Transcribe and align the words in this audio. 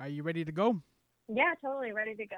Are 0.00 0.06
you 0.06 0.22
ready 0.22 0.44
to 0.44 0.52
go? 0.52 0.80
Yeah, 1.28 1.54
totally 1.60 1.90
ready 1.90 2.14
to 2.14 2.24
go. 2.24 2.36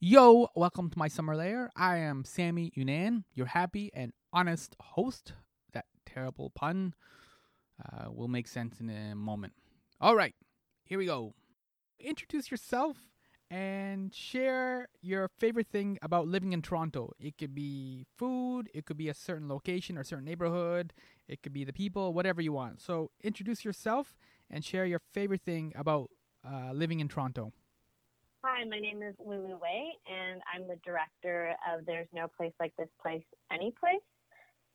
Yo, 0.00 0.48
welcome 0.56 0.90
to 0.90 0.98
my 0.98 1.06
summer 1.06 1.36
lair. 1.36 1.70
I 1.76 1.98
am 1.98 2.24
Sammy 2.24 2.72
Younan, 2.76 3.22
your 3.32 3.46
happy 3.46 3.92
and 3.94 4.12
honest 4.32 4.74
host. 4.80 5.34
That 5.72 5.84
terrible 6.04 6.50
pun 6.50 6.94
uh, 7.80 8.10
will 8.10 8.26
make 8.26 8.48
sense 8.48 8.80
in 8.80 8.90
a 8.90 9.14
moment. 9.14 9.52
All 10.00 10.16
right, 10.16 10.34
here 10.82 10.98
we 10.98 11.06
go. 11.06 11.34
Introduce 12.00 12.50
yourself 12.50 12.96
and 13.50 14.12
share 14.14 14.88
your 15.02 15.28
favorite 15.38 15.68
thing 15.68 15.98
about 16.02 16.26
living 16.26 16.52
in 16.52 16.62
Toronto. 16.62 17.12
It 17.20 17.38
could 17.38 17.54
be 17.54 18.06
food, 18.16 18.68
it 18.74 18.86
could 18.86 18.96
be 18.96 19.08
a 19.08 19.14
certain 19.14 19.48
location 19.48 19.96
or 19.96 20.04
certain 20.04 20.24
neighborhood, 20.24 20.92
it 21.28 21.42
could 21.42 21.52
be 21.52 21.64
the 21.64 21.72
people, 21.72 22.12
whatever 22.12 22.40
you 22.40 22.52
want. 22.52 22.80
So 22.80 23.10
introduce 23.22 23.64
yourself 23.64 24.16
and 24.50 24.64
share 24.64 24.84
your 24.84 25.00
favorite 25.12 25.42
thing 25.42 25.72
about 25.76 26.10
uh, 26.44 26.72
living 26.72 27.00
in 27.00 27.08
Toronto. 27.08 27.52
Hi, 28.44 28.64
my 28.64 28.78
name 28.78 29.02
is 29.02 29.14
Lulu 29.24 29.58
Wei, 29.60 29.90
and 30.06 30.40
I'm 30.54 30.68
the 30.68 30.78
director 30.84 31.54
of 31.72 31.84
There's 31.84 32.06
No 32.12 32.28
Place 32.36 32.52
Like 32.60 32.72
This 32.78 32.88
Place, 33.00 33.24
Any 33.52 33.72
Place. 33.78 34.00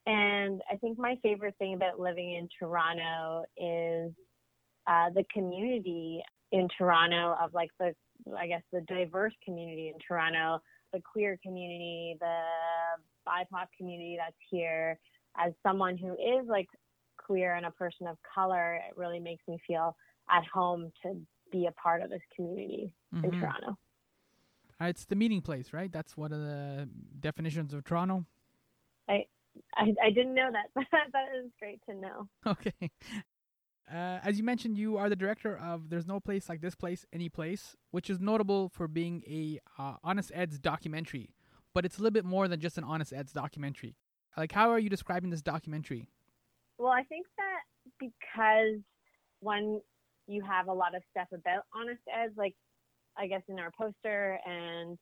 And 0.06 0.62
I 0.70 0.76
think 0.78 0.98
my 0.98 1.18
favorite 1.22 1.56
thing 1.58 1.76
about 1.76 2.00
living 2.00 2.34
in 2.34 2.50
Toronto 2.58 3.46
is 3.56 4.12
uh, 4.88 5.10
the 5.14 5.24
community 5.32 6.22
in 6.52 6.68
Toronto 6.78 7.36
of 7.42 7.54
like 7.54 7.70
the, 7.80 7.94
I 8.38 8.48
guess, 8.48 8.62
the 8.72 8.82
diverse 8.82 9.34
community 9.44 9.90
in 9.90 9.96
Toronto, 10.06 10.62
the 10.94 11.02
queer 11.02 11.38
community, 11.44 12.18
the 12.20 12.42
BIPOC 13.28 13.68
community 13.78 14.18
that's 14.20 14.36
here. 14.50 15.00
As 15.38 15.54
someone 15.64 15.98
who 15.98 16.14
is 16.14 16.48
like 16.48 16.68
queer 17.18 17.56
and 17.56 17.66
a 17.66 17.72
person 17.72 18.08
of 18.08 18.18
color, 18.36 18.76
it 18.76 18.98
really 18.98 19.20
makes 19.20 19.44
me 19.48 19.58
feel 19.66 19.96
at 20.30 20.44
home 20.54 20.92
to 21.04 21.20
be 21.52 21.68
a 21.68 21.72
part 21.74 22.02
of 22.02 22.10
this 22.10 22.22
community 22.36 22.94
in 23.14 23.32
Mhm. 23.32 23.40
Toronto. 23.40 23.78
Uh, 24.80 24.86
it's 24.86 25.06
the 25.06 25.16
meeting 25.16 25.42
place, 25.42 25.74
right? 25.74 25.92
That's 25.92 26.18
one 26.18 26.34
of 26.34 26.40
the 26.40 26.90
definitions 27.20 27.74
of 27.74 27.84
Toronto. 27.84 28.26
I, 29.76 29.94
I 30.02 30.10
didn't 30.12 30.34
know 30.34 30.50
that. 30.52 30.70
But 30.74 30.86
that 31.14 31.36
is 31.36 31.52
great 31.60 31.82
to 31.90 31.94
know. 31.94 32.28
Okay. 32.46 32.92
Uh, 33.92 34.20
as 34.24 34.38
you 34.38 34.44
mentioned, 34.44 34.78
you 34.78 34.96
are 34.98 35.10
the 35.10 35.16
director 35.18 35.58
of 35.58 35.90
There's 35.90 36.08
No 36.08 36.20
Place 36.22 36.48
Like 36.48 36.62
This 36.62 36.76
Place, 36.76 37.06
Any 37.12 37.28
Place, 37.28 37.76
which 37.92 38.10
is 38.10 38.22
notable 38.22 38.70
for 38.70 38.88
being 38.88 39.22
a 39.28 39.60
uh, 39.78 39.96
Honest 40.02 40.32
Ed's 40.34 40.60
documentary. 40.60 41.32
But 41.74 41.86
it's 41.86 41.98
a 41.98 42.02
little 42.02 42.14
bit 42.14 42.24
more 42.24 42.48
than 42.48 42.62
just 42.62 42.78
an 42.78 42.86
Honest 42.86 43.12
Ed's 43.12 43.34
documentary. 43.34 43.98
Like, 44.38 44.54
how 44.54 44.70
are 44.70 44.80
you 44.80 44.90
describing 44.90 45.30
this 45.30 45.42
documentary? 45.42 46.08
Well, 46.78 46.92
I 46.92 47.04
think 47.04 47.28
that 47.38 47.90
because 48.00 48.80
when 49.42 49.82
you 50.28 50.42
have 50.44 50.68
a 50.68 50.74
lot 50.74 50.96
of 50.96 51.02
stuff 51.12 51.28
about 51.34 51.64
Honest 51.76 52.02
Eds, 52.08 52.34
like 52.38 52.56
I 53.18 53.28
guess 53.28 53.42
in 53.50 53.60
our 53.60 53.72
poster, 53.78 54.40
and 54.46 54.98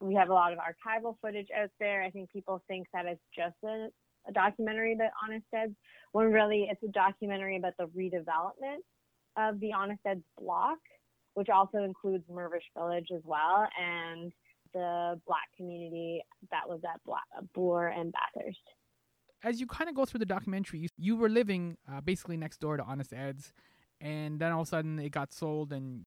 we 0.00 0.14
have 0.14 0.28
a 0.28 0.34
lot 0.34 0.52
of 0.52 0.58
archival 0.58 1.16
footage 1.20 1.48
out 1.56 1.70
there, 1.80 2.02
I 2.02 2.10
think 2.10 2.30
people 2.30 2.62
think 2.68 2.86
that 2.92 3.06
it's 3.06 3.20
just 3.34 3.56
a, 3.64 3.88
a 4.28 4.32
documentary 4.32 4.94
that 4.98 5.10
Honest 5.22 5.46
Eds, 5.54 5.74
when 6.12 6.32
really 6.32 6.68
it's 6.70 6.82
a 6.82 6.88
documentary 6.88 7.56
about 7.56 7.74
the 7.78 7.86
redevelopment 7.86 8.82
of 9.36 9.60
the 9.60 9.72
Honest 9.72 10.00
Eds 10.06 10.22
block, 10.38 10.78
which 11.34 11.48
also 11.48 11.78
includes 11.78 12.24
Mirvish 12.30 12.68
Village 12.76 13.08
as 13.14 13.22
well, 13.24 13.68
and 13.80 14.32
the 14.72 15.20
black 15.26 15.48
community 15.56 16.22
that 16.50 16.68
was 16.68 16.80
at 16.84 17.00
Bloor, 17.54 17.88
and 17.88 18.12
Bathurst. 18.12 18.58
As 19.42 19.60
you 19.60 19.66
kind 19.66 19.90
of 19.90 19.96
go 19.96 20.04
through 20.04 20.20
the 20.20 20.26
documentary, 20.26 20.80
you, 20.80 20.88
you 20.96 21.16
were 21.16 21.28
living 21.28 21.76
uh, 21.90 22.00
basically 22.00 22.36
next 22.36 22.60
door 22.60 22.76
to 22.76 22.82
Honest 22.82 23.12
Ed's, 23.12 23.52
and 24.00 24.40
then 24.40 24.52
all 24.52 24.62
of 24.62 24.68
a 24.68 24.70
sudden 24.70 24.98
it 24.98 25.10
got 25.10 25.32
sold, 25.32 25.72
and 25.72 26.06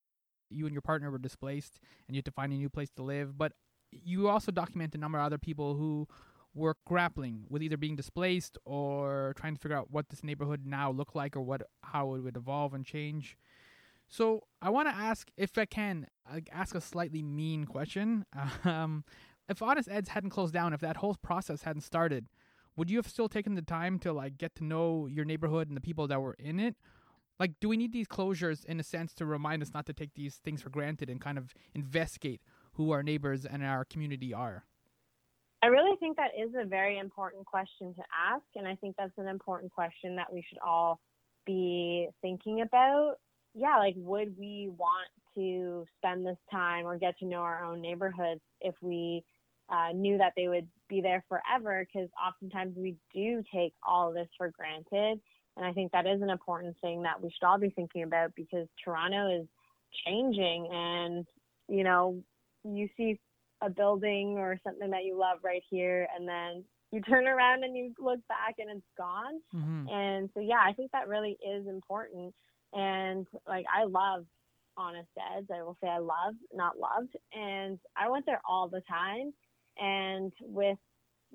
you 0.49 0.65
and 0.65 0.73
your 0.73 0.81
partner 0.81 1.11
were 1.11 1.17
displaced, 1.17 1.79
and 2.07 2.15
you 2.15 2.19
had 2.19 2.25
to 2.25 2.31
find 2.31 2.51
a 2.51 2.55
new 2.55 2.69
place 2.69 2.89
to 2.95 3.03
live. 3.03 3.37
But 3.37 3.53
you 3.91 4.27
also 4.27 4.51
document 4.51 4.95
a 4.95 4.97
number 4.97 5.17
of 5.17 5.25
other 5.25 5.37
people 5.37 5.75
who 5.75 6.07
were 6.57 6.75
grappling 6.85 7.45
with 7.49 7.61
either 7.61 7.77
being 7.77 7.95
displaced 7.95 8.57
or 8.65 9.33
trying 9.37 9.53
to 9.55 9.61
figure 9.61 9.77
out 9.77 9.91
what 9.91 10.09
this 10.09 10.23
neighborhood 10.23 10.65
now 10.65 10.91
looked 10.91 11.15
like 11.15 11.35
or 11.35 11.41
what 11.41 11.61
how 11.83 12.15
it 12.15 12.21
would 12.21 12.35
evolve 12.35 12.73
and 12.73 12.85
change. 12.85 13.37
So 14.09 14.43
I 14.61 14.69
want 14.69 14.87
to 14.87 14.95
ask, 14.95 15.29
if 15.37 15.57
I 15.57 15.65
can, 15.65 16.07
ask 16.51 16.75
a 16.75 16.81
slightly 16.81 17.21
mean 17.21 17.65
question. 17.65 18.25
Um, 18.65 19.03
if 19.49 19.61
Honest 19.61 19.87
Ed's 19.89 20.09
hadn't 20.09 20.31
closed 20.31 20.53
down, 20.53 20.73
if 20.73 20.81
that 20.81 20.97
whole 20.97 21.15
process 21.21 21.61
hadn't 21.61 21.83
started, 21.83 22.27
would 22.75 22.89
you 22.89 22.97
have 22.97 23.07
still 23.07 23.29
taken 23.29 23.55
the 23.55 23.61
time 23.61 23.97
to 23.99 24.11
like 24.11 24.37
get 24.37 24.55
to 24.55 24.65
know 24.65 25.07
your 25.07 25.23
neighborhood 25.23 25.69
and 25.69 25.77
the 25.77 25.81
people 25.81 26.05
that 26.07 26.21
were 26.21 26.35
in 26.37 26.59
it? 26.59 26.75
Like, 27.39 27.53
do 27.61 27.69
we 27.69 27.77
need 27.77 27.93
these 27.93 28.07
closures 28.07 28.65
in 28.65 28.79
a 28.79 28.83
sense 28.83 29.13
to 29.15 29.25
remind 29.25 29.61
us 29.61 29.73
not 29.73 29.85
to 29.85 29.93
take 29.93 30.15
these 30.15 30.35
things 30.35 30.61
for 30.61 30.69
granted 30.69 31.09
and 31.09 31.21
kind 31.21 31.37
of 31.37 31.53
investigate 31.73 32.41
who 32.73 32.91
our 32.91 33.03
neighbors 33.03 33.45
and 33.45 33.63
our 33.63 33.85
community 33.85 34.33
are? 34.33 34.65
I 35.97 35.99
think 35.99 36.17
that 36.17 36.31
is 36.39 36.51
a 36.53 36.63
very 36.63 36.99
important 36.99 37.43
question 37.47 37.95
to 37.95 38.01
ask, 38.31 38.43
and 38.55 38.67
I 38.67 38.75
think 38.75 38.95
that's 38.97 39.17
an 39.17 39.27
important 39.27 39.71
question 39.71 40.15
that 40.17 40.31
we 40.31 40.45
should 40.47 40.59
all 40.59 40.99
be 41.43 42.07
thinking 42.21 42.61
about. 42.61 43.15
Yeah, 43.55 43.77
like 43.79 43.95
would 43.97 44.37
we 44.37 44.69
want 44.77 45.09
to 45.33 45.85
spend 45.97 46.23
this 46.23 46.37
time 46.51 46.85
or 46.85 46.99
get 46.99 47.17
to 47.19 47.25
know 47.25 47.39
our 47.39 47.63
own 47.63 47.81
neighborhoods 47.81 48.41
if 48.61 48.75
we 48.79 49.23
uh, 49.69 49.91
knew 49.91 50.19
that 50.19 50.33
they 50.37 50.47
would 50.47 50.67
be 50.87 51.01
there 51.01 51.23
forever? 51.27 51.87
Because 51.91 52.09
oftentimes 52.23 52.75
we 52.77 52.95
do 53.11 53.43
take 53.51 53.73
all 53.85 54.13
this 54.13 54.27
for 54.37 54.51
granted, 54.51 55.19
and 55.55 55.65
I 55.65 55.73
think 55.73 55.93
that 55.93 56.05
is 56.05 56.21
an 56.21 56.29
important 56.29 56.75
thing 56.79 57.01
that 57.03 57.19
we 57.19 57.31
should 57.31 57.47
all 57.47 57.57
be 57.57 57.71
thinking 57.71 58.03
about 58.03 58.35
because 58.35 58.67
Toronto 58.85 59.41
is 59.41 59.47
changing, 60.05 60.67
and 60.71 61.25
you 61.67 61.83
know, 61.83 62.21
you 62.63 62.87
see 62.95 63.19
a 63.61 63.69
building 63.69 64.37
or 64.37 64.59
something 64.63 64.91
that 64.91 65.03
you 65.03 65.17
love 65.17 65.39
right 65.43 65.63
here 65.69 66.07
and 66.15 66.27
then 66.27 66.63
you 66.91 67.01
turn 67.01 67.27
around 67.27 67.63
and 67.63 67.75
you 67.75 67.93
look 67.99 68.19
back 68.27 68.55
and 68.59 68.69
it's 68.69 68.85
gone. 68.97 69.41
Mm-hmm. 69.53 69.89
and 69.89 70.29
so 70.33 70.39
yeah 70.39 70.61
i 70.63 70.73
think 70.73 70.91
that 70.91 71.07
really 71.07 71.37
is 71.45 71.67
important. 71.67 72.33
And 72.73 73.27
like 73.47 73.65
i 73.73 73.85
love 73.85 74.25
honest 74.77 75.09
eds. 75.35 75.47
I 75.53 75.63
will 75.63 75.77
say 75.81 75.89
i 75.89 75.99
love 75.99 76.35
not 76.53 76.77
loved. 76.77 77.15
And 77.33 77.79
i 77.95 78.09
went 78.09 78.25
there 78.25 78.41
all 78.47 78.69
the 78.69 78.81
time. 78.89 79.33
And 79.79 80.31
with 80.41 80.77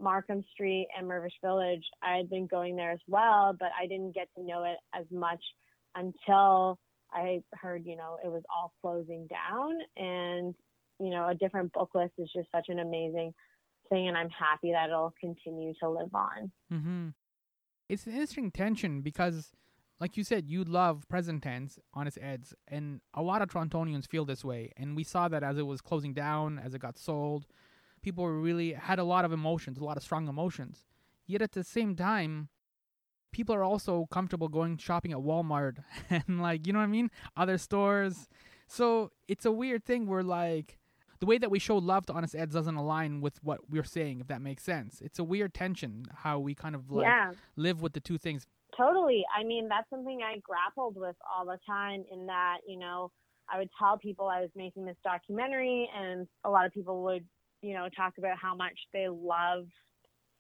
markham 0.01 0.43
street 0.55 0.89
and 0.97 1.07
mervish 1.07 1.39
village 1.45 1.85
i 2.03 2.17
had 2.17 2.31
been 2.31 2.47
going 2.47 2.75
there 2.75 2.93
as 2.93 3.01
well 3.07 3.55
but 3.61 3.69
i 3.79 3.87
didn't 3.87 4.15
get 4.15 4.27
to 4.35 4.43
know 4.43 4.65
it 4.65 4.79
as 4.99 5.05
much 5.11 5.39
until 5.97 6.79
i 7.13 7.43
heard 7.53 7.85
you 7.85 7.95
know 7.95 8.17
it 8.25 8.29
was 8.29 8.43
all 8.49 8.73
closing 8.81 9.27
down. 9.29 9.75
And 9.99 10.55
you 10.99 11.11
know, 11.11 11.29
a 11.29 11.35
different 11.35 11.73
book 11.73 11.91
list 11.95 12.13
is 12.19 12.31
just 12.35 12.51
such 12.51 12.67
an 12.69 12.79
amazing 12.79 13.35
thing, 13.89 14.09
and 14.09 14.17
I'm 14.17 14.31
happy 14.31 14.73
that 14.73 14.89
it'll 14.89 15.15
continue 15.21 15.75
to 15.81 15.89
live 15.89 16.15
on. 16.15 16.53
Mm-hmm. 16.73 17.09
It's 17.89 18.07
an 18.07 18.13
interesting 18.13 18.51
tension 18.51 19.03
because, 19.03 19.53
like 20.01 20.17
you 20.17 20.25
said, 20.25 20.49
you 20.49 20.65
love 20.65 21.09
present 21.09 21.43
tense, 21.43 21.79
honest 21.93 22.19
eds, 22.21 22.55
and 22.69 23.01
a 23.15 23.23
lot 23.23 23.43
of 23.43 23.49
Torontonians 23.49 24.09
feel 24.09 24.25
this 24.25 24.45
way. 24.45 24.71
And 24.77 24.97
we 24.97 25.05
saw 25.05 25.29
that 25.29 25.43
as 25.43 25.59
it 25.59 25.67
was 25.67 25.81
closing 25.81 26.15
down, 26.15 26.59
as 26.59 26.75
it 26.75 26.81
got 26.81 26.97
sold, 26.97 27.47
people 28.03 28.27
really 28.29 28.73
had 28.73 28.99
a 28.99 29.05
lot 29.05 29.25
of 29.25 29.33
emotions, 29.33 29.79
a 29.79 29.85
lot 29.85 29.97
of 29.97 30.03
strong 30.03 30.29
emotions. 30.29 30.85
Yet 31.27 31.43
at 31.43 31.53
the 31.53 31.65
same 31.65 31.95
time, 31.95 32.49
people 33.33 33.55
are 33.55 33.65
also 33.65 34.07
comfortable 34.11 34.49
going 34.49 34.77
shopping 34.77 35.13
at 35.13 35.19
Walmart 35.19 35.79
and 36.11 36.41
like 36.41 36.67
you 36.67 36.73
know 36.73 36.79
what 36.79 36.85
I 36.85 36.89
mean, 36.89 37.11
other 37.37 37.59
stores. 37.59 38.29
So 38.67 39.11
it's 39.29 39.45
a 39.45 39.53
weird 39.53 39.85
thing 39.85 40.07
where 40.07 40.23
like 40.23 40.79
the 41.23 41.27
way 41.27 41.39
that 41.39 41.53
we 41.53 41.61
show 41.61 41.79
love 41.79 42.05
to 42.05 42.13
honest 42.13 42.35
eds 42.35 42.53
doesn't 42.53 42.75
align 42.75 43.21
with 43.21 43.39
what 43.45 43.61
we're 43.71 43.85
saying, 43.85 44.19
if 44.19 44.27
that 44.27 44.43
makes 44.43 44.65
sense. 44.65 45.01
It's 45.01 45.21
a 45.21 45.25
weird 45.25 45.55
tension 45.55 46.07
how 46.13 46.41
we 46.41 46.53
kind 46.53 46.75
of 46.75 46.91
like 46.91 47.05
yeah, 47.05 47.31
live 47.55 47.81
with 47.81 47.93
the 47.93 48.01
two 48.01 48.19
things. 48.19 48.45
totally. 48.77 49.23
I 49.33 49.45
mean, 49.45 49.69
that's 49.69 49.89
something 49.89 50.19
I 50.21 50.41
grappled 50.41 50.97
with 50.97 51.15
all 51.33 51.47
the 51.47 51.59
time. 51.65 52.03
In 52.13 52.27
that, 52.27 52.57
you 52.67 52.77
know, 52.77 53.13
I 53.49 53.59
would 53.59 53.69
tell 53.79 53.99
people 53.99 54.27
I 54.27 54.41
was 54.41 54.51
making 54.57 54.85
this 54.85 54.97
documentary, 55.05 55.89
and 55.97 56.27
a 56.43 56.51
lot 56.51 56.67
of 56.67 56.73
people 56.73 57.05
would, 57.05 57.25
you 57.63 57.75
know, 57.75 57.89
talk 57.97 58.15
about 58.19 58.37
how 58.43 58.57
much 58.57 58.77
they 58.93 59.07
love 59.09 59.67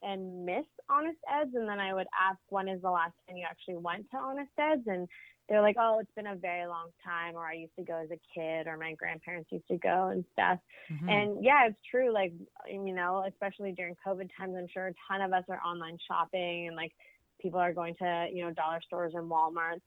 and 0.02 0.44
miss 0.44 0.66
Honest 0.90 1.18
Eds, 1.32 1.52
and 1.54 1.68
then 1.68 1.78
I 1.78 1.94
would 1.94 2.08
ask, 2.28 2.40
when 2.48 2.66
is 2.66 2.82
the 2.82 2.90
last 2.90 3.14
time 3.28 3.36
you 3.36 3.46
actually 3.48 3.76
went 3.76 4.10
to 4.10 4.16
Honest 4.16 4.50
Eds? 4.58 4.82
And 4.88 5.06
they're 5.52 5.60
like, 5.60 5.76
oh, 5.78 5.98
it's 6.00 6.10
been 6.16 6.28
a 6.28 6.34
very 6.34 6.66
long 6.66 6.88
time, 7.04 7.34
or 7.36 7.46
I 7.46 7.52
used 7.52 7.76
to 7.76 7.84
go 7.84 7.98
as 8.02 8.08
a 8.10 8.18
kid, 8.34 8.66
or 8.66 8.78
my 8.78 8.94
grandparents 8.94 9.52
used 9.52 9.68
to 9.68 9.76
go 9.76 10.08
and 10.08 10.24
stuff. 10.32 10.58
Mhm. 10.90 11.10
And 11.10 11.44
yeah, 11.44 11.66
it's 11.66 11.78
true. 11.90 12.10
Like, 12.10 12.32
you 12.66 12.94
know, 12.94 13.24
especially 13.28 13.72
during 13.72 13.94
COVID 13.96 14.30
times, 14.34 14.56
I'm 14.56 14.66
sure 14.68 14.86
a 14.86 14.94
ton 15.06 15.20
of 15.20 15.34
us 15.34 15.44
are 15.50 15.60
online 15.60 15.98
shopping 16.08 16.68
and 16.68 16.74
like 16.74 16.92
people 17.38 17.60
are 17.60 17.74
going 17.74 17.94
to, 17.96 18.28
you 18.32 18.42
know, 18.42 18.50
dollar 18.52 18.80
stores 18.80 19.12
and 19.14 19.30
Walmarts. 19.30 19.82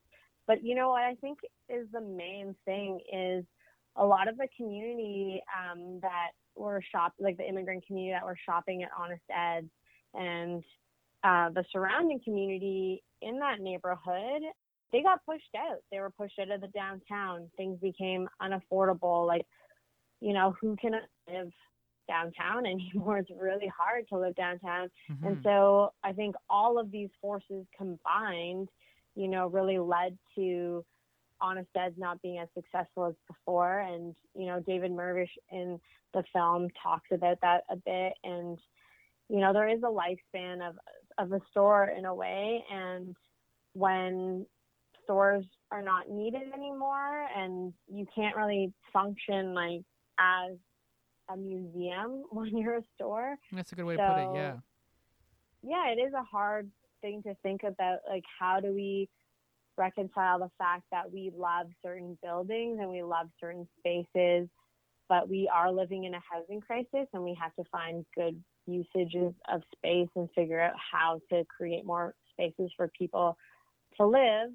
But 0.46 0.64
you 0.64 0.76
know 0.76 0.90
what 0.90 1.02
I 1.02 1.16
think 1.16 1.40
is 1.68 1.88
the 1.92 2.02
main 2.02 2.56
thing 2.66 3.00
is 3.12 3.44
a 3.96 4.06
lot 4.06 4.28
of 4.28 4.38
the 4.38 4.48
community 4.56 5.42
um, 5.58 6.00
that 6.04 6.34
were 6.56 6.80
shop 6.92 7.14
like 7.20 7.38
the 7.38 7.50
immigrant 7.50 7.88
community 7.88 8.14
that 8.14 8.24
were 8.24 8.38
shopping 8.46 8.84
at 8.84 8.92
Honest 8.96 9.24
Ed's 9.36 9.72
and 10.14 10.64
uh, 11.24 11.50
the 11.50 11.66
surrounding 11.72 12.20
community 12.24 13.02
in 13.24 13.40
that 13.40 13.62
neighborhood, 13.62 14.44
they 14.92 15.02
got 15.02 15.26
pushed 15.26 15.56
out. 15.58 15.80
They 15.92 16.00
were 16.00 16.12
pushed 16.12 16.40
out 16.40 16.52
of 16.52 16.62
the 16.62 16.68
downtown. 16.68 17.50
Things 17.58 17.80
became 17.82 18.28
unaffordable. 18.42 19.28
Like, 19.28 19.46
you 20.22 20.34
know, 20.34 20.56
who 20.62 20.76
can 20.78 20.94
live 21.28 21.52
downtown 22.08 22.66
anymore? 22.66 23.18
It's 23.20 23.32
really 23.40 23.72
hard 23.76 24.08
to 24.10 24.18
live 24.20 24.36
downtown. 24.36 24.90
Mm-hmm. 25.12 25.28
And 25.28 25.38
so 25.44 25.94
I 26.04 26.14
think 26.14 26.36
all 26.50 26.80
of 26.80 26.92
these 26.92 27.10
forces 27.22 27.66
combined, 27.78 28.70
you 29.16 29.28
know, 29.28 29.48
really 29.48 29.80
led 29.80 30.18
to 30.36 30.86
Honest 31.42 31.70
Ed's 31.76 31.98
not 31.98 32.22
being 32.22 32.40
as 32.40 32.48
successful 32.54 33.08
as 33.08 33.16
before. 33.28 33.80
And, 33.80 34.16
you 34.36 34.46
know, 34.46 34.62
David 34.66 34.92
Mirvish 34.92 35.28
in 35.52 35.80
the 36.14 36.24
film 36.32 36.70
talks 36.82 37.10
about 37.12 37.40
that 37.42 37.64
a 37.70 37.76
bit. 37.76 38.14
And, 38.24 38.58
you 39.30 39.40
know, 39.40 39.52
there 39.52 39.68
is 39.68 39.82
a 39.84 39.88
lifespan 39.88 40.68
of, 40.68 40.76
of 41.18 41.34
a 41.34 41.42
store 41.52 41.92
in 41.98 42.06
a 42.06 42.16
way. 42.16 42.64
And 42.72 43.16
when 43.74 44.46
stores 45.06 45.46
are 45.72 45.82
not 45.82 46.10
needed 46.10 46.54
anymore 46.54 47.28
and 47.36 47.74
you 47.88 48.06
can't 48.14 48.36
really 48.36 48.74
function 48.92 49.54
like 49.54 49.82
as 50.20 50.58
a 51.30 51.38
museum 51.38 52.24
when 52.32 52.58
you're 52.58 52.78
a 52.78 52.84
store. 52.96 53.38
That's 53.52 53.72
a 53.72 53.76
good 53.76 53.86
way 53.86 53.96
so, 53.96 54.02
to 54.02 54.14
put 54.14 54.20
it, 54.20 54.36
yeah. 54.36 54.56
Yeah, 55.64 55.88
it 55.90 56.00
is 56.00 56.14
a 56.14 56.24
hard 56.24 56.70
thing 57.02 57.24
to 57.24 57.36
think 57.42 57.64
about 57.64 58.00
like 58.10 58.24
how 58.40 58.60
do 58.60 58.74
we 58.74 59.10
reconcile 59.78 60.40
the 60.40 60.52
fact 60.58 60.84
that 60.92 61.12
we 61.12 61.32
love 61.36 61.68
certain 61.84 62.18
buildings 62.24 62.78
and 62.80 62.90
we 62.90 63.04
love 63.04 63.28
certain 63.40 63.68
spaces, 63.80 64.48
but 65.10 65.28
we 65.30 65.50
are 65.54 65.72
living 65.72 66.06
in 66.06 66.14
a 66.14 66.22
housing 66.32 66.62
crisis 66.62 67.08
and 67.14 67.24
we 67.24 67.38
have 67.40 67.54
to 67.56 67.64
find 67.72 68.06
good 68.16 68.42
usages 68.68 69.34
of 69.52 69.62
space 69.76 70.10
and 70.16 70.30
figure 70.36 70.62
out 70.62 70.74
how 70.92 71.20
to 71.30 71.44
create 71.58 71.86
more 71.86 72.16
spaces 72.32 72.72
for 72.76 72.90
people 72.98 73.38
to 73.98 74.06
live. 74.06 74.52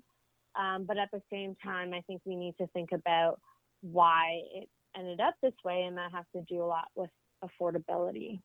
Um, 0.58 0.84
but 0.84 0.98
at 0.98 1.10
the 1.12 1.22
same 1.30 1.56
time, 1.62 1.92
I 1.94 2.00
think 2.02 2.22
we 2.24 2.36
need 2.36 2.56
to 2.58 2.66
think 2.68 2.90
about 2.92 3.40
why 3.82 4.42
it 4.54 4.68
ended 4.96 5.20
up 5.20 5.34
this 5.42 5.54
way, 5.64 5.82
and 5.82 5.96
that 5.96 6.12
has 6.12 6.24
to 6.34 6.42
do 6.42 6.62
a 6.62 6.66
lot 6.66 6.88
with 6.94 7.10
affordability. 7.44 8.40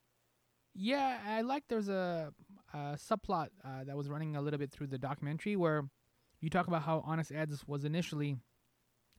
Yeah, 0.74 1.18
I 1.25 1.42
like 1.42 1.63
there's 1.69 1.90
a, 1.90 2.34
a 2.74 2.78
subplot 2.98 3.48
uh, 3.63 3.86
that 3.86 3.96
was 3.96 4.10
running 4.10 4.36
a 4.36 4.42
little 4.42 4.60
bit 4.60 4.72
through 4.72 4.88
the 4.88 4.98
documentary 4.98 5.56
where 5.56 5.86
you 6.42 6.50
talk 6.50 6.68
about 6.68 6.84
how 6.84 7.02
Honest 7.06 7.31
Ed's 7.31 7.66
was 7.68 7.86
initially 7.86 8.38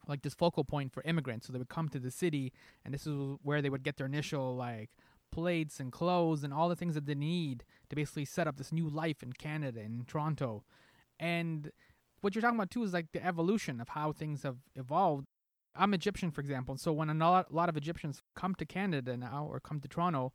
like 0.07 0.23
this 0.23 0.35
focal 0.35 0.65
point 0.65 0.93
for 0.93 1.03
immigrants. 1.05 1.47
So 1.47 1.53
they 1.53 1.59
would 1.59 1.69
come 1.69 1.89
to 1.89 1.99
the 1.99 2.11
city, 2.11 2.53
and 2.85 2.95
this 2.95 3.07
is 3.07 3.37
where 3.43 3.63
they 3.63 3.71
would 3.71 3.83
get 3.83 3.97
their 3.97 4.07
initial 4.07 4.55
like 4.55 4.91
plates 5.33 5.81
and 5.81 5.91
clothes 5.91 6.45
and 6.45 6.53
all 6.55 6.69
the 6.69 6.77
things 6.77 6.95
that 6.95 7.07
they 7.07 7.15
need 7.15 7.65
to 7.91 7.97
basically 7.97 8.25
set 8.25 8.47
up 8.47 8.57
this 8.57 8.73
new 8.73 8.89
life 8.89 9.23
in 9.23 9.33
Canada 9.33 9.81
in 9.81 10.05
Toronto. 10.07 10.65
And 11.19 11.73
what 12.21 12.35
you're 12.35 12.43
talking 12.43 12.59
about 12.59 12.71
too 12.71 12.83
is 12.83 12.93
like 12.93 13.13
the 13.13 13.25
evolution 13.25 13.81
of 13.81 13.91
how 13.91 14.13
things 14.13 14.43
have 14.43 14.57
evolved. 14.75 15.27
I'm 15.75 15.93
Egyptian, 15.93 16.31
for 16.31 16.41
example, 16.41 16.77
so 16.79 16.93
when 16.93 17.11
a 17.11 17.15
lot, 17.15 17.69
of 17.69 17.77
Egyptians 17.77 18.23
come 18.35 18.55
to 18.55 18.65
Canada 18.65 19.17
now 19.17 19.47
or 19.51 19.61
come 19.61 19.81
to 19.81 19.89
Toronto, 19.89 20.33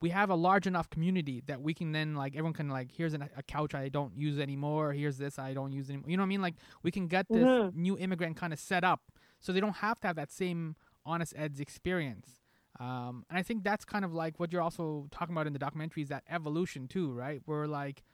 we 0.00 0.10
have 0.10 0.30
a 0.30 0.34
large 0.34 0.66
enough 0.66 0.88
community 0.88 1.42
that 1.46 1.60
we 1.60 1.74
can 1.74 1.92
then 1.92 2.14
like 2.14 2.34
everyone 2.34 2.52
can 2.52 2.68
like 2.68 2.92
here's 2.92 3.14
an, 3.14 3.28
a 3.36 3.42
couch 3.42 3.74
I 3.74 3.88
don't 3.88 4.16
use 4.16 4.38
anymore. 4.38 4.92
Here's 4.92 5.18
this 5.18 5.38
I 5.38 5.52
don't 5.54 5.72
use 5.72 5.90
anymore. 5.90 6.08
You 6.08 6.16
know 6.16 6.22
what 6.22 6.26
I 6.26 6.28
mean? 6.28 6.42
Like 6.42 6.54
we 6.82 6.90
can 6.90 7.08
get 7.08 7.26
this 7.28 7.42
mm-hmm. 7.42 7.80
new 7.80 7.98
immigrant 7.98 8.36
kind 8.36 8.52
of 8.52 8.58
set 8.58 8.84
up 8.84 9.00
so 9.40 9.52
they 9.52 9.60
don't 9.60 9.76
have 9.76 10.00
to 10.00 10.06
have 10.06 10.16
that 10.16 10.30
same 10.30 10.76
honest 11.04 11.34
Ed's 11.36 11.60
experience. 11.60 12.40
Um, 12.78 13.24
and 13.28 13.38
I 13.38 13.42
think 13.42 13.64
that's 13.64 13.84
kind 13.84 14.04
of 14.04 14.14
like 14.14 14.38
what 14.38 14.52
you're 14.52 14.62
also 14.62 15.08
talking 15.10 15.34
about 15.34 15.46
in 15.46 15.52
the 15.52 15.58
documentary 15.58 16.02
is 16.02 16.08
that 16.10 16.22
evolution 16.30 16.86
too, 16.86 17.10
right? 17.10 17.42
Where 17.44 17.66
like 17.66 18.04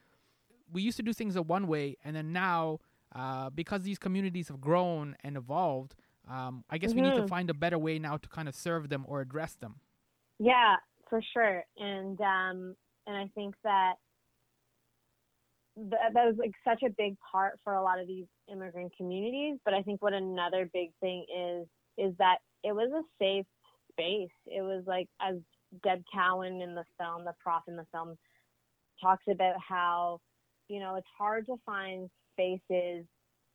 we 0.73 0.83
used 0.83 0.97
to 0.97 1.03
do 1.03 1.13
things 1.13 1.37
a 1.37 1.43
one 1.43 1.67
way, 1.67 1.97
and 2.05 2.17
then 2.17 2.33
now 2.33 2.79
uh, 3.15 3.51
because 3.51 3.83
these 3.83 3.99
communities 3.99 4.49
have 4.49 4.61
grown 4.61 5.17
and 5.23 5.37
evolved, 5.37 5.95
um, 6.29 6.65
I 6.71 6.79
guess 6.79 6.91
mm-hmm. 6.91 7.01
we 7.01 7.03
need 7.03 7.15
to 7.15 7.21
mm-hmm. 7.23 7.29
find 7.29 7.51
a 7.51 7.55
better 7.55 7.79
way 7.79 7.99
now 7.99 8.17
to 8.17 8.29
kind 8.29 8.49
of 8.49 8.55
serve 8.55 8.89
them 8.89 9.05
or 9.07 9.21
address 9.21 9.55
them. 9.55 9.77
Yeah, 10.39 10.77
for 11.09 11.21
sure. 11.33 11.63
And 11.79 12.21
um, 12.21 12.77
and 13.07 13.17
I 13.17 13.31
think 13.35 13.55
that 13.63 13.95
that 15.77 16.13
was 16.15 16.37
like 16.39 16.53
such 16.65 16.83
a 16.85 16.91
big 16.97 17.17
part 17.33 17.59
for 17.65 17.75
a 17.75 17.83
lot 17.83 18.01
of 18.01 18.07
these 18.07 18.27
immigrant 18.51 18.93
communities. 18.97 19.59
But 19.65 19.75
I 19.75 19.83
think 19.83 20.03
what 20.03 20.13
another 20.13 20.69
big 20.73 20.91
thing 21.01 21.27
is 21.35 21.67
is 21.97 22.15
that 22.19 22.39
it 22.63 22.73
was 22.73 22.91
a 22.93 23.03
safe 23.23 23.47
space. 23.93 24.35
It 24.47 24.63
was 24.63 24.85
like 24.87 25.09
as 25.21 25.37
Deb 25.83 26.03
Cowen 26.13 26.61
in 26.63 26.75
the 26.75 26.85
film, 26.99 27.25
the 27.25 27.35
prof 27.41 27.63
in 27.69 27.77
the 27.77 27.87
film, 27.93 28.17
talks 29.01 29.25
about 29.31 29.55
how 29.67 30.21
you 30.69 30.81
know 30.81 30.97
it's 30.97 31.07
hard 31.19 31.47
to 31.47 31.57
find 31.67 32.09
spaces 32.35 33.07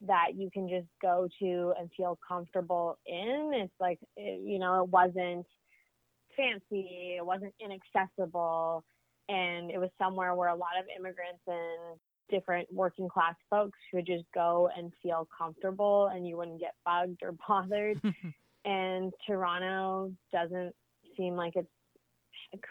that 0.01 0.35
you 0.35 0.49
can 0.51 0.69
just 0.69 0.87
go 1.01 1.27
to 1.39 1.73
and 1.77 1.89
feel 1.95 2.17
comfortable 2.25 2.97
in. 3.05 3.51
It's 3.53 3.73
like 3.79 3.99
it, 4.15 4.41
you 4.43 4.59
know 4.59 4.83
it 4.83 4.89
wasn't 4.89 5.45
fancy, 6.35 7.15
it 7.17 7.25
wasn't 7.25 7.53
inaccessible, 7.59 8.83
and 9.27 9.69
it 9.71 9.77
was 9.77 9.89
somewhere 9.97 10.35
where 10.35 10.49
a 10.49 10.55
lot 10.55 10.79
of 10.79 10.85
immigrants 10.97 11.41
and 11.47 11.99
different 12.29 12.71
working 12.71 13.09
class 13.09 13.35
folks 13.49 13.77
could 13.91 14.05
just 14.05 14.25
go 14.33 14.69
and 14.77 14.93
feel 15.01 15.27
comfortable 15.35 16.11
and 16.13 16.27
you 16.27 16.37
wouldn't 16.37 16.59
get 16.59 16.75
bugged 16.85 17.21
or 17.23 17.33
bothered. 17.47 17.99
and 18.65 19.11
Toronto 19.25 20.11
doesn't 20.31 20.73
seem 21.17 21.35
like 21.35 21.53
it's 21.55 21.67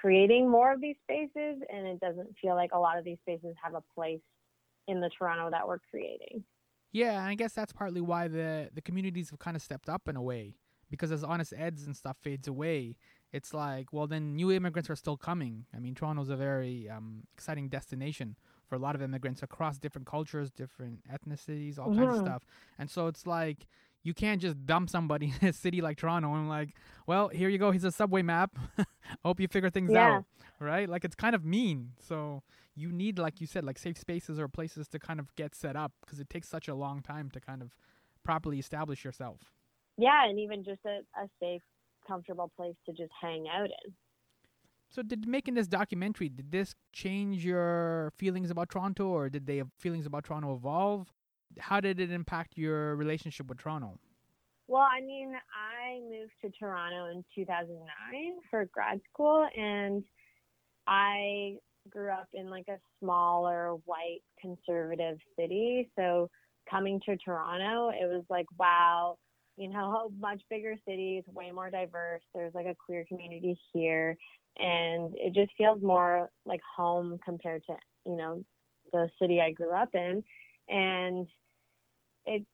creating 0.01 0.49
more 0.49 0.73
of 0.73 0.81
these 0.81 0.97
spaces 1.03 1.63
and 1.73 1.87
it 1.87 2.01
doesn't 2.01 2.35
feel 2.41 2.55
like 2.55 2.71
a 2.73 2.79
lot 2.79 2.99
of 2.99 3.05
these 3.05 3.19
spaces 3.23 3.55
have 3.63 3.75
a 3.75 3.83
place 3.95 4.21
in 4.89 5.01
the 5.01 5.11
Toronto 5.17 5.51
that 5.51 5.67
we're 5.67 5.79
creating. 5.79 6.45
Yeah, 6.91 7.21
and 7.21 7.29
I 7.29 7.35
guess 7.35 7.53
that's 7.53 7.73
partly 7.73 8.01
why 8.01 8.29
the 8.29 8.71
the 8.73 8.81
communities 8.81 9.31
have 9.31 9.39
kind 9.39 9.57
of 9.57 9.63
stepped 9.63 9.89
up 9.89 10.09
in 10.09 10.17
a 10.17 10.23
way 10.23 10.55
because 10.91 11.13
as 11.13 11.23
honest 11.23 11.53
eds 11.57 11.85
and 11.87 11.97
stuff 11.97 12.17
fades 12.21 12.49
away, 12.49 12.97
it's 13.33 13.53
like, 13.53 13.93
well, 13.93 14.07
then 14.07 14.35
new 14.35 14.51
immigrants 14.51 14.89
are 14.89 14.97
still 14.97 15.17
coming. 15.17 15.67
I 15.75 15.79
mean, 15.79 15.95
Toronto's 15.95 16.31
a 16.31 16.37
very 16.37 16.89
um, 16.89 17.25
exciting 17.37 17.69
destination 17.69 18.37
for 18.67 18.77
a 18.77 18.79
lot 18.79 18.95
of 18.95 19.03
immigrants 19.03 19.43
across 19.43 19.79
different 19.79 20.07
cultures, 20.07 20.51
different 20.51 21.01
ethnicities, 21.09 21.79
all 21.79 21.89
mm-hmm. 21.89 21.99
kinds 21.99 22.09
of 22.11 22.15
mm-hmm. 22.17 22.27
stuff. 22.27 22.47
And 22.79 22.91
so 22.91 23.07
it's 23.07 23.27
like 23.27 23.67
you 24.03 24.15
can't 24.15 24.41
just 24.41 24.65
dump 24.65 24.89
somebody 24.89 25.35
in 25.41 25.49
a 25.49 25.53
city 25.53 25.81
like 25.81 25.99
Toronto 25.99 26.35
and 26.35 26.49
like, 26.49 26.75
well, 27.07 27.29
here 27.29 27.49
you 27.49 27.59
go. 27.59 27.71
Here's 27.71 27.85
a 27.85 27.93
subway 27.93 28.23
map. 28.23 28.57
Hope 29.25 29.41
you 29.41 29.49
figure 29.49 29.71
things 29.71 29.91
yeah. 29.93 30.17
out, 30.17 30.25
right? 30.59 30.89
Like 30.89 31.05
it's 31.05 31.15
kind 31.15 31.35
of 31.35 31.45
mean. 31.45 31.93
So 32.01 32.43
you 32.79 32.93
need, 32.93 33.19
like 33.19 33.41
you 33.41 33.47
said, 33.47 33.65
like 33.65 33.79
safe 33.79 33.99
spaces 33.99 34.39
or 34.39 34.49
places 34.49 34.89
to 34.89 34.99
kind 34.99 35.19
of 35.21 35.35
get 35.35 35.55
set 35.55 35.77
up 35.77 35.93
because 36.01 36.21
it 36.21 36.31
takes 36.31 36.49
such 36.49 36.69
a 36.69 36.75
long 36.75 37.03
time 37.03 37.31
to 37.31 37.41
kind 37.41 37.63
of 37.63 37.75
properly 38.23 38.59
establish 38.59 39.05
yourself. 39.05 39.41
Yeah, 39.97 40.29
and 40.29 40.39
even 40.39 40.65
just 40.65 40.81
a, 40.87 41.01
a 41.21 41.29
safe 41.41 41.63
comfortable 42.07 42.51
place 42.57 42.77
to 42.87 42.93
just 42.93 43.11
hang 43.21 43.47
out 43.53 43.67
in. 43.67 43.93
So, 44.91 45.03
did 45.03 45.29
making 45.29 45.55
this 45.55 45.67
documentary 45.67 46.29
did 46.31 46.51
this 46.51 46.75
change 46.93 47.45
your 47.45 48.13
feelings 48.17 48.51
about 48.51 48.71
Toronto, 48.71 49.09
or 49.09 49.29
did 49.29 49.47
they 49.47 49.63
feelings 49.79 50.07
about 50.07 50.25
Toronto 50.25 50.55
evolve? 50.55 51.13
How 51.59 51.81
did 51.81 52.01
it 52.01 52.11
impact 52.11 52.57
your 52.57 52.95
relationship 52.97 53.49
with 53.49 53.59
Toronto? 53.59 53.99
Well, 54.67 54.83
I 54.83 55.01
mean, 55.01 55.33
I 55.35 56.01
moved 56.01 56.33
to 56.43 56.51
Toronto 56.59 57.11
in 57.11 57.25
2009 57.35 58.37
for 58.51 58.67
grad 58.67 59.01
school, 59.13 59.47
and 59.57 60.05
I 60.87 61.57
grew 61.91 62.11
up 62.11 62.29
in 62.35 62.51
like 62.51 62.69
a 62.69 62.79
smaller 63.01 63.75
white 63.85 64.21
conservative 64.41 65.19
city. 65.39 65.91
So, 65.97 66.29
coming 66.71 67.01
to 67.07 67.17
Toronto, 67.17 67.91
it 67.91 68.07
was 68.07 68.25
like, 68.29 68.47
wow, 68.59 69.17
you 69.57 69.69
know, 69.69 70.11
much 70.21 70.43
bigger 70.51 70.75
cities, 70.87 71.25
way 71.33 71.51
more 71.51 71.71
diverse. 71.71 72.23
There's 72.35 72.55
like 72.55 72.67
a 72.67 72.77
queer 72.85 73.05
community 73.09 73.59
here, 73.73 74.17
and 74.59 75.15
it 75.17 75.35
just 75.35 75.51
feels 75.57 75.83
more 75.83 76.29
like 76.47 76.61
home 76.77 77.19
compared 77.25 77.63
to, 77.67 77.75
you 78.07 78.17
know, 78.17 78.45
the 78.93 79.09
city 79.21 79.41
I 79.41 79.53
grew 79.53 79.73
up 79.73 79.91
in. 79.95 80.23
And 80.69 81.27
it, 82.27 82.45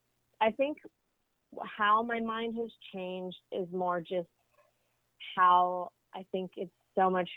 I 0.41 0.51
think 0.51 0.77
how 1.77 2.03
my 2.03 2.19
mind 2.19 2.55
has 2.57 2.69
changed 2.93 3.37
is 3.51 3.67
more 3.71 4.01
just 4.01 4.27
how 5.35 5.89
I 6.13 6.25
think 6.31 6.51
it's 6.57 6.71
so 6.97 7.09
much 7.09 7.29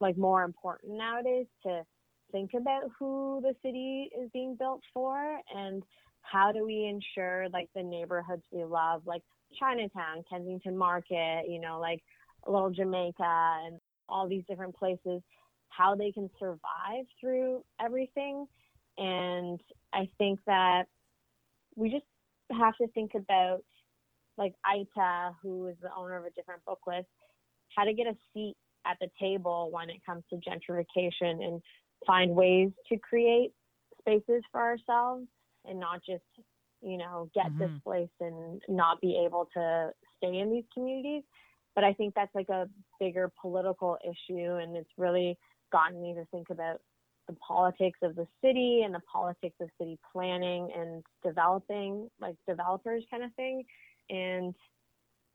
like 0.00 0.16
more 0.16 0.42
important 0.42 0.96
nowadays 0.96 1.46
to 1.64 1.82
think 2.32 2.50
about 2.54 2.82
who 2.98 3.40
the 3.42 3.54
city 3.62 4.10
is 4.20 4.28
being 4.32 4.56
built 4.58 4.80
for 4.92 5.38
and 5.54 5.82
how 6.22 6.50
do 6.52 6.64
we 6.64 6.86
ensure 6.86 7.48
like 7.50 7.68
the 7.74 7.82
neighborhoods 7.82 8.42
we 8.50 8.64
love, 8.64 9.02
like 9.06 9.22
Chinatown, 9.58 10.24
Kensington 10.28 10.76
Market, 10.76 11.44
you 11.48 11.60
know, 11.60 11.78
like 11.78 12.02
Little 12.46 12.70
Jamaica 12.70 13.58
and 13.66 13.78
all 14.08 14.28
these 14.28 14.42
different 14.48 14.74
places, 14.74 15.22
how 15.68 15.94
they 15.94 16.12
can 16.12 16.28
survive 16.38 17.04
through 17.20 17.62
everything. 17.80 18.46
And 18.98 19.60
I 19.92 20.08
think 20.18 20.40
that 20.46 20.84
we 21.76 21.90
just 21.90 22.04
have 22.50 22.76
to 22.78 22.88
think 22.88 23.12
about 23.14 23.62
like 24.36 24.54
Itah, 24.66 25.34
who 25.42 25.68
is 25.68 25.76
the 25.82 25.90
owner 25.96 26.16
of 26.16 26.24
a 26.24 26.30
different 26.30 26.64
book 26.64 26.80
list, 26.86 27.06
how 27.76 27.84
to 27.84 27.92
get 27.92 28.06
a 28.06 28.16
seat 28.32 28.56
at 28.86 28.96
the 29.00 29.08
table 29.20 29.70
when 29.70 29.90
it 29.90 30.04
comes 30.04 30.24
to 30.30 30.36
gentrification 30.36 31.44
and 31.44 31.62
find 32.06 32.34
ways 32.34 32.70
to 32.88 32.98
create 32.98 33.52
spaces 34.00 34.42
for 34.52 34.60
ourselves 34.60 35.26
and 35.64 35.78
not 35.80 36.00
just 36.04 36.24
you 36.82 36.98
know 36.98 37.30
get 37.34 37.46
Mhm. 37.46 37.58
displaced 37.70 38.20
and 38.20 38.62
not 38.68 39.00
be 39.00 39.16
able 39.16 39.46
to 39.54 39.94
stay 40.16 40.38
in 40.38 40.50
these 40.50 40.66
communities 40.72 41.22
but 41.74 41.84
i 41.84 41.92
think 41.92 42.14
that's 42.14 42.34
like 42.34 42.48
a 42.50 42.68
bigger 43.00 43.32
political 43.40 43.96
issue 44.04 44.56
and 44.56 44.76
it's 44.76 44.90
really 44.98 45.38
gotten 45.72 46.02
me 46.02 46.14
to 46.14 46.24
think 46.26 46.50
about 46.50 46.80
the 47.26 47.34
politics 47.36 47.98
of 48.02 48.14
the 48.16 48.26
city 48.42 48.82
and 48.82 48.94
the 48.94 49.00
politics 49.10 49.56
of 49.60 49.70
city 49.78 49.98
planning 50.12 50.70
and 50.76 51.02
developing 51.24 52.10
like 52.20 52.36
developers 52.46 53.02
kind 53.10 53.24
of 53.24 53.32
thing 53.34 53.64
and 54.10 54.54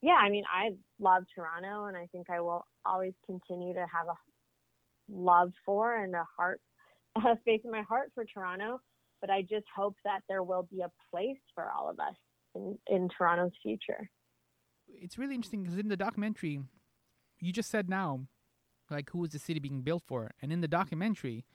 yeah 0.02 0.18
i 0.22 0.30
mean 0.30 0.44
i 0.54 0.70
love 1.00 1.24
toronto 1.36 1.86
and 1.86 1.98
i 1.98 2.08
think 2.12 2.30
i 2.30 2.40
will 2.40 2.66
always 2.86 3.14
continue 3.26 3.74
to 3.74 3.82
have 3.82 4.08
a 4.10 4.18
love 5.12 5.52
for 5.66 5.96
and 5.96 6.16
a 6.16 6.26
heart 6.38 6.62
a 7.18 7.38
space 7.42 7.62
in 7.64 7.72
my 7.72 7.82
heart 7.84 8.12
for 8.16 8.26
toronto 8.26 8.80
but 9.22 9.30
i 9.30 9.42
just 9.42 9.66
hope 9.76 9.96
that 10.06 10.22
there 10.30 10.44
will 10.44 10.68
be 10.72 10.82
a 10.82 10.92
place 11.12 11.40
for 11.56 11.70
all 11.72 11.90
of 11.90 12.00
us 12.00 12.16
in, 12.56 12.78
in 12.88 13.10
toronto's 13.18 13.52
future 13.64 14.10
It's 14.88 15.18
really 15.18 15.36
interesting 15.36 15.64
because 15.64 15.78
in 15.78 15.88
the 15.90 15.98
documentary, 15.98 16.62
you 17.40 17.52
just 17.54 17.70
said 17.70 17.90
now, 17.90 18.28
like 18.90 19.10
who 19.12 19.24
is 19.24 19.32
the 19.32 19.40
city 19.40 19.60
being 19.60 19.82
built 19.82 20.04
for, 20.08 20.32
and 20.42 20.52
in 20.52 20.62
the 20.62 20.68
documentary, 20.68 21.46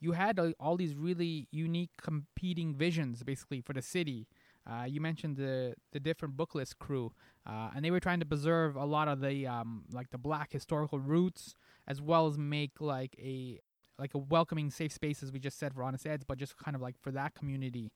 you 0.00 0.12
had 0.12 0.38
uh, 0.38 0.52
all 0.60 0.76
these 0.76 0.94
really 0.94 1.48
unique 1.50 1.90
competing 2.00 2.74
visions 2.74 3.22
basically 3.22 3.60
for 3.60 3.72
the 3.72 3.82
city. 3.82 4.26
Uh, 4.68 4.84
you 4.84 5.00
mentioned 5.00 5.36
the 5.36 5.74
the 5.92 6.00
different 6.00 6.36
booklist 6.36 6.78
crew, 6.78 7.12
uh, 7.46 7.70
and 7.74 7.84
they 7.84 7.90
were 7.90 8.00
trying 8.00 8.20
to 8.20 8.26
preserve 8.26 8.76
a 8.76 8.84
lot 8.84 9.08
of 9.08 9.20
the 9.20 9.46
um, 9.46 9.84
like 9.92 10.10
the 10.10 10.18
black 10.18 10.52
historical 10.52 10.98
roots, 10.98 11.54
as 11.86 12.00
well 12.02 12.26
as 12.26 12.36
make 12.38 12.80
like 12.80 13.14
a 13.18 13.58
like 13.98 14.14
a 14.14 14.18
welcoming, 14.18 14.70
safe 14.70 14.92
space, 14.92 15.22
as 15.22 15.32
we 15.32 15.38
just 15.40 15.58
said 15.58 15.74
for 15.74 15.82
Honest 15.82 16.06
Eds, 16.06 16.24
but 16.24 16.38
just 16.38 16.56
kind 16.56 16.74
of 16.76 16.82
like 16.82 16.96
for 17.00 17.10
that 17.12 17.34
community. 17.34 17.90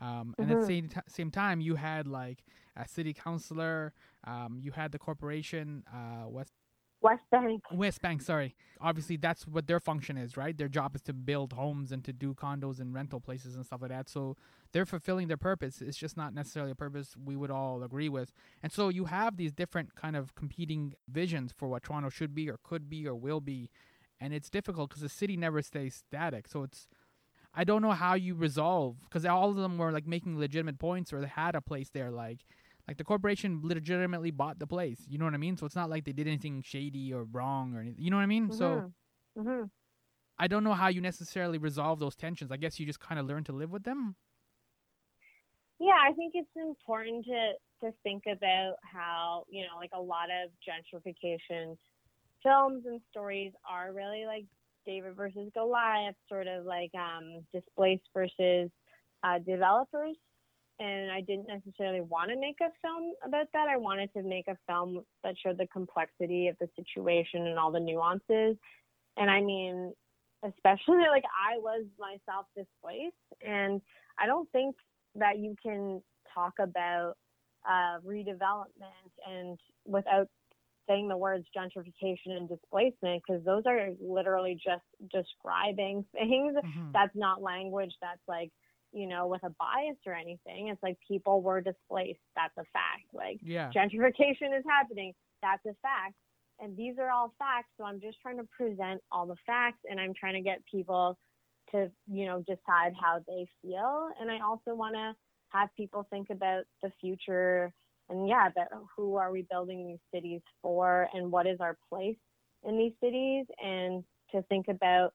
Um, 0.00 0.34
and 0.38 0.50
at 0.50 0.58
the 0.60 0.64
Mhm. 0.64 0.66
same, 0.66 0.88
t- 0.88 1.00
same 1.08 1.30
time, 1.30 1.60
you 1.60 1.74
had 1.76 2.06
like 2.06 2.44
a 2.76 2.88
city 2.88 3.12
councilor, 3.12 3.92
um, 4.24 4.58
you 4.60 4.72
had 4.72 4.92
the 4.92 4.98
corporation, 4.98 5.84
uh, 5.92 6.28
West 6.28 6.52
west 7.02 7.22
bank 7.30 7.62
West 7.72 8.00
Bank, 8.00 8.22
sorry. 8.22 8.54
Obviously, 8.80 9.16
that's 9.16 9.46
what 9.46 9.66
their 9.66 9.80
function 9.80 10.16
is, 10.16 10.36
right? 10.36 10.56
Their 10.56 10.68
job 10.68 10.94
is 10.96 11.02
to 11.02 11.12
build 11.12 11.52
homes 11.52 11.92
and 11.92 12.04
to 12.04 12.12
do 12.12 12.34
condos 12.34 12.80
and 12.80 12.92
rental 12.94 13.20
places 13.20 13.54
and 13.54 13.64
stuff 13.64 13.82
like 13.82 13.90
that. 13.90 14.08
So 14.08 14.36
they're 14.72 14.86
fulfilling 14.86 15.28
their 15.28 15.36
purpose. 15.36 15.80
It's 15.80 15.96
just 15.96 16.16
not 16.16 16.34
necessarily 16.34 16.72
a 16.72 16.76
purpose 16.76 17.14
we 17.22 17.36
would 17.36 17.50
all 17.50 17.82
agree 17.82 18.08
with. 18.08 18.32
And 18.62 18.72
so 18.72 18.88
you 18.88 19.04
have 19.06 19.36
these 19.36 19.52
different 19.52 19.94
kind 19.94 20.16
of 20.16 20.34
competing 20.34 20.94
visions 21.08 21.52
for 21.56 21.68
what 21.68 21.84
Toronto 21.84 22.08
should 22.08 22.34
be 22.34 22.50
or 22.50 22.58
could 22.62 22.90
be 22.90 23.06
or 23.06 23.14
will 23.14 23.40
be. 23.40 23.70
And 24.20 24.32
it's 24.32 24.50
difficult 24.50 24.90
because 24.90 25.02
the 25.02 25.08
city 25.08 25.36
never 25.36 25.62
stays 25.62 25.94
static. 25.94 26.48
So 26.48 26.62
it's, 26.64 26.86
I 27.54 27.64
don't 27.64 27.82
know 27.82 27.92
how 27.92 28.14
you 28.14 28.34
resolve 28.34 28.96
because 29.04 29.24
all 29.26 29.50
of 29.50 29.56
them 29.56 29.78
were 29.78 29.92
like 29.92 30.06
making 30.06 30.38
legitimate 30.38 30.78
points 30.78 31.12
or 31.12 31.20
they 31.20 31.26
had 31.26 31.54
a 31.54 31.60
place 31.60 31.90
there. 31.90 32.10
Like, 32.10 32.40
like 32.88 32.96
the 32.96 33.04
corporation 33.04 33.60
legitimately 33.62 34.30
bought 34.30 34.58
the 34.58 34.66
place. 34.66 35.04
You 35.08 35.18
know 35.18 35.24
what 35.24 35.34
I 35.34 35.38
mean? 35.38 35.56
So 35.56 35.66
it's 35.66 35.76
not 35.76 35.90
like 35.90 36.04
they 36.04 36.12
did 36.12 36.26
anything 36.26 36.62
shady 36.62 37.12
or 37.12 37.24
wrong 37.24 37.74
or 37.74 37.80
anything. 37.80 38.02
You 38.02 38.10
know 38.10 38.16
what 38.16 38.24
I 38.24 38.26
mean? 38.26 38.50
So 38.50 38.82
Mhm. 38.82 38.94
Mhm. 39.36 39.70
I 40.38 40.48
don't 40.48 40.64
know 40.64 40.74
how 40.74 40.88
you 40.88 41.00
necessarily 41.00 41.58
resolve 41.58 42.00
those 42.00 42.16
tensions. 42.16 42.50
I 42.50 42.56
guess 42.56 42.80
you 42.80 42.86
just 42.86 43.00
kind 43.00 43.20
of 43.20 43.26
learn 43.26 43.44
to 43.44 43.52
live 43.52 43.70
with 43.70 43.84
them. 43.84 44.16
Yeah, 45.78 45.98
I 46.00 46.12
think 46.12 46.32
it's 46.34 46.48
important 46.56 47.24
to 47.26 47.52
to 47.82 47.92
think 48.04 48.24
about 48.30 48.74
how 48.82 49.44
you 49.48 49.62
know, 49.62 49.76
like 49.76 49.90
a 49.92 50.00
lot 50.00 50.28
of 50.30 50.50
gentrification 50.66 51.76
films 52.42 52.84
and 52.86 53.00
stories 53.10 53.52
are 53.68 53.92
really 53.92 54.24
like 54.26 54.44
David 54.86 55.14
versus 55.16 55.50
Goliath, 55.54 56.16
sort 56.28 56.46
of 56.46 56.64
like 56.64 56.90
um, 56.94 57.44
displaced 57.52 58.08
versus 58.14 58.70
uh, 59.22 59.38
developers. 59.38 60.16
And 60.80 61.12
I 61.12 61.20
didn't 61.20 61.46
necessarily 61.48 62.00
want 62.00 62.30
to 62.30 62.36
make 62.40 62.56
a 62.60 62.70
film 62.82 63.12
about 63.24 63.46
that. 63.52 63.68
I 63.68 63.76
wanted 63.76 64.12
to 64.14 64.22
make 64.22 64.48
a 64.48 64.56
film 64.66 65.04
that 65.22 65.34
showed 65.38 65.58
the 65.58 65.66
complexity 65.68 66.48
of 66.48 66.56
the 66.60 66.68
situation 66.76 67.46
and 67.46 67.58
all 67.58 67.70
the 67.70 67.78
nuances. 67.80 68.56
And 69.16 69.30
I 69.30 69.40
mean, 69.40 69.92
especially 70.44 71.04
like 71.10 71.24
I 71.24 71.58
was 71.58 71.84
myself 71.98 72.46
displaced, 72.56 73.14
and 73.46 73.80
I 74.18 74.26
don't 74.26 74.50
think 74.50 74.74
that 75.14 75.38
you 75.38 75.54
can 75.62 76.02
talk 76.34 76.54
about 76.58 77.14
uh, 77.68 78.00
redevelopment 78.04 79.12
and 79.28 79.58
without 79.86 80.28
saying 80.88 81.08
the 81.08 81.16
words 81.16 81.46
gentrification 81.56 82.30
and 82.36 82.48
displacement 82.48 83.22
because 83.26 83.44
those 83.44 83.62
are 83.66 83.90
literally 84.00 84.54
just 84.62 84.82
describing 85.12 86.04
things 86.12 86.54
Mhm. 86.56 86.92
that's 86.92 87.14
not 87.14 87.40
language 87.40 87.94
that's 88.00 88.26
like 88.26 88.50
you 88.92 89.06
know 89.06 89.26
with 89.26 89.42
a 89.44 89.50
bias 89.58 89.96
or 90.06 90.14
anything 90.14 90.68
it's 90.68 90.82
like 90.82 90.96
people 91.06 91.42
were 91.42 91.60
displaced 91.60 92.20
that's 92.36 92.56
a 92.58 92.64
fact 92.72 93.06
like 93.12 93.38
Yeah. 93.42 93.70
gentrification 93.74 94.56
is 94.56 94.64
happening 94.68 95.12
that's 95.42 95.64
a 95.66 95.74
fact 95.82 96.14
and 96.60 96.76
these 96.76 96.94
are 96.98 97.10
all 97.10 97.34
facts 97.38 97.68
so 97.78 97.84
i'm 97.84 98.00
just 98.00 98.20
trying 98.20 98.36
to 98.38 98.48
present 98.56 99.00
all 99.10 99.26
the 99.26 99.36
facts 99.46 99.80
and 99.88 100.00
i'm 100.00 100.12
trying 100.14 100.34
to 100.34 100.40
get 100.42 100.60
people 100.70 101.18
to 101.70 101.90
you 102.10 102.26
know 102.26 102.40
decide 102.40 102.92
how 103.00 103.20
they 103.26 103.46
feel 103.62 104.08
and 104.20 104.30
i 104.30 104.38
also 104.40 104.74
want 104.74 104.94
to 104.94 105.12
have 105.48 105.68
people 105.76 106.06
think 106.10 106.30
about 106.30 106.64
the 106.82 106.90
future 107.00 107.72
and 108.08 108.28
yeah 108.28 108.48
about 108.48 108.68
who 108.96 109.16
are 109.16 109.30
we 109.32 109.46
building 109.50 109.86
these 109.86 109.98
cities 110.14 110.40
for 110.60 111.08
and 111.14 111.30
what 111.30 111.46
is 111.46 111.58
our 111.60 111.76
place 111.88 112.16
in 112.64 112.76
these 112.78 112.92
cities 113.02 113.46
and 113.62 114.04
to 114.30 114.42
think 114.48 114.68
about 114.68 115.12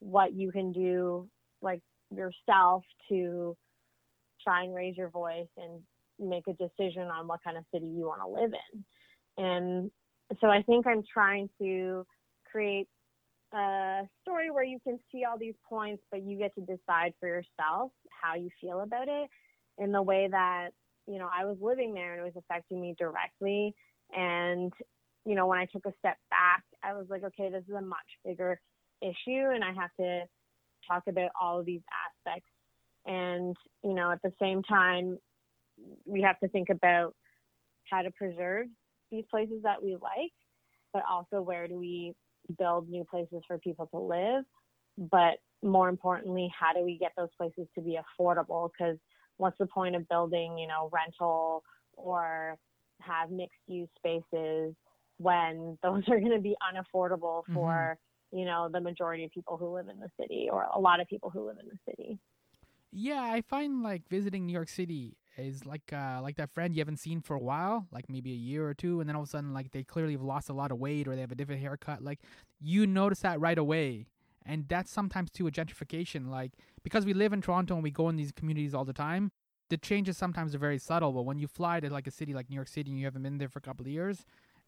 what 0.00 0.32
you 0.34 0.52
can 0.52 0.72
do 0.72 1.28
like 1.62 1.80
yourself 2.14 2.84
to 3.08 3.56
try 4.42 4.64
and 4.64 4.74
raise 4.74 4.96
your 4.96 5.10
voice 5.10 5.48
and 5.56 5.80
make 6.18 6.44
a 6.48 6.52
decision 6.52 7.02
on 7.02 7.26
what 7.26 7.40
kind 7.44 7.56
of 7.56 7.64
city 7.72 7.86
you 7.86 8.06
want 8.06 8.20
to 8.20 8.42
live 8.42 8.52
in. 8.52 9.44
And 9.44 9.90
so 10.40 10.48
i 10.48 10.62
think 10.62 10.86
i'm 10.86 11.02
trying 11.12 11.48
to 11.60 12.04
create 12.50 12.88
a 13.52 14.02
story 14.22 14.50
where 14.50 14.64
you 14.64 14.78
can 14.82 14.98
see 15.12 15.24
all 15.24 15.38
these 15.38 15.54
points 15.68 16.02
but 16.10 16.22
you 16.22 16.36
get 16.36 16.54
to 16.54 16.60
decide 16.62 17.12
for 17.20 17.28
yourself 17.28 17.92
how 18.10 18.34
you 18.34 18.48
feel 18.60 18.80
about 18.80 19.08
it 19.08 19.30
in 19.78 19.92
the 19.92 20.02
way 20.02 20.28
that 20.30 20.70
you 21.06 21.18
know 21.18 21.28
I 21.32 21.44
was 21.44 21.56
living 21.60 21.94
there 21.94 22.12
and 22.12 22.20
it 22.20 22.24
was 22.24 22.42
affecting 22.50 22.80
me 22.80 22.96
directly. 22.98 23.74
And 24.16 24.72
you 25.24 25.34
know 25.34 25.46
when 25.46 25.58
I 25.58 25.66
took 25.66 25.86
a 25.86 25.92
step 25.98 26.16
back 26.30 26.64
I 26.82 26.94
was 26.94 27.06
like 27.08 27.22
okay 27.22 27.50
this 27.50 27.62
is 27.68 27.74
a 27.74 27.80
much 27.80 27.98
bigger 28.24 28.60
issue 29.00 29.50
and 29.54 29.62
I 29.62 29.72
have 29.72 29.90
to 30.00 30.22
talk 30.88 31.04
about 31.08 31.30
all 31.40 31.60
of 31.60 31.66
these 31.66 31.82
aspects. 32.26 32.48
And 33.06 33.56
you 33.82 33.94
know 33.94 34.10
at 34.10 34.22
the 34.22 34.32
same 34.40 34.62
time 34.62 35.18
we 36.04 36.22
have 36.22 36.38
to 36.40 36.48
think 36.48 36.70
about 36.70 37.14
how 37.90 38.02
to 38.02 38.10
preserve 38.10 38.66
these 39.10 39.24
places 39.30 39.62
that 39.62 39.82
we 39.82 39.92
like 39.92 40.32
but 40.92 41.02
also 41.08 41.42
where 41.42 41.68
do 41.68 41.78
we 41.78 42.14
build 42.58 42.88
new 42.88 43.04
places 43.04 43.42
for 43.46 43.58
people 43.58 43.86
to 43.86 43.98
live. 43.98 44.44
But 44.96 45.38
more 45.62 45.88
importantly 45.88 46.50
how 46.58 46.72
do 46.72 46.84
we 46.84 46.98
get 46.98 47.12
those 47.16 47.28
places 47.36 47.66
to 47.74 47.82
be 47.82 47.98
affordable? 47.98 48.70
Because 48.72 48.96
what's 49.36 49.58
the 49.58 49.66
point 49.66 49.94
of 49.94 50.08
building, 50.08 50.58
you 50.58 50.66
know, 50.66 50.90
rental 50.92 51.62
or 51.92 52.56
have 53.00 53.30
mixed 53.30 53.58
use 53.66 53.88
spaces 53.98 54.74
when 55.18 55.78
those 55.82 56.02
are 56.08 56.18
going 56.18 56.32
to 56.32 56.40
be 56.40 56.56
unaffordable 56.62 57.42
for, 57.52 57.98
mm-hmm. 57.98 58.05
You 58.32 58.44
know, 58.44 58.68
the 58.72 58.80
majority 58.80 59.24
of 59.24 59.30
people 59.30 59.56
who 59.56 59.74
live 59.74 59.88
in 59.88 60.00
the 60.00 60.10
city 60.20 60.48
or 60.50 60.66
a 60.74 60.80
lot 60.80 61.00
of 61.00 61.08
people 61.08 61.30
who 61.30 61.46
live 61.46 61.56
in 61.60 61.68
the 61.68 61.78
city. 61.90 62.18
Yeah, 62.92 63.20
I 63.20 63.42
find 63.42 63.82
like 63.82 64.08
visiting 64.08 64.46
New 64.46 64.52
York 64.52 64.68
City 64.68 65.16
is 65.36 65.66
like 65.66 65.92
uh 65.92 66.18
like 66.22 66.36
that 66.36 66.50
friend 66.50 66.74
you 66.74 66.80
haven't 66.80 66.98
seen 66.98 67.20
for 67.20 67.34
a 67.34 67.38
while, 67.38 67.86
like 67.92 68.08
maybe 68.08 68.32
a 68.32 68.36
year 68.36 68.66
or 68.66 68.74
two, 68.74 69.00
and 69.00 69.08
then 69.08 69.16
all 69.16 69.22
of 69.22 69.28
a 69.28 69.30
sudden 69.30 69.52
like 69.52 69.70
they 69.72 69.82
clearly 69.82 70.12
have 70.12 70.22
lost 70.22 70.48
a 70.48 70.54
lot 70.54 70.70
of 70.70 70.78
weight 70.78 71.06
or 71.06 71.14
they 71.14 71.20
have 71.20 71.32
a 71.32 71.34
different 71.34 71.60
haircut. 71.60 72.02
Like 72.02 72.20
you 72.60 72.86
notice 72.86 73.20
that 73.20 73.40
right 73.40 73.58
away. 73.58 74.06
And 74.48 74.68
that's 74.68 74.92
sometimes 74.92 75.30
too 75.30 75.46
a 75.46 75.50
gentrification. 75.50 76.28
Like 76.30 76.52
because 76.82 77.04
we 77.04 77.12
live 77.12 77.32
in 77.32 77.42
Toronto 77.42 77.74
and 77.74 77.82
we 77.82 77.90
go 77.90 78.08
in 78.08 78.16
these 78.16 78.32
communities 78.32 78.74
all 78.74 78.84
the 78.84 78.92
time, 78.92 79.30
the 79.68 79.76
changes 79.76 80.16
sometimes 80.16 80.54
are 80.54 80.58
very 80.58 80.78
subtle. 80.78 81.12
But 81.12 81.22
when 81.22 81.38
you 81.38 81.48
fly 81.48 81.80
to 81.80 81.92
like 81.92 82.06
a 82.06 82.10
city 82.12 82.32
like 82.32 82.48
New 82.48 82.56
York 82.56 82.68
City 82.68 82.90
and 82.90 82.98
you 82.98 83.04
haven't 83.04 83.22
been 83.22 83.38
there 83.38 83.48
for 83.48 83.58
a 83.58 83.62
couple 83.62 83.84
of 83.84 83.92
years, 83.92 84.24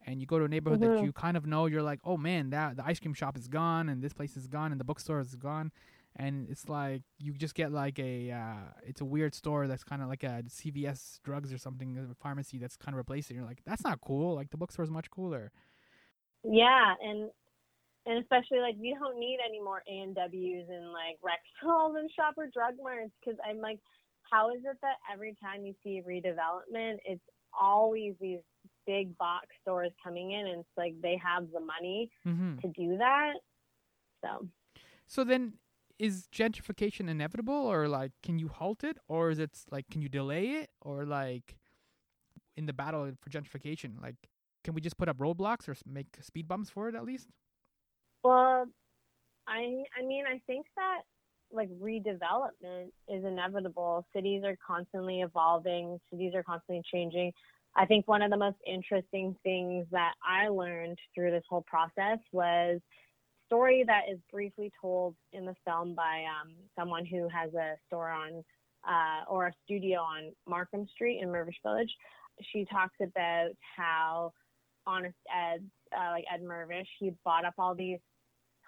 and 0.09 0.19
you 0.21 0.25
go 0.27 0.39
to 0.39 0.45
a 0.45 0.47
neighborhood 0.47 0.79
that 0.81 0.89
Mhm. 0.89 1.03
you 1.05 1.11
kind 1.13 1.37
of 1.37 1.45
know, 1.45 1.65
you're 1.67 1.83
like, 1.91 1.99
oh 2.03 2.17
man, 2.17 2.49
that 2.49 2.75
the 2.77 2.85
ice 2.85 2.99
cream 2.99 3.13
shop 3.13 3.37
is 3.37 3.47
gone 3.47 3.89
and 3.89 4.01
this 4.01 4.13
place 4.13 4.35
is 4.35 4.47
gone 4.47 4.71
and 4.71 4.79
the 4.79 4.83
bookstore 4.85 5.19
is 5.19 5.35
gone, 5.35 5.71
and 6.15 6.49
it's 6.49 6.67
like 6.67 7.03
you 7.19 7.33
just 7.33 7.55
get 7.55 7.71
like 7.71 7.97
a 7.99 8.31
uh, 8.31 8.63
it's 8.89 9.01
a 9.01 9.05
weird 9.05 9.33
store 9.35 9.67
that's 9.67 9.83
kind 9.83 10.01
of 10.01 10.07
like 10.09 10.23
a 10.23 10.43
CVS 10.47 11.19
drugs 11.23 11.53
or 11.53 11.57
something, 11.57 11.89
a 11.97 12.15
pharmacy 12.15 12.57
that's 12.57 12.75
kind 12.77 12.93
of 12.95 12.97
replacing. 12.97 13.35
it. 13.35 13.39
You're 13.39 13.47
like, 13.47 13.61
that's 13.65 13.83
not 13.83 14.01
cool. 14.01 14.35
Like 14.35 14.49
the 14.49 14.57
bookstore 14.57 14.83
is 14.83 14.91
much 14.91 15.09
cooler. 15.11 15.51
Yeah, 16.43 16.95
and 17.01 17.29
and 18.05 18.17
especially 18.23 18.59
like 18.59 18.75
we 18.79 18.95
don't 18.99 19.19
need 19.19 19.39
any 19.47 19.59
more 19.59 19.81
A 19.87 19.99
and 19.99 20.15
W's 20.15 20.65
and 20.69 20.91
like 20.91 21.17
Rexall 21.21 21.99
and 21.99 22.09
Shopper 22.15 22.49
Drug 22.51 22.75
Marts 22.81 23.11
because 23.19 23.37
I'm 23.47 23.59
like, 23.59 23.79
how 24.31 24.49
is 24.55 24.61
it 24.63 24.77
that 24.81 24.97
every 25.13 25.35
time 25.43 25.65
you 25.65 25.75
see 25.83 26.01
redevelopment, 26.07 26.97
it's 27.05 27.21
always 27.59 28.15
these 28.21 28.39
big 28.93 29.17
box 29.17 29.47
stores 29.61 29.93
coming 30.03 30.27
in, 30.37 30.43
and 30.51 30.59
it's 30.63 30.77
like 30.83 30.95
they 31.07 31.17
have 31.29 31.43
the 31.55 31.63
money 31.73 31.99
hmm 32.23 32.59
to 32.61 32.67
do 32.81 32.97
that. 33.05 33.33
So 34.23 34.29
So 35.07 35.23
then, 35.23 35.53
is 35.97 36.27
gentrification 36.33 37.09
inevitable, 37.09 37.53
or 37.53 37.87
like, 37.87 38.11
can 38.23 38.39
you 38.39 38.47
halt 38.47 38.83
it, 38.83 38.97
or 39.07 39.31
is 39.31 39.39
it 39.39 39.51
like, 39.71 39.89
can 39.89 40.01
you 40.01 40.09
delay 40.09 40.45
it, 40.61 40.69
or 40.81 41.05
like, 41.05 41.57
in 42.57 42.65
the 42.65 42.73
battle 42.73 43.11
for 43.21 43.29
gentrification, 43.29 44.01
like, 44.01 44.15
can 44.63 44.73
we 44.73 44.81
just 44.81 44.97
put 44.97 45.09
up 45.09 45.17
roadblocks 45.17 45.67
or 45.69 45.75
make 45.85 46.07
speed 46.21 46.47
bumps 46.47 46.69
for 46.69 46.89
it 46.89 46.95
at 46.95 47.03
least? 47.05 47.29
Well, 48.23 48.65
I 49.47 49.83
I 49.97 50.03
mean 50.05 50.25
I 50.27 50.41
think 50.47 50.67
that 50.75 51.01
like 51.51 51.69
redevelopment 51.79 52.91
is 53.07 53.25
inevitable. 53.25 54.05
Cities 54.15 54.43
are 54.45 54.57
constantly 54.65 55.21
evolving. 55.21 55.99
Cities 56.11 56.33
are 56.35 56.43
constantly 56.43 56.83
changing. 56.91 57.33
I 57.79 57.85
think 57.85 58.09
one 58.09 58.21
of 58.21 58.29
the 58.29 58.37
most 58.37 58.57
interesting 58.67 59.33
things 59.41 59.87
that 59.91 60.11
I 60.21 60.49
learned 60.49 60.97
through 61.15 61.31
this 61.31 61.45
whole 61.49 61.63
process 61.65 62.19
was 62.33 62.81
story 63.45 63.85
that 63.87 64.01
is 64.11 64.19
briefly 64.29 64.69
told 64.81 65.15
in 65.31 65.45
the 65.45 65.55
film 65.65 65.95
by 65.95 66.25
um, 66.25 66.51
someone 66.77 67.05
who 67.05 67.29
has 67.29 67.53
a 67.53 67.75
store 67.87 68.09
on 68.09 68.43
uh, 68.85 69.23
or 69.29 69.47
a 69.47 69.53
studio 69.63 70.01
on 70.01 70.33
Markham 70.45 70.87
Street 70.93 71.21
in 71.21 71.29
Mirvish 71.29 71.61
Village. 71.63 71.89
She 72.51 72.65
talks 72.65 72.95
about 73.01 73.51
how 73.77 74.33
Honest 74.85 75.15
Ed, 75.33 75.63
uh, 75.97 76.11
like 76.11 76.25
Ed 76.33 76.43
Mirvish, 76.43 76.87
he 76.99 77.13
bought 77.23 77.45
up 77.45 77.53
all 77.57 77.75
these 77.75 77.99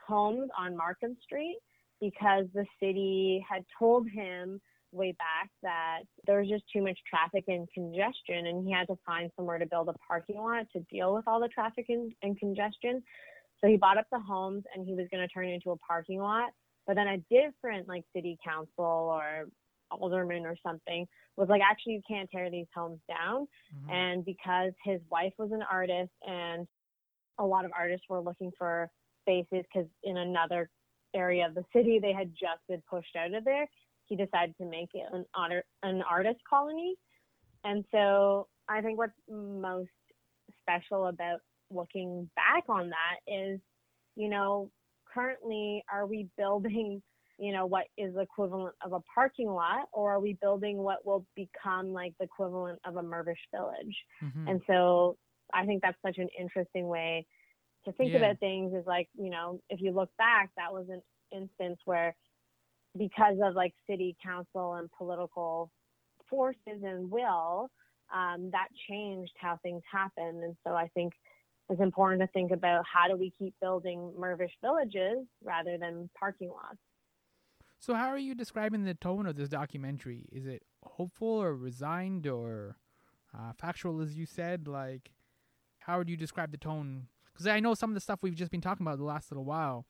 homes 0.07 0.49
on 0.57 0.77
Markham 0.77 1.17
Street 1.21 1.57
because 1.99 2.45
the 2.53 2.65
city 2.81 3.45
had 3.47 3.65
told 3.77 4.09
him 4.09 4.61
way 4.91 5.13
back 5.13 5.49
that 5.63 6.01
there 6.25 6.39
was 6.39 6.49
just 6.49 6.63
too 6.71 6.81
much 6.81 6.99
traffic 7.09 7.45
and 7.47 7.67
congestion 7.73 8.47
and 8.47 8.65
he 8.65 8.73
had 8.73 8.87
to 8.87 8.97
find 9.05 9.31
somewhere 9.35 9.57
to 9.57 9.65
build 9.65 9.89
a 9.89 9.93
parking 10.07 10.37
lot 10.37 10.65
to 10.73 10.79
deal 10.91 11.13
with 11.13 11.23
all 11.27 11.39
the 11.39 11.47
traffic 11.47 11.85
and, 11.89 12.13
and 12.21 12.37
congestion. 12.39 13.01
So 13.61 13.67
he 13.67 13.77
bought 13.77 13.97
up 13.97 14.07
the 14.11 14.19
homes 14.19 14.63
and 14.73 14.85
he 14.85 14.93
was 14.93 15.07
going 15.11 15.25
to 15.25 15.33
turn 15.33 15.47
it 15.47 15.53
into 15.53 15.71
a 15.71 15.77
parking 15.77 16.19
lot. 16.19 16.49
But 16.87 16.95
then 16.95 17.07
a 17.07 17.17
different 17.29 17.87
like 17.87 18.03
city 18.13 18.37
council 18.43 18.69
or 18.85 19.45
alderman 19.91 20.45
or 20.45 20.55
something 20.65 21.07
was 21.37 21.47
like, 21.49 21.61
actually, 21.61 21.93
you 21.93 22.01
can't 22.07 22.29
tear 22.29 22.49
these 22.49 22.67
homes 22.75 22.99
down. 23.07 23.47
Mhm. 23.73 23.91
And 23.91 24.25
because 24.25 24.73
his 24.83 24.99
wife 25.09 25.33
was 25.37 25.51
an 25.51 25.61
artist 25.61 26.11
and 26.27 26.67
a 27.37 27.45
lot 27.45 27.65
of 27.65 27.71
artists 27.77 28.07
were 28.09 28.19
looking 28.19 28.51
for 28.57 28.89
spaces 29.21 29.65
because 29.73 29.87
in 30.03 30.17
another 30.17 30.69
area 31.13 31.45
of 31.45 31.53
the 31.53 31.65
city 31.73 31.99
they 31.99 32.13
had 32.13 32.31
just 32.33 32.65
been 32.67 32.81
pushed 32.89 33.15
out 33.15 33.33
of 33.33 33.43
there, 33.43 33.67
he 34.11 34.17
decided 34.17 34.55
to 34.57 34.65
make 34.65 34.89
it 34.93 35.07
an, 35.13 35.25
art- 35.33 35.65
an 35.83 36.01
artist 36.03 36.41
colony. 36.49 36.95
And 37.63 37.85
so 37.91 38.49
I 38.67 38.81
think 38.81 38.97
what's 38.97 39.13
most 39.29 39.89
special 40.61 41.07
about 41.07 41.39
looking 41.71 42.29
back 42.35 42.65
on 42.67 42.89
that 42.89 43.19
is, 43.31 43.61
you 44.17 44.29
know, 44.29 44.69
currently 45.13 45.83
are 45.91 46.05
we 46.07 46.29
building 46.37 47.01
you 47.39 47.51
know, 47.51 47.65
what 47.65 47.87
is 47.97 48.13
the 48.13 48.21
equivalent 48.21 48.75
of 48.85 48.93
a 48.93 48.99
parking 49.15 49.49
lot, 49.49 49.87
or 49.93 50.11
are 50.11 50.19
we 50.19 50.37
building 50.41 50.77
what 50.77 51.03
will 51.07 51.25
become 51.35 51.91
like 51.91 52.13
the 52.19 52.25
equivalent 52.25 52.79
of 52.85 52.97
a 52.97 53.01
Mirvish 53.01 53.41
village? 53.51 53.95
Mhm. 54.21 54.47
And 54.47 54.61
so 54.67 55.17
I 55.51 55.65
think 55.65 55.81
that's 55.81 55.97
such 56.05 56.19
an 56.19 56.29
interesting 56.39 56.87
way 56.87 57.25
to 57.85 57.93
think 57.93 58.13
Yeah. 58.13 58.19
about 58.19 58.39
things 58.39 58.73
is 58.75 58.85
like, 58.85 59.09
you 59.15 59.31
know, 59.31 59.59
if 59.69 59.81
you 59.81 59.91
look 59.91 60.15
back, 60.17 60.51
that 60.57 60.71
was 60.71 60.89
an 60.89 61.01
instance 61.31 61.79
where 61.85 62.15
because 62.97 63.37
of 63.43 63.55
like 63.55 63.73
city 63.89 64.15
council 64.23 64.75
and 64.75 64.89
political 64.97 65.71
forces 66.29 66.83
and 66.83 67.09
will, 67.09 67.69
um, 68.13 68.49
that 68.51 68.67
changed 68.89 69.31
how 69.39 69.57
things 69.63 69.81
happen. 69.91 70.41
And 70.43 70.55
so 70.65 70.73
I 70.73 70.89
think 70.93 71.13
it's 71.69 71.81
important 71.81 72.21
to 72.21 72.27
think 72.27 72.51
about 72.51 72.83
how 72.91 73.07
do 73.07 73.15
we 73.15 73.31
keep 73.39 73.53
building 73.61 74.11
Mirvish 74.19 74.51
villages 74.61 75.25
rather 75.43 75.77
than 75.77 76.09
parking 76.19 76.49
lots. 76.49 76.77
So 77.79 77.95
how 77.95 78.09
are 78.09 78.17
you 78.17 78.35
describing 78.35 78.83
the 78.83 78.93
tone 78.93 79.25
of 79.25 79.35
this 79.35 79.49
documentary? 79.49 80.25
Is 80.31 80.45
it 80.45 80.63
hopeful 80.83 81.27
or 81.27 81.55
resigned 81.55 82.27
or 82.27 82.77
uh, 83.35 83.53
factual, 83.57 84.01
as 84.01 84.15
you 84.15 84.25
said? 84.25 84.67
Like, 84.67 85.11
how 85.79 85.97
would 85.97 86.09
you 86.09 86.17
describe 86.17 86.51
the 86.51 86.57
tone? 86.57 87.07
Because 87.33 87.47
I 87.47 87.59
know 87.59 87.73
some 87.73 87.89
of 87.89 87.95
the 87.95 88.01
stuff 88.01 88.19
we've 88.21 88.35
just 88.35 88.51
been 88.51 88.61
talking 88.61 88.85
about 88.85 88.99
the 88.99 89.03
last 89.03 89.31
little 89.31 89.45
while. 89.45 89.87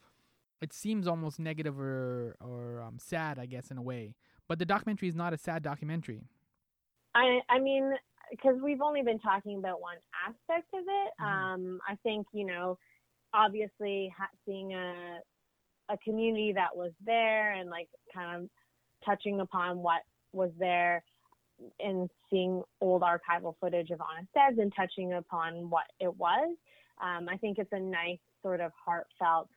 It 0.61 0.73
seems 0.73 1.07
almost 1.07 1.39
negative 1.39 1.79
or 1.79 2.35
or 2.39 2.81
um, 2.81 2.97
sad, 2.99 3.39
I 3.39 3.45
guess, 3.47 3.71
in 3.71 3.77
a 3.77 3.81
way. 3.81 4.15
But 4.47 4.59
the 4.59 4.65
documentary 4.65 5.07
is 5.09 5.15
not 5.15 5.33
a 5.33 5.37
sad 5.37 5.63
documentary. 5.63 6.21
I 7.15 7.39
I 7.49 7.59
mean, 7.59 7.93
because 8.29 8.57
we've 8.61 8.81
only 8.81 9.01
been 9.01 9.19
talking 9.19 9.57
about 9.57 9.81
one 9.81 9.97
aspect 10.27 10.67
of 10.73 10.83
it. 10.87 11.13
Mhm. 11.19 11.25
Um, 11.25 11.79
I 11.87 11.95
think 12.03 12.27
you 12.33 12.45
know, 12.45 12.77
obviously 13.33 14.13
ha- 14.17 14.29
seeing 14.45 14.73
a 14.73 15.19
a 15.89 15.97
community 15.97 16.53
that 16.53 16.75
was 16.75 16.91
there 17.05 17.53
and 17.53 17.69
like 17.69 17.89
kind 18.13 18.43
of 18.43 18.49
touching 19.03 19.41
upon 19.41 19.79
what 19.79 20.03
was 20.31 20.51
there 20.57 21.03
and 21.79 22.09
seeing 22.29 22.63
old 22.79 23.01
archival 23.01 23.55
footage 23.59 23.89
of 23.89 23.99
Honest 24.01 24.59
and 24.59 24.73
touching 24.75 25.13
upon 25.13 25.69
what 25.69 25.85
it 25.99 26.15
was. 26.17 26.55
Um, 27.01 27.27
I 27.29 27.37
think 27.37 27.57
it's 27.57 27.71
a 27.73 27.79
nice 27.79 28.19
sort 28.41 28.61
of 28.61 28.71
heartfelt 28.85 29.49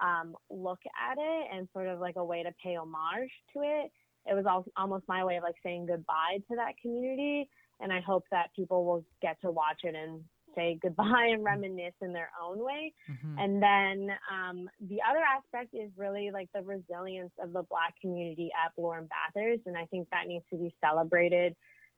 um, 0.00 0.34
look 0.50 0.80
at 1.10 1.18
it 1.18 1.46
and 1.52 1.68
sort 1.72 1.88
of 1.88 2.00
like 2.00 2.16
a 2.16 2.24
way 2.24 2.42
to 2.42 2.52
pay 2.62 2.76
homage 2.76 3.30
to 3.54 3.60
it. 3.62 3.90
It 4.26 4.34
was 4.34 4.46
al- 4.46 4.66
almost 4.76 5.04
my 5.08 5.24
way 5.24 5.36
of 5.36 5.42
like 5.42 5.56
saying 5.62 5.86
goodbye 5.86 6.38
to 6.48 6.56
that 6.56 6.74
community. 6.80 7.48
And 7.80 7.92
I 7.92 8.00
hope 8.00 8.24
that 8.30 8.54
people 8.54 8.84
will 8.84 9.04
get 9.22 9.40
to 9.42 9.50
watch 9.50 9.80
it 9.84 9.94
and 9.94 10.22
say 10.54 10.78
goodbye 10.82 11.28
and 11.32 11.44
reminisce 11.44 11.94
in 12.00 12.12
their 12.12 12.30
own 12.42 12.58
way. 12.58 12.92
Mhm. 13.08 13.36
And 13.38 13.62
then 13.62 14.16
um, 14.32 14.68
the 14.80 14.98
other 15.08 15.20
aspect 15.20 15.74
is 15.74 15.90
really 15.96 16.30
like 16.32 16.48
the 16.54 16.62
resilience 16.62 17.32
of 17.42 17.52
the 17.52 17.62
Black 17.62 17.94
community 18.00 18.50
at 18.64 18.74
Bloor 18.76 18.98
and 18.98 19.08
Bathurst, 19.08 19.62
and 19.66 19.76
I 19.76 19.86
think 19.86 20.08
that 20.10 20.26
needs 20.26 20.44
to 20.50 20.56
be 20.56 20.74
celebrated. 20.80 21.54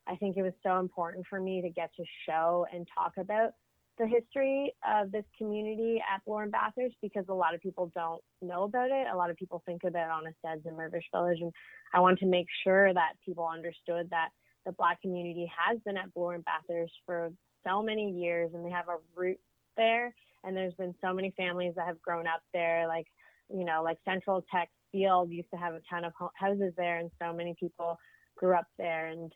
I 0.07 0.17
think 0.17 0.37
it 0.37 0.43
was 0.43 0.55
so 0.63 0.79
important 0.79 1.27
for 1.29 1.41
me 1.41 1.61
to 1.63 1.69
get 1.69 1.95
to 1.97 2.05
show 2.27 2.67
and 2.73 2.87
talk 2.95 3.13
about 3.17 3.53
the 4.01 4.07
history 4.07 4.75
of 4.89 5.13
this 5.13 5.25
community 5.39 6.03
at 6.13 6.23
and 6.27 6.51
Bathurst 6.51 6.97
because 7.03 7.27
a 7.29 7.35
lot 7.35 7.55
of 7.55 7.61
people 7.61 7.93
don't 7.95 8.23
know 8.43 8.65
about 8.65 8.91
it. 8.91 9.07
A 9.13 9.17
lot 9.17 9.31
of 9.31 9.37
people 9.37 9.63
think 9.67 9.85
about 9.85 10.11
Honest 10.11 10.39
Eds 10.45 10.63
and 10.65 10.77
Mirvish 10.77 11.03
Village, 11.15 11.39
and 11.41 11.53
I 11.95 12.01
want 12.01 12.19
to 12.21 12.27
make 12.27 12.47
sure 12.65 12.93
that 12.95 13.13
people 13.25 13.47
understood 13.47 14.09
that 14.11 14.31
the 14.67 14.73
Black 14.73 15.01
community 15.03 15.51
has 15.55 15.79
been 15.85 15.97
at 15.97 16.09
and 16.17 16.45
Bathurst 16.45 16.95
for 17.07 17.31
so 17.67 17.83
many 17.83 18.11
years, 18.11 18.51
and 18.55 18.65
they 18.65 18.71
have 18.71 18.89
a 18.89 18.97
root 19.15 19.39
there 19.77 20.15
and 20.45 20.57
there's 20.57 20.75
been 20.75 20.95
so 21.01 21.13
many 21.13 21.33
families 21.37 21.75
that 21.77 21.87
have 21.87 22.01
grown 22.03 22.27
up 22.27 22.43
there 22.53 22.87
like 22.87 23.07
you 23.53 23.65
know 23.65 23.83
like 23.83 23.99
central 24.05 24.45
tech 24.53 24.69
field 24.93 25.31
used 25.31 25.51
to 25.51 25.57
have 25.57 25.75
a 25.75 25.81
ton 25.89 26.05
of 26.05 26.13
houses 26.35 26.73
there 26.77 26.99
and 26.99 27.11
so 27.21 27.33
many 27.33 27.55
people 27.59 27.99
grew 28.37 28.55
up 28.55 28.67
there 28.79 29.07
and 29.07 29.33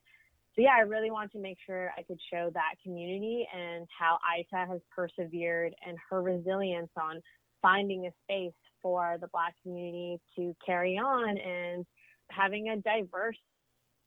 so 0.55 0.63
yeah 0.63 0.75
i 0.77 0.81
really 0.81 1.11
want 1.11 1.31
to 1.33 1.39
make 1.39 1.59
sure 1.67 1.91
i 1.97 2.03
could 2.03 2.19
show 2.33 2.51
that 2.55 2.75
community 2.83 3.47
and 3.55 3.87
how 3.97 4.19
Itah 4.39 4.69
has 4.69 4.81
persevered 4.95 5.75
and 5.87 5.97
her 6.11 6.23
resilience 6.23 6.91
on 7.01 7.21
finding 7.63 8.07
a 8.07 8.11
space 8.25 8.53
for 8.83 9.17
the 9.21 9.29
black 9.29 9.55
community 9.63 10.21
to 10.37 10.55
carry 10.65 10.99
on 10.99 11.39
and 11.39 11.87
having 12.31 12.69
a 12.69 12.77
diverse 12.77 13.37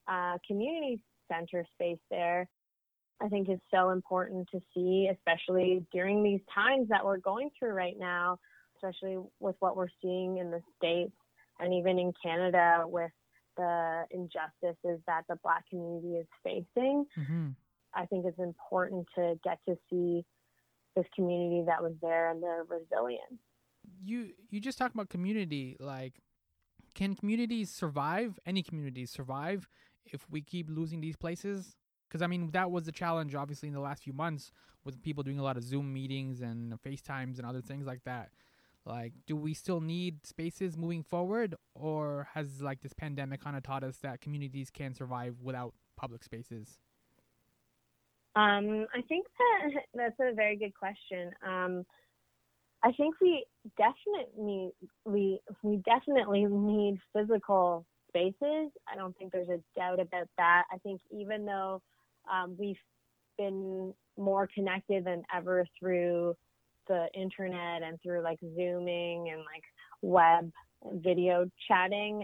uh, 0.07 0.37
community 0.47 0.99
center 1.29 1.65
space 1.75 1.99
there 2.09 2.47
I 3.21 3.29
think 3.29 3.49
is 3.49 3.59
so 3.73 3.89
important 3.89 4.47
to 4.51 4.61
see, 4.73 5.09
especially 5.11 5.83
during 5.91 6.23
these 6.23 6.41
times 6.53 6.87
that 6.89 7.03
we're 7.03 7.17
going 7.17 7.49
through 7.57 7.71
right 7.71 7.97
now, 7.97 8.37
especially 8.75 9.17
with 9.39 9.55
what 9.59 9.75
we're 9.75 9.87
seeing 10.01 10.37
in 10.37 10.51
the 10.51 10.61
States 10.77 11.15
and 11.59 11.73
even 11.73 11.97
in 11.97 12.13
Canada 12.23 12.83
with 12.85 13.11
the 13.57 14.05
injustices 14.11 15.01
that 15.07 15.23
the 15.27 15.35
Black 15.43 15.67
community 15.69 16.15
is 16.17 16.27
facing. 16.43 17.05
Mhm. 17.17 17.55
I 17.93 18.05
think 18.05 18.25
it's 18.25 18.39
important 18.39 19.07
to 19.15 19.39
get 19.43 19.59
to 19.65 19.77
see 19.89 20.25
this 20.95 21.05
community 21.15 21.63
that 21.65 21.81
was 21.81 21.93
there 22.01 22.29
and 22.31 22.41
their 22.41 22.63
resilience. 22.63 23.41
You 24.03 24.33
you 24.49 24.59
just 24.59 24.77
talk 24.77 24.93
about 24.93 25.09
community. 25.09 25.77
Like, 25.79 26.21
can 26.93 27.15
communities 27.15 27.69
survive? 27.71 28.39
Any 28.45 28.63
communities 28.63 29.11
survive 29.11 29.67
if 30.05 30.29
we 30.29 30.41
keep 30.41 30.69
losing 30.69 31.01
these 31.01 31.15
places? 31.15 31.77
Because 32.07 32.21
I 32.21 32.27
mean, 32.27 32.51
that 32.51 32.71
was 32.71 32.85
the 32.85 32.91
challenge, 32.91 33.35
obviously, 33.35 33.67
in 33.67 33.73
the 33.73 33.81
last 33.81 34.03
few 34.03 34.13
months 34.13 34.51
with 34.83 35.01
people 35.01 35.23
doing 35.23 35.39
a 35.39 35.43
lot 35.43 35.57
of 35.57 35.63
Zoom 35.63 35.93
meetings 35.93 36.41
and 36.41 36.73
FaceTimes 36.81 37.37
and 37.37 37.45
other 37.45 37.61
things 37.61 37.85
like 37.85 38.03
that. 38.05 38.31
Like, 38.87 39.13
do 39.25 39.35
we 39.35 39.53
still 39.53 39.81
need 39.81 40.25
spaces 40.25 40.77
moving 40.77 41.03
forward, 41.03 41.55
or 41.75 42.29
has 42.33 42.61
like 42.61 42.81
this 42.81 42.93
pandemic 42.93 43.41
kind 43.41 43.57
of 43.57 43.63
taught 43.63 43.83
us 43.83 43.97
that 43.97 44.21
communities 44.21 44.69
can 44.69 44.93
survive 44.93 45.35
without 45.41 45.73
public 45.97 46.23
spaces? 46.23 46.79
Um, 48.35 48.85
I 48.93 49.01
think 49.09 49.25
that 49.37 49.81
that's 49.93 50.15
a 50.21 50.33
very 50.33 50.55
good 50.55 50.73
question. 50.73 51.31
Um, 51.45 51.85
I 52.83 52.91
think 52.93 53.15
we 53.19 53.45
definitely 53.77 54.71
we 55.03 55.41
we 55.63 55.77
definitely 55.85 56.45
need 56.45 56.99
physical 57.13 57.85
spaces. 58.07 58.71
I 58.87 58.95
don't 58.95 59.17
think 59.17 59.33
there's 59.33 59.49
a 59.49 59.59
doubt 59.75 59.99
about 59.99 60.29
that. 60.37 60.63
I 60.71 60.77
think 60.77 61.01
even 61.11 61.45
though 61.45 61.81
um, 62.31 62.55
we 62.57 62.77
been 63.37 63.93
more 64.17 64.47
connected 64.53 65.05
than 65.05 65.23
ever 65.35 65.65
through 65.79 66.35
the 66.87 67.07
internet 67.13 67.83
and 67.83 67.99
through 68.01 68.21
like 68.21 68.39
zooming 68.55 69.29
and 69.29 69.39
like 69.39 69.63
web 70.01 70.51
video 71.03 71.49
chatting 71.67 72.23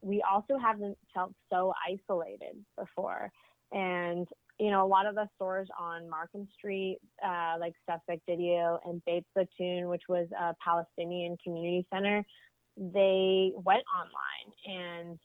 we 0.00 0.22
also 0.30 0.58
haven't 0.58 0.98
felt 1.14 1.32
so 1.50 1.72
isolated 1.88 2.56
before 2.76 3.30
and 3.72 4.28
you 4.58 4.70
know, 4.70 4.84
a 4.84 4.86
lot 4.86 5.06
of 5.06 5.14
the 5.14 5.28
stores 5.34 5.68
on 5.78 6.08
Markham 6.08 6.46
Street, 6.56 6.98
uh, 7.24 7.56
like 7.58 7.74
Suspect 7.90 8.22
Video 8.28 8.78
and 8.84 9.02
Beit 9.04 9.24
Zaytoun, 9.36 9.90
which 9.90 10.04
was 10.08 10.28
a 10.38 10.54
Palestinian 10.64 11.36
community 11.42 11.86
center, 11.92 12.24
they 12.76 13.52
went 13.56 13.82
online. 13.98 15.18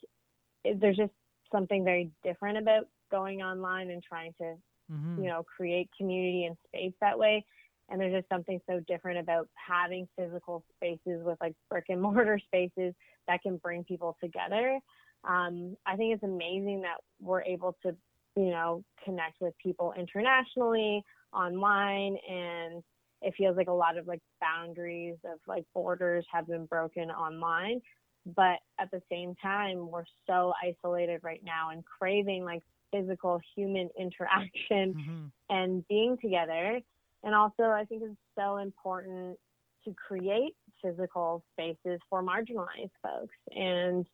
And 0.66 0.80
there's 0.82 0.98
just 0.98 1.14
something 1.52 1.84
very 1.84 2.10
different 2.24 2.58
about 2.58 2.88
going 3.12 3.42
online 3.42 3.92
and 3.92 4.02
trying 4.02 4.34
to, 4.40 4.56
mm-hmm. 4.92 5.24
you 5.24 5.30
know, 5.30 5.44
create 5.44 5.90
community 5.96 6.46
and 6.46 6.58
space 6.68 6.94
that 7.00 7.18
way. 7.18 7.46
And 7.90 8.00
there's 8.00 8.14
just 8.14 8.30
something 8.30 8.60
so 8.70 8.80
different 8.88 9.20
about 9.20 9.48
having 9.56 10.08
physical 10.18 10.64
spaces 10.76 11.24
with 11.24 11.38
like 11.42 11.56
brick 11.70 11.86
and 11.90 12.02
mortar 12.02 12.40
spaces 12.46 12.94
that 13.28 13.42
can 13.42 13.58
bring 13.58 13.84
people 13.84 14.16
together. 14.22 14.80
Um, 15.28 15.76
I 15.86 15.96
think 15.96 16.14
it's 16.14 16.24
amazing 16.24 16.82
that 16.82 16.98
we're 17.20 17.44
able 17.44 17.76
to 17.84 17.96
you 18.36 18.52
know, 18.52 18.84
connect 19.04 19.42
with 19.42 19.54
people 19.62 19.94
internationally, 19.98 21.04
online, 21.34 22.18
and 22.30 22.84
it 23.22 23.34
feels 23.38 23.58
like 23.58 23.68
a 23.68 23.72
lot 23.72 23.98
of 23.98 24.08
like 24.08 24.22
boundaries 24.40 25.18
of 25.26 25.40
like 25.48 25.66
borders 25.74 26.26
have 26.32 26.48
been 26.48 26.66
broken 26.66 27.12
online. 27.12 27.82
But 28.26 28.60
at 28.80 28.92
the 28.92 29.02
same 29.12 29.36
time, 29.42 29.90
we're 29.92 30.06
so 30.28 30.54
isolated 30.64 31.22
right 31.24 31.42
now 31.44 31.72
and 31.72 31.84
craving 31.86 32.46
like 32.46 32.62
physical 32.92 33.40
human 33.56 33.90
interaction 34.00 34.94
mm-hmm. 34.94 35.26
and 35.50 35.88
being 35.88 36.18
together. 36.22 36.80
And 37.24 37.36
also, 37.36 37.64
I 37.64 37.86
think 37.86 38.04
it's 38.04 38.16
so 38.38 38.58
important 38.58 39.38
to 39.86 39.94
create 39.94 40.56
physical 40.84 41.44
spaces 41.54 42.00
for 42.10 42.24
marginalized 42.24 42.92
folks. 43.04 43.36
And 43.52 44.06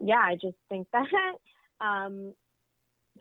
yeah, 0.00 0.22
I 0.24 0.34
just 0.34 0.56
think 0.68 0.88
that 0.92 1.84
um, 1.84 2.32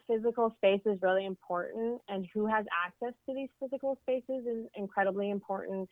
physical 0.07 0.53
space 0.57 0.81
is 0.85 0.97
really 1.01 1.25
important 1.25 2.01
and 2.07 2.27
who 2.33 2.45
has 2.47 2.65
access 2.85 3.13
to 3.27 3.35
these 3.35 3.49
physical 3.59 3.97
spaces 4.03 4.45
is 4.45 4.65
incredibly 4.75 5.29
important. 5.29 5.89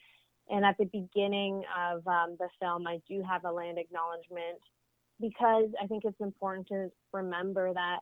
And 0.50 0.64
at 0.64 0.78
the 0.78 0.86
beginning 0.86 1.64
of 1.78 2.08
um, 2.08 2.38
the 2.40 2.48
film, 2.62 2.86
I 2.88 3.00
do 3.10 3.24
have 3.28 3.46
a 3.46 3.52
land 3.52 3.78
acknowledgement 3.80 4.60
because 5.20 5.70
I 5.82 5.88
think 5.88 6.04
it's 6.06 6.20
important 6.20 6.68
to 6.68 6.90
remember 7.14 7.74
that, 7.74 8.00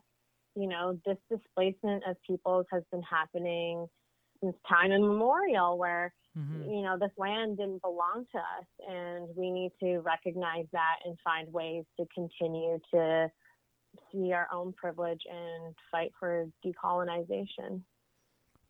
you 0.55 0.67
know, 0.67 0.99
this 1.05 1.17
displacement 1.29 2.03
of 2.07 2.17
peoples 2.27 2.65
has 2.71 2.83
been 2.91 3.03
happening 3.03 3.87
since 4.43 4.55
time 4.67 4.91
immemorial, 4.91 5.77
where, 5.77 6.13
mm-hmm. 6.37 6.69
you 6.69 6.81
know, 6.81 6.97
this 6.99 7.11
land 7.17 7.57
didn't 7.57 7.81
belong 7.81 8.25
to 8.33 8.37
us. 8.37 8.67
And 8.89 9.29
we 9.35 9.49
need 9.49 9.71
to 9.79 9.99
recognize 9.99 10.65
that 10.73 10.97
and 11.05 11.17
find 11.23 11.51
ways 11.53 11.85
to 11.97 12.05
continue 12.13 12.79
to 12.93 13.31
see 14.11 14.33
our 14.33 14.47
own 14.51 14.73
privilege 14.73 15.21
and 15.31 15.75
fight 15.89 16.11
for 16.19 16.47
decolonization. 16.65 17.81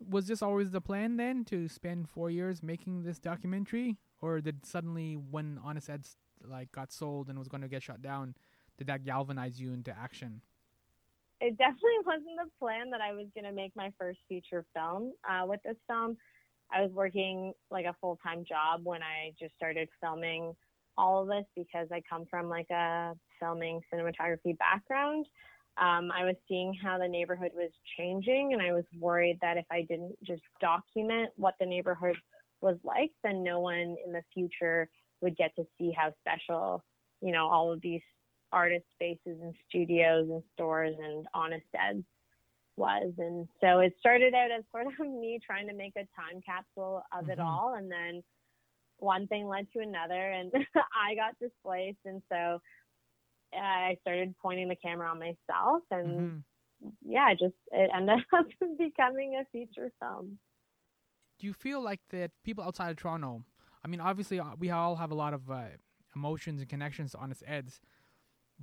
Was 0.10 0.28
this 0.28 0.42
always 0.42 0.72
the 0.72 0.82
plan 0.82 1.16
then 1.18 1.46
to 1.46 1.68
spend 1.70 2.10
four 2.10 2.30
years 2.30 2.62
making 2.62 3.04
this 3.04 3.20
documentary, 3.20 3.98
or 4.22 4.42
did 4.42 4.66
suddenly 4.66 5.16
when 5.16 5.60
Honest 5.64 5.90
Ed's 5.90 6.18
like 6.46 6.72
got 6.74 6.92
sold 6.92 7.30
and 7.30 7.40
was 7.40 7.48
going 7.48 7.62
to 7.62 7.70
get 7.70 7.84
shut 7.84 8.02
down, 8.02 8.36
did 8.78 8.88
that 8.88 9.06
galvanize 9.06 9.62
you 9.62 9.72
into 9.72 9.98
action? 9.98 10.42
It 11.42 11.58
definitely 11.58 12.00
wasn't 12.06 12.38
the 12.38 12.50
plan 12.60 12.90
that 12.92 13.02
I 13.02 13.14
was 13.14 13.28
going 13.34 13.46
to 13.46 13.54
make 13.54 13.72
my 13.76 13.92
first 14.00 14.20
feature 14.28 14.66
film. 14.76 15.14
Uh, 15.28 15.46
with 15.46 15.60
this 15.64 15.78
film, 15.88 16.18
I 16.72 16.82
was 16.82 16.92
working 16.92 17.54
like 17.70 17.86
a 17.86 17.96
full 18.02 18.18
time 18.24 18.44
job 18.48 18.82
when 18.84 19.02
I 19.04 19.32
just 19.40 19.56
started 19.56 19.90
filming 20.02 20.54
all 20.98 21.22
of 21.22 21.28
this 21.28 21.46
because 21.56 21.88
I 21.92 22.02
come 22.08 22.26
from 22.30 22.50
like 22.50 22.70
a 22.72 23.14
filming 23.40 23.82
cinematography 23.94 24.58
background. 24.58 25.26
Um, 25.78 26.12
I 26.12 26.24
was 26.24 26.36
seeing 26.48 26.74
how 26.74 27.00
the 27.00 27.08
neighborhood 27.08 27.52
was 27.56 27.72
changing, 27.98 28.54
and 28.54 28.62
I 28.62 28.74
was 28.74 28.84
worried 29.00 29.40
that 29.42 29.58
if 29.58 29.66
I 29.72 29.82
didn't 29.82 30.16
just 30.24 30.44
document 30.62 31.32
what 31.36 31.56
the 31.60 31.66
neighborhood 31.66 32.16
was 32.62 32.78
like, 32.84 33.12
then 33.24 33.44
no 33.44 33.60
one 33.60 33.96
in 34.06 34.14
the 34.14 34.22
future 34.34 34.88
would 35.22 35.36
get 35.36 35.56
to 35.56 35.66
see 35.78 35.92
how 35.96 36.14
special, 36.22 36.84
you 37.22 37.32
know, 37.32 37.48
all 37.48 37.72
of 37.72 37.82
these 37.82 38.02
artist 38.54 38.86
spaces 38.96 39.42
and 39.42 39.54
studios 39.68 40.30
and 40.30 40.44
stores 40.54 40.96
and 41.04 41.26
honest 41.34 41.66
eds 41.74 42.06
was. 42.78 43.12
And 43.18 43.48
so 43.60 43.80
it 43.80 43.94
started 44.00 44.34
out 44.34 44.52
as 44.52 44.64
sort 44.72 44.88
of 44.88 45.00
me 45.00 45.40
trying 45.46 45.68
to 45.68 45.74
make 45.74 45.94
a 45.96 46.08
time 46.16 46.42
capsule 46.46 47.04
of 47.12 47.24
mm-hmm. 47.24 47.32
it 47.32 47.40
all, 47.40 47.76
and 47.78 47.92
then 47.92 48.24
one 49.04 49.28
thing 49.28 49.48
led 49.48 49.68
to 49.74 49.80
another 49.80 50.32
and 50.32 50.52
I 50.76 51.16
got 51.16 51.38
displaced 51.40 52.00
and 52.06 52.22
so 52.32 52.62
I 53.54 53.98
started 54.02 54.34
pointing 54.42 54.70
the 54.70 54.76
camera 54.76 55.10
on 55.10 55.20
myself 55.20 55.84
and 55.92 56.08
mm-hmm. 56.20 56.90
yeah, 57.06 57.34
just 57.34 57.56
it 57.72 57.92
ended 57.96 58.20
up 58.34 58.46
becoming 58.78 59.42
a 59.42 59.46
feature 59.52 59.92
film. 60.00 60.38
Do 61.40 61.48
you 61.48 61.54
feel 61.54 61.82
like 61.82 62.00
that 62.12 62.32
people 62.44 62.64
outside 62.64 62.92
of 62.92 62.98
Toronto, 62.98 63.44
I 63.84 63.88
mean 63.88 64.00
obviously 64.00 64.40
uh, 64.40 64.56
we 64.58 64.72
all 64.72 64.96
have 64.96 65.12
a 65.12 65.16
lot 65.16 65.34
of 65.34 65.52
uh, 65.52 65.64
emotions 66.16 66.62
and 66.62 66.70
connections 66.70 67.12
to 67.12 67.18
Honest 67.18 67.44
Eds, 67.46 67.82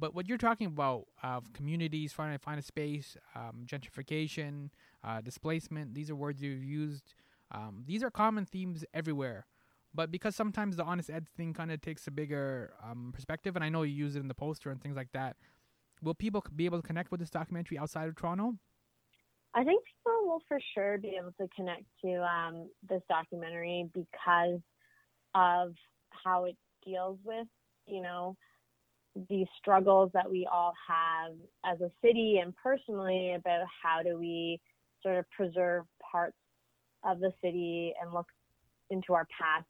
but 0.00 0.14
what 0.14 0.26
you're 0.26 0.38
talking 0.38 0.66
about 0.66 1.06
of 1.22 1.52
communities 1.52 2.12
trying 2.14 2.32
to 2.32 2.38
find 2.38 2.58
a 2.58 2.62
space, 2.62 3.18
um, 3.36 3.66
gentrification, 3.66 4.70
uh, 5.04 5.20
displacement, 5.20 5.94
these 5.94 6.10
are 6.10 6.16
words 6.16 6.42
you've 6.42 6.64
used. 6.64 7.14
Um, 7.52 7.84
these 7.86 8.02
are 8.02 8.10
common 8.10 8.46
themes 8.46 8.84
everywhere. 8.94 9.46
But 9.94 10.10
because 10.10 10.34
sometimes 10.34 10.76
the 10.76 10.84
honest 10.84 11.10
ed 11.10 11.28
thing 11.36 11.52
kind 11.52 11.70
of 11.70 11.82
takes 11.82 12.06
a 12.06 12.10
bigger 12.10 12.72
um, 12.82 13.10
perspective, 13.12 13.56
and 13.56 13.64
I 13.64 13.68
know 13.68 13.82
you 13.82 13.94
use 13.94 14.16
it 14.16 14.20
in 14.20 14.28
the 14.28 14.34
poster 14.34 14.70
and 14.70 14.80
things 14.80 14.96
like 14.96 15.12
that, 15.12 15.36
will 16.02 16.14
people 16.14 16.42
be 16.56 16.64
able 16.64 16.80
to 16.80 16.86
connect 16.86 17.10
with 17.10 17.20
this 17.20 17.30
documentary 17.30 17.76
outside 17.76 18.08
of 18.08 18.16
Toronto? 18.16 18.54
I 19.52 19.64
think 19.64 19.82
people 19.84 20.30
will 20.30 20.42
for 20.48 20.58
sure 20.74 20.96
be 20.96 21.18
able 21.20 21.32
to 21.40 21.48
connect 21.54 21.84
to 22.04 22.22
um, 22.22 22.70
this 22.88 23.02
documentary 23.08 23.90
because 23.92 24.60
of 25.34 25.74
how 26.24 26.44
it 26.44 26.56
deals 26.86 27.18
with, 27.24 27.48
you 27.86 28.00
know, 28.00 28.36
the 29.28 29.44
struggles 29.58 30.10
that 30.14 30.30
we 30.30 30.46
all 30.50 30.72
have 30.88 31.32
as 31.64 31.80
a 31.80 31.90
city 32.04 32.38
and 32.42 32.54
personally 32.56 33.34
about 33.34 33.66
how 33.82 34.02
do 34.02 34.18
we 34.18 34.60
sort 35.02 35.16
of 35.16 35.24
preserve 35.30 35.84
parts 36.10 36.36
of 37.04 37.20
the 37.20 37.32
city 37.42 37.94
and 38.00 38.12
look 38.12 38.26
into 38.90 39.14
our 39.14 39.26
past 39.26 39.66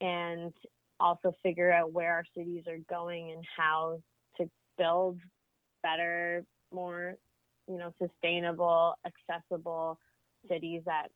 and 0.00 0.52
also 0.98 1.34
figure 1.42 1.72
out 1.72 1.92
where 1.92 2.12
our 2.12 2.24
cities 2.36 2.64
are 2.66 2.78
going 2.88 3.32
and 3.32 3.44
how 3.56 4.00
to 4.36 4.48
build 4.78 5.18
better, 5.82 6.44
more, 6.72 7.14
you 7.68 7.78
know, 7.78 7.92
sustainable, 8.00 8.94
accessible 9.06 9.98
cities 10.48 10.82
that, 10.86 11.08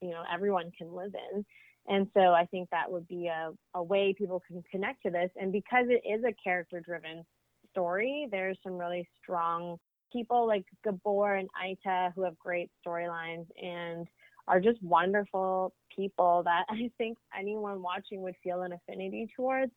you 0.00 0.10
know, 0.10 0.22
everyone 0.32 0.70
can 0.76 0.94
live 0.94 1.14
in. 1.32 1.44
And 1.86 2.08
so 2.14 2.32
I 2.32 2.46
think 2.46 2.70
that 2.70 2.90
would 2.90 3.06
be 3.08 3.26
a, 3.26 3.50
a 3.74 3.82
way 3.82 4.14
people 4.16 4.42
can 4.46 4.62
connect 4.70 5.02
to 5.02 5.10
this. 5.10 5.30
And 5.36 5.52
because 5.52 5.86
it 5.88 6.02
is 6.08 6.24
a 6.24 6.34
character 6.42 6.80
driven 6.80 7.24
story, 7.70 8.26
there's 8.30 8.58
some 8.62 8.78
really 8.78 9.06
strong 9.22 9.78
people 10.12 10.46
like 10.46 10.64
Gabor 10.84 11.34
and 11.34 11.48
Itah 11.62 12.12
who 12.14 12.22
have 12.22 12.38
great 12.38 12.70
storylines 12.86 13.46
and 13.60 14.06
are 14.46 14.60
just 14.60 14.82
wonderful 14.82 15.74
people 15.94 16.42
that 16.44 16.64
I 16.70 16.90
think 16.96 17.18
anyone 17.38 17.82
watching 17.82 18.22
would 18.22 18.36
feel 18.42 18.62
an 18.62 18.72
affinity 18.72 19.28
towards. 19.36 19.72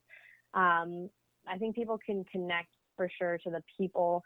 Um, 0.54 1.10
I 1.46 1.58
think 1.58 1.74
people 1.74 1.98
can 2.04 2.24
connect 2.30 2.68
for 2.96 3.10
sure 3.18 3.38
to 3.38 3.50
the 3.50 3.62
people 3.76 4.22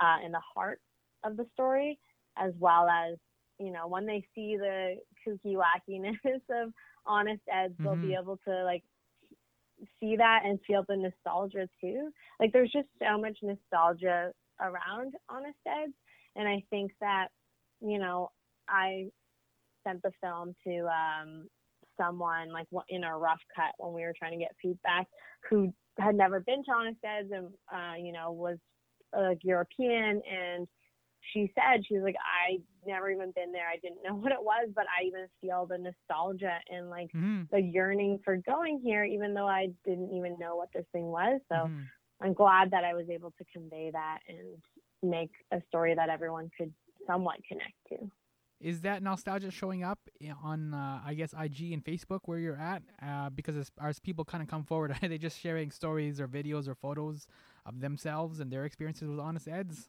uh, 0.00 0.16
in 0.24 0.32
the 0.32 0.40
heart 0.54 0.80
of 1.24 1.36
the 1.36 1.46
story, 1.52 1.98
as 2.38 2.52
well 2.58 2.88
as, 2.88 3.16
you 3.58 3.72
know, 3.72 3.86
when 3.86 4.06
they 4.06 4.24
see 4.34 4.56
the 4.56 4.96
kooky 5.26 5.56
wackiness 5.56 6.16
of 6.50 6.72
Honest 7.06 7.42
mm-hmm. 7.72 7.84
they'll 7.84 7.96
be 7.96 8.08
mm-hmm. 8.08 8.22
able 8.22 8.38
to 8.46 8.64
like 8.64 8.82
see 9.98 10.16
that 10.16 10.40
and 10.44 10.58
feel 10.66 10.84
the 10.88 10.96
nostalgia 10.96 11.68
too. 11.80 12.10
Like 12.38 12.52
there's 12.52 12.72
just 12.72 12.88
so 13.02 13.18
much 13.18 13.38
nostalgia 13.42 14.32
around 14.60 15.14
Honest 15.28 15.58
Eds. 15.66 15.94
And 16.36 16.46
I 16.46 16.62
think 16.70 16.92
that, 17.00 17.28
you 17.80 17.98
know, 17.98 18.30
I 18.68 19.06
sent 19.86 20.02
the 20.02 20.12
film 20.20 20.54
to 20.66 20.86
um, 20.86 21.48
someone 21.98 22.52
like 22.52 22.66
in 22.88 23.04
a 23.04 23.16
rough 23.16 23.40
cut 23.54 23.72
when 23.78 23.94
we 23.94 24.02
were 24.02 24.14
trying 24.18 24.32
to 24.32 24.38
get 24.38 24.54
feedback 24.62 25.06
who 25.48 25.72
had 25.98 26.14
never 26.14 26.40
been 26.40 26.62
to 26.64 26.72
Honest 26.72 26.98
Eds 27.04 27.30
and 27.32 27.48
uh, 27.72 27.94
you 27.98 28.12
know 28.12 28.32
was 28.32 28.58
like 29.14 29.38
European 29.42 30.22
and 30.30 30.68
she 31.32 31.52
said 31.54 31.84
she 31.86 31.94
was 31.94 32.02
like 32.02 32.16
I 32.18 32.58
never 32.86 33.10
even 33.10 33.32
been 33.32 33.52
there 33.52 33.68
I 33.68 33.76
didn't 33.76 34.02
know 34.04 34.14
what 34.22 34.32
it 34.32 34.42
was 34.42 34.68
but 34.74 34.86
I 34.86 35.06
even 35.06 35.26
feel 35.40 35.66
the 35.66 35.78
nostalgia 35.78 36.58
and 36.70 36.90
like 36.90 37.08
mm-hmm. 37.08 37.42
the 37.50 37.60
yearning 37.60 38.20
for 38.24 38.36
going 38.36 38.80
here 38.82 39.04
even 39.04 39.34
though 39.34 39.48
I 39.48 39.68
didn't 39.84 40.14
even 40.14 40.38
know 40.38 40.56
what 40.56 40.70
this 40.74 40.86
thing 40.92 41.06
was 41.06 41.40
so 41.48 41.56
mm-hmm. 41.56 41.80
I'm 42.22 42.34
glad 42.34 42.70
that 42.72 42.84
I 42.84 42.94
was 42.94 43.08
able 43.08 43.32
to 43.38 43.44
convey 43.52 43.90
that 43.92 44.18
and 44.28 44.62
make 45.02 45.30
a 45.52 45.62
story 45.68 45.94
that 45.94 46.10
everyone 46.10 46.50
could 46.56 46.72
somewhat 47.06 47.36
connect 47.48 47.74
to 47.88 48.10
is 48.60 48.82
that 48.82 49.02
nostalgia 49.02 49.50
showing 49.50 49.82
up 49.82 49.98
on 50.42 50.74
uh, 50.74 51.00
I 51.04 51.14
guess 51.14 51.32
IG 51.32 51.72
and 51.72 51.82
Facebook 51.82 52.20
where 52.26 52.38
you're 52.38 52.58
at? 52.58 52.82
Uh, 53.02 53.30
because 53.30 53.56
as, 53.56 53.70
as 53.82 53.98
people 53.98 54.24
kind 54.24 54.42
of 54.42 54.48
come 54.48 54.64
forward, 54.64 54.94
are 55.02 55.08
they 55.08 55.18
just 55.18 55.40
sharing 55.40 55.70
stories 55.70 56.20
or 56.20 56.28
videos 56.28 56.68
or 56.68 56.74
photos 56.74 57.26
of 57.64 57.80
themselves 57.80 58.40
and 58.40 58.52
their 58.52 58.64
experiences 58.64 59.08
with 59.08 59.18
Honest 59.18 59.48
Eds? 59.48 59.88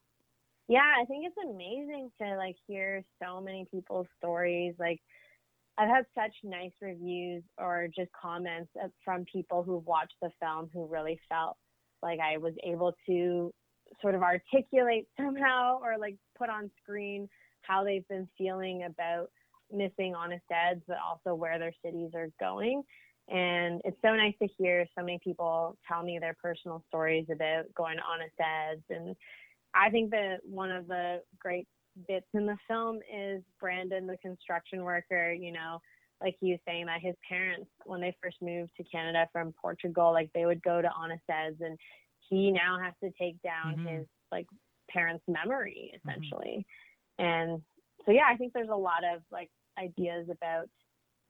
Yeah, 0.71 0.87
I 1.01 1.03
think 1.03 1.25
it's 1.25 1.35
amazing 1.53 2.11
to 2.21 2.37
like 2.37 2.55
hear 2.65 3.03
so 3.21 3.41
many 3.41 3.67
people's 3.69 4.07
stories. 4.17 4.73
Like 4.79 5.01
I've 5.77 5.89
had 5.89 6.05
such 6.15 6.31
nice 6.45 6.71
reviews 6.81 7.43
or 7.57 7.89
just 7.93 8.09
comments 8.13 8.71
from 9.03 9.25
people 9.25 9.63
who've 9.63 9.85
watched 9.85 10.15
the 10.21 10.29
film 10.39 10.69
who 10.73 10.87
really 10.87 11.19
felt 11.27 11.57
like 12.01 12.21
I 12.21 12.37
was 12.37 12.53
able 12.63 12.93
to 13.07 13.53
sort 14.01 14.15
of 14.15 14.21
articulate 14.23 15.07
somehow 15.17 15.81
or 15.83 15.97
like 15.99 16.15
put 16.37 16.47
on 16.49 16.71
screen 16.81 17.27
how 17.63 17.83
they've 17.83 18.07
been 18.07 18.29
feeling 18.37 18.83
about 18.83 19.27
missing 19.73 20.15
honest 20.15 20.45
eds, 20.49 20.83
but 20.87 20.99
also 21.05 21.35
where 21.35 21.59
their 21.59 21.73
cities 21.83 22.11
are 22.15 22.29
going. 22.39 22.81
And 23.27 23.81
it's 23.83 23.97
so 24.01 24.15
nice 24.15 24.35
to 24.41 24.47
hear 24.57 24.85
so 24.97 25.03
many 25.03 25.19
people 25.21 25.77
tell 25.85 26.01
me 26.01 26.17
their 26.17 26.37
personal 26.41 26.81
stories 26.87 27.25
about 27.29 27.65
going 27.75 27.97
to 27.97 28.03
honest 28.03 28.35
eds. 28.39 28.83
And 28.89 29.17
I 29.73 29.89
think 29.89 30.11
that 30.11 30.37
one 30.43 30.71
of 30.71 30.87
the 30.87 31.21
great 31.39 31.67
bits 32.07 32.27
in 32.33 32.45
the 32.45 32.57
film 32.67 32.99
is 33.13 33.41
Brandon, 33.59 34.07
the 34.07 34.17
construction 34.17 34.83
worker, 34.83 35.31
you 35.31 35.51
know, 35.51 35.79
like 36.21 36.35
he 36.39 36.51
was 36.51 36.59
saying 36.67 36.85
that 36.85 37.01
his 37.01 37.15
parents, 37.27 37.69
when 37.85 38.01
they 38.01 38.15
first 38.21 38.37
moved 38.41 38.71
to 38.77 38.83
Canada 38.83 39.27
from 39.31 39.53
Portugal, 39.61 40.11
like 40.11 40.29
they 40.33 40.45
would 40.45 40.61
go 40.61 40.81
to 40.81 40.89
honest 40.91 41.23
and 41.29 41.77
he 42.29 42.51
now 42.51 42.77
has 42.81 42.93
to 43.03 43.11
take 43.19 43.41
down 43.41 43.75
mm-hmm. 43.75 43.87
his 43.87 44.05
like 44.31 44.47
parents' 44.89 45.23
memory 45.27 45.91
mm-hmm. 45.93 46.09
essentially. 46.09 46.65
Mm-hmm. 47.19 47.25
And 47.25 47.61
so, 48.05 48.11
yeah, 48.11 48.25
I 48.29 48.37
think 48.37 48.53
there's 48.53 48.69
a 48.69 48.75
lot 48.75 49.03
of 49.03 49.21
like 49.31 49.49
ideas 49.79 50.27
about 50.31 50.69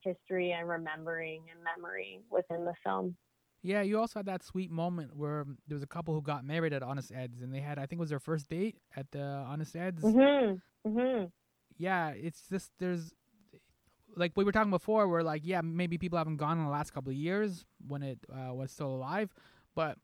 history 0.01 0.51
and 0.51 0.67
remembering 0.67 1.43
and 1.51 1.59
memory 1.63 2.21
within 2.29 2.65
the 2.65 2.73
film. 2.83 3.15
Yeah, 3.63 3.81
you 3.81 3.99
also 3.99 4.19
had 4.19 4.25
that 4.25 4.43
sweet 4.43 4.71
moment 4.71 5.15
where 5.15 5.45
there 5.67 5.75
was 5.75 5.83
a 5.83 5.87
couple 5.87 6.13
who 6.13 6.21
got 6.21 6.43
married 6.43 6.73
at 6.73 6.81
Honest 6.81 7.11
Ed's, 7.11 7.41
and 7.41 7.53
they 7.53 7.59
had, 7.59 7.77
I 7.77 7.85
think, 7.85 7.99
it 7.99 7.99
was 7.99 8.09
their 8.09 8.19
first 8.19 8.49
date 8.49 8.77
at 8.95 9.11
the 9.11 9.21
Honest 9.21 9.75
Ed's. 9.75 10.03
Mm-hmm. 10.03 10.89
Mm-hmm. 10.89 11.25
Yeah, 11.77 12.09
it's 12.09 12.41
just 12.49 12.71
there's 12.79 13.13
like 14.15 14.33
we 14.35 14.43
were 14.43 14.51
talking 14.51 14.71
before, 14.71 15.07
where 15.07 15.23
like 15.23 15.41
yeah, 15.45 15.61
maybe 15.61 15.97
people 15.97 16.17
haven't 16.17 16.37
gone 16.37 16.57
in 16.57 16.65
the 16.65 16.71
last 16.71 16.91
couple 16.91 17.11
of 17.11 17.17
years 17.17 17.65
when 17.87 18.03
it 18.03 18.19
uh, 18.31 18.53
was 18.53 18.71
still 18.71 18.93
alive, 18.93 19.33
but 19.75 19.97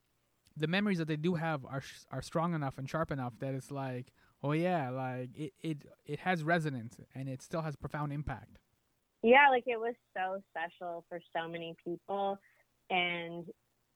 the 0.56 0.68
memories 0.68 0.98
that 0.98 1.08
they 1.08 1.18
do 1.18 1.36
have 1.36 1.66
are 1.66 1.84
are 2.12 2.22
strong 2.22 2.54
enough 2.54 2.78
and 2.78 2.90
sharp 2.90 3.12
enough 3.12 3.34
that 3.40 3.54
it's 3.54 3.72
like 3.72 4.12
oh 4.44 4.52
yeah, 4.52 4.90
like 4.90 5.30
it 5.36 5.54
it 5.62 5.78
it 6.06 6.20
has 6.20 6.44
resonance 6.44 7.00
and 7.16 7.28
it 7.28 7.42
still 7.42 7.62
has 7.62 7.76
profound 7.76 8.14
impact. 8.14 8.60
Yeah, 9.24 9.50
like 9.50 9.64
it 9.68 9.80
was 9.80 9.96
so 10.16 10.42
special 10.52 11.04
for 11.10 11.20
so 11.36 11.48
many 11.48 11.76
people, 11.84 12.40
and 12.90 13.46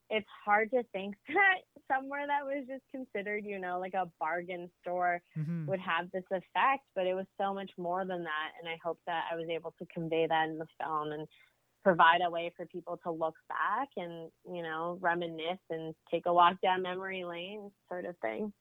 it's 0.10 0.28
hard 0.46 0.70
to 0.72 0.84
think 0.92 1.16
that 1.28 1.62
somewhere 1.92 2.26
that 2.28 2.46
was 2.46 2.66
just 2.68 2.84
considered, 2.92 3.46
you 3.46 3.60
know, 3.60 3.80
like 3.80 3.94
a 3.94 4.10
bargain 4.20 4.70
store 4.82 5.22
mm-hmm. 5.38 5.66
would 5.68 5.80
have 5.80 6.12
this 6.12 6.26
effect, 6.32 6.84
but 6.96 7.08
it 7.08 7.14
was 7.14 7.26
so 7.40 7.54
much 7.54 7.72
more 7.78 8.06
than 8.06 8.24
that. 8.24 8.50
And 8.60 8.70
I 8.70 8.78
hope 8.84 9.00
that 9.08 9.24
I 9.32 9.36
was 9.36 9.48
able 9.50 9.74
to 9.80 9.86
convey 9.94 10.28
that 10.28 10.50
in 10.50 10.58
the 10.58 10.68
film 10.80 11.12
and 11.12 11.28
provide 11.84 12.22
a 12.26 12.30
way 12.30 12.52
for 12.56 12.66
people 12.68 13.00
to 13.04 13.12
look 13.12 13.36
back 13.50 13.90
and, 13.98 14.30
you 14.46 14.62
know, 14.62 14.98
reminisce 15.02 15.60
and 15.70 15.96
take 16.12 16.26
a 16.26 16.34
walk 16.34 16.62
down 16.62 16.82
memory 16.82 17.24
lane 17.24 17.72
sort 17.90 18.06
of 18.06 18.16
thing 18.22 18.54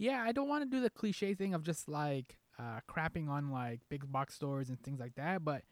yeah, 0.00 0.24
I 0.26 0.32
don't 0.32 0.48
want 0.48 0.64
to 0.64 0.76
do 0.76 0.80
the 0.82 0.88
cliche 0.88 1.34
thing 1.34 1.52
of 1.52 1.62
just 1.62 1.86
like 1.86 2.38
uh, 2.58 2.80
crapping 2.90 3.28
on 3.28 3.50
like 3.50 3.80
big 3.90 4.10
box 4.10 4.34
stores 4.34 4.70
and 4.70 4.82
things 4.82 4.98
like 4.98 5.14
that, 5.16 5.44
but 5.44 5.62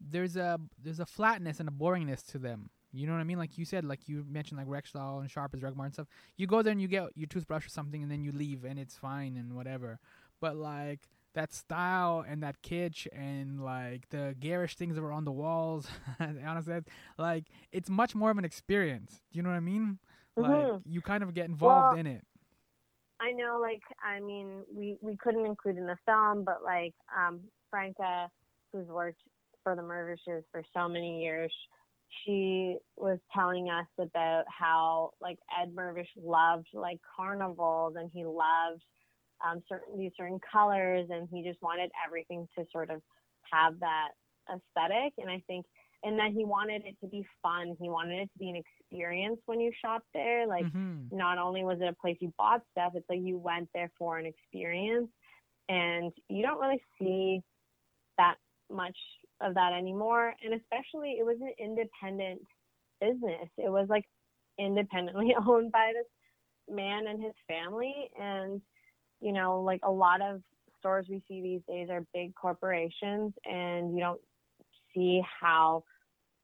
there's 0.00 0.36
a 0.36 0.58
there's 0.82 0.98
a 0.98 1.06
flatness 1.06 1.60
and 1.60 1.68
a 1.68 1.72
boringness 1.72 2.26
to 2.32 2.38
them. 2.38 2.70
You 2.94 3.06
know 3.06 3.12
what 3.12 3.20
I 3.20 3.24
mean? 3.24 3.38
Like 3.38 3.58
you 3.58 3.64
said, 3.64 3.84
like 3.84 4.08
you 4.08 4.24
mentioned, 4.28 4.58
like 4.58 4.68
Rexall 4.68 5.20
and 5.20 5.30
Sharper's, 5.30 5.60
Drug 5.60 5.76
Mart 5.76 5.88
and 5.88 5.94
stuff. 5.94 6.06
You 6.36 6.46
go 6.46 6.62
there 6.62 6.72
and 6.72 6.80
you 6.80 6.88
get 6.88 7.08
your 7.16 7.26
toothbrush 7.26 7.66
or 7.66 7.70
something, 7.70 8.02
and 8.02 8.10
then 8.10 8.22
you 8.22 8.32
leave, 8.32 8.64
and 8.64 8.78
it's 8.78 8.96
fine 8.96 9.36
and 9.36 9.54
whatever. 9.54 9.98
But 10.40 10.56
like 10.56 11.00
that 11.34 11.52
style 11.52 12.24
and 12.26 12.42
that 12.42 12.62
kitsch 12.62 13.06
and 13.12 13.64
like 13.64 14.08
the 14.10 14.36
garish 14.38 14.76
things 14.76 14.94
that 14.94 15.02
were 15.02 15.12
on 15.12 15.24
the 15.24 15.32
walls, 15.32 15.88
honestly, 16.20 16.80
like 17.18 17.44
it's 17.72 17.90
much 17.90 18.14
more 18.14 18.30
of 18.30 18.38
an 18.38 18.44
experience. 18.44 19.20
Do 19.32 19.38
you 19.38 19.42
know 19.42 19.50
what 19.50 19.56
I 19.56 19.60
mean? 19.60 19.98
Mm-hmm. 20.38 20.52
Like 20.52 20.82
you 20.86 21.00
kind 21.00 21.22
of 21.22 21.34
get 21.34 21.46
involved 21.46 21.96
well, 21.96 22.00
in 22.00 22.06
it. 22.06 22.24
I 23.20 23.30
know, 23.32 23.58
like, 23.60 23.82
I 24.02 24.20
mean, 24.20 24.62
we 24.72 24.96
we 25.00 25.16
couldn't 25.16 25.46
include 25.46 25.78
in 25.78 25.86
the 25.86 25.96
film, 26.04 26.44
but 26.44 26.62
like, 26.62 26.94
um, 27.16 27.40
Franca, 27.70 28.28
who's 28.72 28.86
worked 28.86 29.20
for 29.62 29.74
the 29.74 29.82
Mirvishes 29.82 30.42
for 30.52 30.62
so 30.74 30.88
many 30.88 31.22
years, 31.22 31.52
she 32.24 32.76
was 32.96 33.18
telling 33.34 33.68
us 33.68 33.86
about 33.98 34.44
how 34.48 35.10
like 35.20 35.38
Ed 35.60 35.74
Mirvish 35.74 36.08
loved 36.16 36.68
like 36.72 36.98
carnivals 37.16 37.94
and 37.96 38.10
he 38.12 38.24
loved 38.24 38.82
um, 39.44 39.62
certain 39.68 39.98
these 39.98 40.12
certain 40.16 40.40
colors 40.52 41.08
and 41.10 41.28
he 41.30 41.42
just 41.42 41.60
wanted 41.62 41.90
everything 42.06 42.48
to 42.58 42.64
sort 42.72 42.90
of 42.90 43.00
have 43.52 43.78
that 43.80 44.10
aesthetic. 44.48 45.12
And 45.18 45.30
I 45.30 45.42
think 45.46 45.66
and 46.04 46.18
then 46.18 46.32
he 46.32 46.44
wanted 46.44 46.82
it 46.84 46.96
to 47.00 47.08
be 47.08 47.26
fun. 47.42 47.76
He 47.80 47.88
wanted 47.88 48.20
it 48.20 48.30
to 48.34 48.38
be 48.38 48.50
an 48.50 48.56
experience 48.56 49.40
when 49.46 49.58
you 49.58 49.72
shop 49.82 50.02
there. 50.12 50.46
Like 50.46 50.66
mm-hmm. 50.66 51.16
not 51.16 51.38
only 51.38 51.64
was 51.64 51.78
it 51.80 51.88
a 51.88 51.94
place 51.94 52.18
you 52.20 52.32
bought 52.36 52.60
stuff, 52.72 52.92
it's 52.94 53.08
like 53.08 53.20
you 53.22 53.38
went 53.38 53.70
there 53.74 53.90
for 53.98 54.18
an 54.18 54.26
experience. 54.26 55.08
And 55.70 56.12
you 56.28 56.42
don't 56.42 56.60
really 56.60 56.82
see 56.98 57.40
that 58.18 58.34
much 58.70 58.96
of 59.40 59.54
that 59.54 59.72
anymore. 59.72 60.34
And 60.42 60.54
especially 60.54 61.16
it 61.18 61.24
was 61.24 61.36
an 61.40 61.52
independent 61.58 62.40
business. 63.00 63.48
It 63.58 63.70
was 63.70 63.88
like 63.88 64.04
independently 64.58 65.34
owned 65.46 65.72
by 65.72 65.92
this 65.94 66.74
man 66.74 67.06
and 67.06 67.22
his 67.22 67.34
family. 67.48 68.10
And, 68.20 68.60
you 69.20 69.32
know, 69.32 69.62
like 69.62 69.80
a 69.82 69.90
lot 69.90 70.22
of 70.22 70.40
stores 70.78 71.06
we 71.08 71.22
see 71.28 71.40
these 71.40 71.62
days 71.68 71.88
are 71.90 72.04
big 72.12 72.34
corporations 72.34 73.32
and 73.44 73.94
you 73.94 74.00
don't 74.00 74.20
see 74.94 75.22
how 75.40 75.82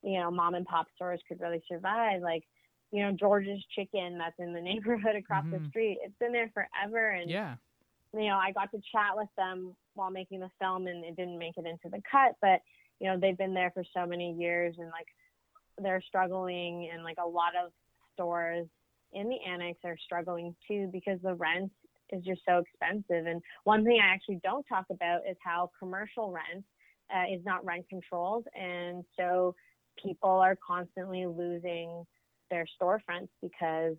you 0.03 0.18
know, 0.18 0.31
mom 0.31 0.55
and 0.55 0.66
pop 0.66 0.87
stores 0.94 1.20
could 1.29 1.40
really 1.40 1.62
survive. 1.68 2.22
Like, 2.22 2.44
you 2.90 3.03
know, 3.03 3.12
George's 3.12 3.62
Chicken 3.74 4.18
that's 4.18 4.38
in 4.38 4.53
the 4.53 4.61
neighborhood 4.62 5.16
across 5.16 5.44
mm-hmm. 5.44 5.62
the 5.62 5.68
street. 5.68 5.98
It's 6.03 6.14
been 6.18 6.33
there 6.33 6.50
forever. 6.55 7.11
And, 7.11 7.31
yeah. 7.31 7.55
you 8.14 8.29
know, 8.29 8.37
I 8.37 8.53
got 8.53 8.70
to 8.72 8.79
chat 8.92 9.16
with 9.16 9.29
them 9.37 9.74
while 9.94 10.11
making 10.11 10.40
the 10.40 10.50
film 10.61 10.87
and 10.87 11.05
it 11.05 11.16
didn't 11.16 11.38
make 11.38 11.57
it 11.57 11.66
into 11.66 11.88
the 11.90 12.03
cut, 12.11 12.37
but, 12.40 12.61
you 13.00 13.09
know, 13.09 13.18
they've 13.18 13.38
been 13.38 13.55
there 13.55 13.70
for 13.72 13.85
so 13.94 14.07
many 14.07 14.33
years 14.33 14.74
and 14.79 14.88
like 14.88 15.07
they're 15.79 16.03
struggling 16.07 16.90
and 16.92 17.03
like 17.03 17.18
a 17.22 17.29
lot 17.29 17.53
of 17.57 17.72
stores 18.14 18.66
in 19.12 19.29
the 19.29 19.38
annex 19.48 19.79
are 19.85 19.96
struggling 20.05 20.55
too 20.68 20.88
because 20.92 21.18
the 21.22 21.35
rent 21.35 21.70
is 22.11 22.24
just 22.24 22.42
so 22.46 22.59
expensive. 22.59 23.26
And 23.26 23.42
one 23.64 23.85
thing 23.85 24.00
I 24.03 24.12
actually 24.12 24.40
don't 24.42 24.64
talk 24.68 24.87
about 24.90 25.20
is 25.29 25.37
how 25.42 25.70
commercial 25.79 26.31
rent 26.31 26.64
uh, 27.14 27.33
is 27.33 27.44
not 27.44 27.64
rent 27.64 27.88
controlled. 27.88 28.46
And 28.55 29.05
so 29.18 29.55
people 30.03 30.31
are 30.31 30.57
constantly 30.64 31.26
losing 31.26 32.05
their 32.50 32.66
storefronts 32.81 33.29
because 33.42 33.96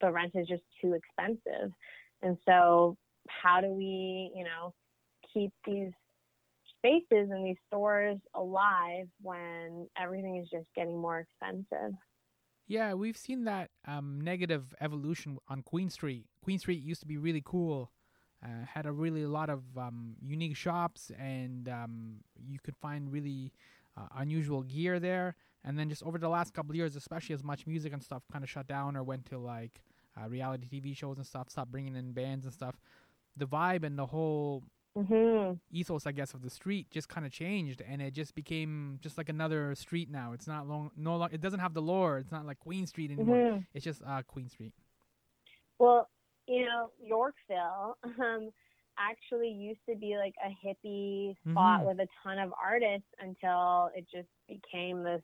the 0.00 0.10
rent 0.10 0.32
is 0.34 0.46
just 0.48 0.62
too 0.80 0.94
expensive. 0.94 1.72
And 2.22 2.36
so, 2.46 2.96
how 3.28 3.60
do 3.60 3.68
we, 3.68 4.32
you 4.34 4.44
know, 4.44 4.74
keep 5.32 5.52
these 5.66 5.92
spaces 6.78 7.30
and 7.30 7.46
these 7.46 7.56
stores 7.68 8.18
alive 8.34 9.06
when 9.22 9.88
everything 10.00 10.36
is 10.36 10.48
just 10.50 10.66
getting 10.74 10.98
more 10.98 11.20
expensive? 11.20 11.94
Yeah, 12.66 12.94
we've 12.94 13.16
seen 13.16 13.44
that 13.44 13.70
um, 13.86 14.20
negative 14.20 14.74
evolution 14.80 15.38
on 15.48 15.62
Queen 15.62 15.90
Street. 15.90 16.26
Queen 16.42 16.58
Street 16.58 16.82
used 16.82 17.00
to 17.00 17.06
be 17.06 17.18
really 17.18 17.42
cool, 17.44 17.90
uh, 18.44 18.64
had 18.64 18.86
a 18.86 18.92
really 18.92 19.26
lot 19.26 19.50
of 19.50 19.62
um, 19.76 20.14
unique 20.24 20.56
shops, 20.56 21.10
and 21.18 21.68
um, 21.68 22.18
you 22.48 22.58
could 22.62 22.76
find 22.76 23.12
really 23.12 23.52
uh, 23.96 24.06
unusual 24.16 24.62
gear 24.62 25.00
there. 25.00 25.34
And 25.64 25.78
then 25.78 25.88
just 25.88 26.02
over 26.04 26.16
the 26.16 26.28
last 26.28 26.54
couple 26.54 26.74
years, 26.74 26.96
especially 26.96 27.34
as 27.34 27.42
MuchMusic 27.42 27.92
and 27.92 28.02
stuff 28.02 28.22
kind 28.32 28.44
of 28.44 28.48
shut 28.48 28.66
down 28.66 28.96
or 28.96 29.02
went 29.02 29.26
to 29.26 29.38
like 29.38 29.82
uh, 30.16 30.28
reality 30.28 30.68
TV 30.72 30.96
shows 30.96 31.16
and 31.18 31.26
stuff, 31.26 31.50
stopped 31.50 31.70
bringing 31.70 31.96
in 31.96 32.12
bands 32.12 32.46
and 32.46 32.54
stuff, 32.54 32.76
the 33.36 33.46
vibe 33.46 33.84
and 33.84 33.98
the 33.98 34.06
whole 34.06 34.62
mm-hmm. 34.96 35.54
ethos, 35.70 36.06
I 36.06 36.12
guess, 36.12 36.34
of 36.34 36.42
the 36.42 36.50
street 36.50 36.90
just 36.90 37.08
kind 37.08 37.26
of 37.26 37.32
changed, 37.32 37.82
and 37.86 38.00
it 38.00 38.12
just 38.14 38.34
became 38.34 38.98
just 39.02 39.18
like 39.18 39.28
another 39.28 39.74
street 39.74 40.10
now. 40.10 40.32
It's 40.32 40.46
not 40.46 40.68
long, 40.68 40.90
no 40.96 41.16
long. 41.16 41.30
It 41.32 41.40
doesn't 41.40 41.60
have 41.60 41.74
the 41.74 41.82
lore. 41.82 42.18
It's 42.18 42.32
not 42.32 42.46
like 42.46 42.58
Queen 42.58 42.86
Street 42.86 43.10
anymore. 43.10 43.36
Mm-hmm. 43.36 43.60
It's 43.74 43.84
just 43.84 44.02
uh, 44.06 44.22
Queen 44.22 44.48
Street. 44.48 44.72
Well, 45.78 46.08
you 46.46 46.64
know, 46.64 46.90
Yorkville. 47.02 47.96
Um, 48.20 48.50
actually 48.98 49.48
used 49.48 49.80
to 49.88 49.96
be 49.96 50.16
like 50.18 50.34
a 50.44 50.48
hippie 50.48 51.34
spot 51.48 51.80
mm-hmm. 51.80 51.88
with 51.88 52.00
a 52.00 52.06
ton 52.22 52.38
of 52.38 52.52
artists 52.62 53.08
until 53.18 53.88
it 53.94 54.04
just 54.12 54.28
became 54.46 55.02
this 55.02 55.22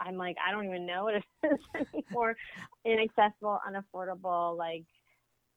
I'm 0.00 0.16
like, 0.16 0.36
I 0.46 0.50
don't 0.50 0.64
even 0.64 0.86
know 0.86 1.04
what 1.04 1.14
it 1.14 1.24
is 1.44 1.86
anymore. 1.92 2.36
Inaccessible, 2.84 3.60
unaffordable, 3.68 4.56
like 4.56 4.84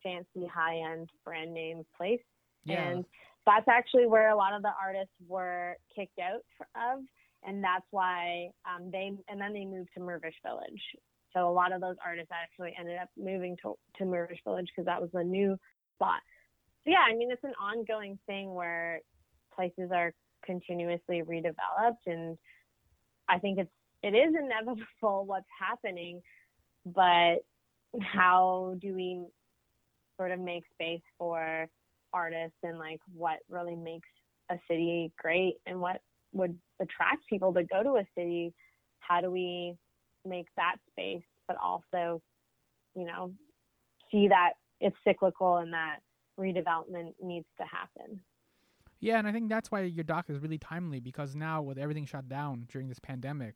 fancy 0.03 0.47
high 0.53 0.79
end 0.91 1.09
brand 1.23 1.53
name 1.53 1.83
place. 1.95 2.19
Yeah. 2.65 2.89
And 2.89 3.05
that's 3.45 3.67
actually 3.67 4.07
where 4.07 4.29
a 4.29 4.35
lot 4.35 4.53
of 4.53 4.61
the 4.61 4.71
artists 4.81 5.13
were 5.27 5.75
kicked 5.95 6.19
out 6.19 6.43
of, 6.75 7.01
and 7.43 7.63
that's 7.63 7.85
why 7.91 8.49
um, 8.65 8.89
they 8.91 9.11
and 9.27 9.39
then 9.39 9.53
they 9.53 9.65
moved 9.65 9.89
to 9.95 9.99
Mirvish 9.99 10.39
Village. 10.45 10.81
So 11.33 11.49
a 11.49 11.51
lot 11.51 11.71
of 11.71 11.81
those 11.81 11.95
artists 12.05 12.31
actually 12.31 12.73
ended 12.79 12.97
up 13.01 13.09
moving 13.17 13.57
to 13.63 13.73
to 13.97 14.03
Mirvish 14.03 14.43
Village 14.43 14.67
because 14.73 14.85
that 14.85 15.01
was 15.01 15.09
the 15.13 15.23
new 15.23 15.57
spot. 15.95 16.21
So 16.83 16.91
yeah, 16.91 17.05
I 17.09 17.15
mean 17.15 17.31
it's 17.31 17.43
an 17.43 17.53
ongoing 17.61 18.17
thing 18.27 18.53
where 18.53 19.01
places 19.53 19.89
are 19.93 20.13
continuously 20.45 21.21
redeveloped, 21.21 22.05
and 22.07 22.37
I 23.27 23.39
think 23.39 23.59
it's 23.59 23.71
it 24.03 24.15
is 24.15 24.33
inevitable 24.35 24.85
what's 25.25 25.47
happening, 25.59 26.21
but 26.85 27.37
how 28.01 28.75
do 28.81 28.93
we 28.93 29.25
sort 30.17 30.31
of 30.31 30.39
make 30.39 30.63
space 30.73 31.01
for 31.17 31.67
artists 32.13 32.57
and 32.63 32.77
like 32.77 32.99
what 33.13 33.39
really 33.49 33.75
makes 33.75 34.09
a 34.51 34.55
city 34.69 35.11
great 35.17 35.55
and 35.65 35.79
what 35.79 36.01
would 36.33 36.57
attract 36.81 37.27
people 37.29 37.53
to 37.53 37.63
go 37.63 37.83
to 37.83 37.97
a 37.97 38.05
city 38.17 38.53
how 38.99 39.21
do 39.21 39.29
we 39.29 39.75
make 40.25 40.47
that 40.55 40.75
space 40.91 41.23
but 41.47 41.57
also 41.61 42.21
you 42.95 43.05
know 43.05 43.31
see 44.11 44.27
that 44.27 44.53
it's 44.79 44.95
cyclical 45.05 45.57
and 45.57 45.73
that 45.73 45.97
redevelopment 46.39 47.13
needs 47.21 47.45
to 47.57 47.63
happen. 47.65 48.19
Yeah 48.99 49.19
and 49.19 49.27
i 49.27 49.31
think 49.31 49.49
that's 49.49 49.71
why 49.71 49.81
your 49.81 50.03
doc 50.03 50.29
is 50.29 50.39
really 50.39 50.57
timely 50.57 50.99
because 50.99 51.35
now 51.35 51.61
with 51.61 51.77
everything 51.77 52.05
shut 52.05 52.27
down 52.29 52.67
during 52.71 52.89
this 52.89 52.99
pandemic 52.99 53.55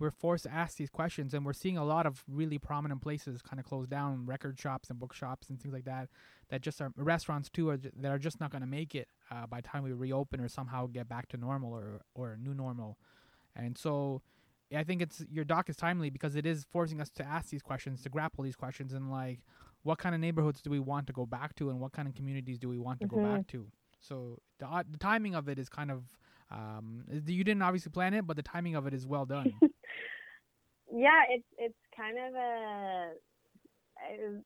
we're 0.00 0.10
forced 0.10 0.44
to 0.44 0.52
ask 0.52 0.78
these 0.78 0.90
questions 0.90 1.34
and 1.34 1.44
we're 1.44 1.52
seeing 1.52 1.76
a 1.76 1.84
lot 1.84 2.06
of 2.06 2.24
really 2.26 2.58
prominent 2.58 3.02
places 3.02 3.42
kind 3.42 3.60
of 3.60 3.66
close 3.66 3.86
down 3.86 4.24
record 4.26 4.58
shops 4.58 4.88
and 4.88 4.98
bookshops 4.98 5.50
and 5.50 5.60
things 5.60 5.74
like 5.74 5.84
that 5.84 6.08
that 6.48 6.62
just 6.62 6.80
are 6.80 6.90
restaurants 6.96 7.48
too 7.50 7.68
are, 7.68 7.76
that 7.76 8.10
are 8.10 8.18
just 8.18 8.40
not 8.40 8.50
going 8.50 8.62
to 8.62 8.66
make 8.66 8.94
it 8.94 9.08
uh, 9.30 9.46
by 9.46 9.60
the 9.60 9.68
time 9.68 9.82
we 9.82 9.92
reopen 9.92 10.40
or 10.40 10.48
somehow 10.48 10.86
get 10.86 11.08
back 11.08 11.28
to 11.28 11.36
normal 11.36 11.72
or 11.72 12.00
or 12.14 12.38
new 12.42 12.54
normal 12.54 12.96
and 13.54 13.76
so 13.76 14.22
i 14.74 14.82
think 14.82 15.02
it's 15.02 15.22
your 15.30 15.44
doc 15.44 15.68
is 15.68 15.76
timely 15.76 16.08
because 16.08 16.34
it 16.34 16.46
is 16.46 16.66
forcing 16.72 17.00
us 17.00 17.10
to 17.10 17.22
ask 17.22 17.50
these 17.50 17.62
questions 17.62 18.02
to 18.02 18.08
grapple 18.08 18.42
these 18.42 18.56
questions 18.56 18.94
and 18.94 19.10
like 19.10 19.40
what 19.82 19.98
kind 19.98 20.14
of 20.14 20.20
neighborhoods 20.20 20.62
do 20.62 20.70
we 20.70 20.78
want 20.80 21.06
to 21.06 21.12
go 21.12 21.26
back 21.26 21.54
to 21.54 21.70
and 21.70 21.78
what 21.78 21.92
kind 21.92 22.08
of 22.08 22.14
communities 22.14 22.58
do 22.58 22.68
we 22.68 22.78
want 22.78 22.98
to 23.00 23.06
mm-hmm. 23.06 23.22
go 23.22 23.36
back 23.36 23.46
to 23.46 23.66
so 24.00 24.38
the, 24.58 24.84
the 24.90 24.98
timing 24.98 25.34
of 25.34 25.48
it 25.48 25.58
is 25.58 25.68
kind 25.68 25.90
of 25.90 26.04
um, 26.50 27.04
you 27.26 27.44
didn't 27.44 27.62
obviously 27.62 27.90
plan 27.90 28.14
it, 28.14 28.26
but 28.26 28.36
the 28.36 28.42
timing 28.42 28.74
of 28.74 28.86
it 28.86 28.94
is 28.94 29.06
well 29.06 29.24
done. 29.24 29.54
yeah, 30.92 31.22
it's 31.30 31.46
it's 31.58 31.78
kind 31.96 32.18
of 32.18 32.34
a 32.34 33.10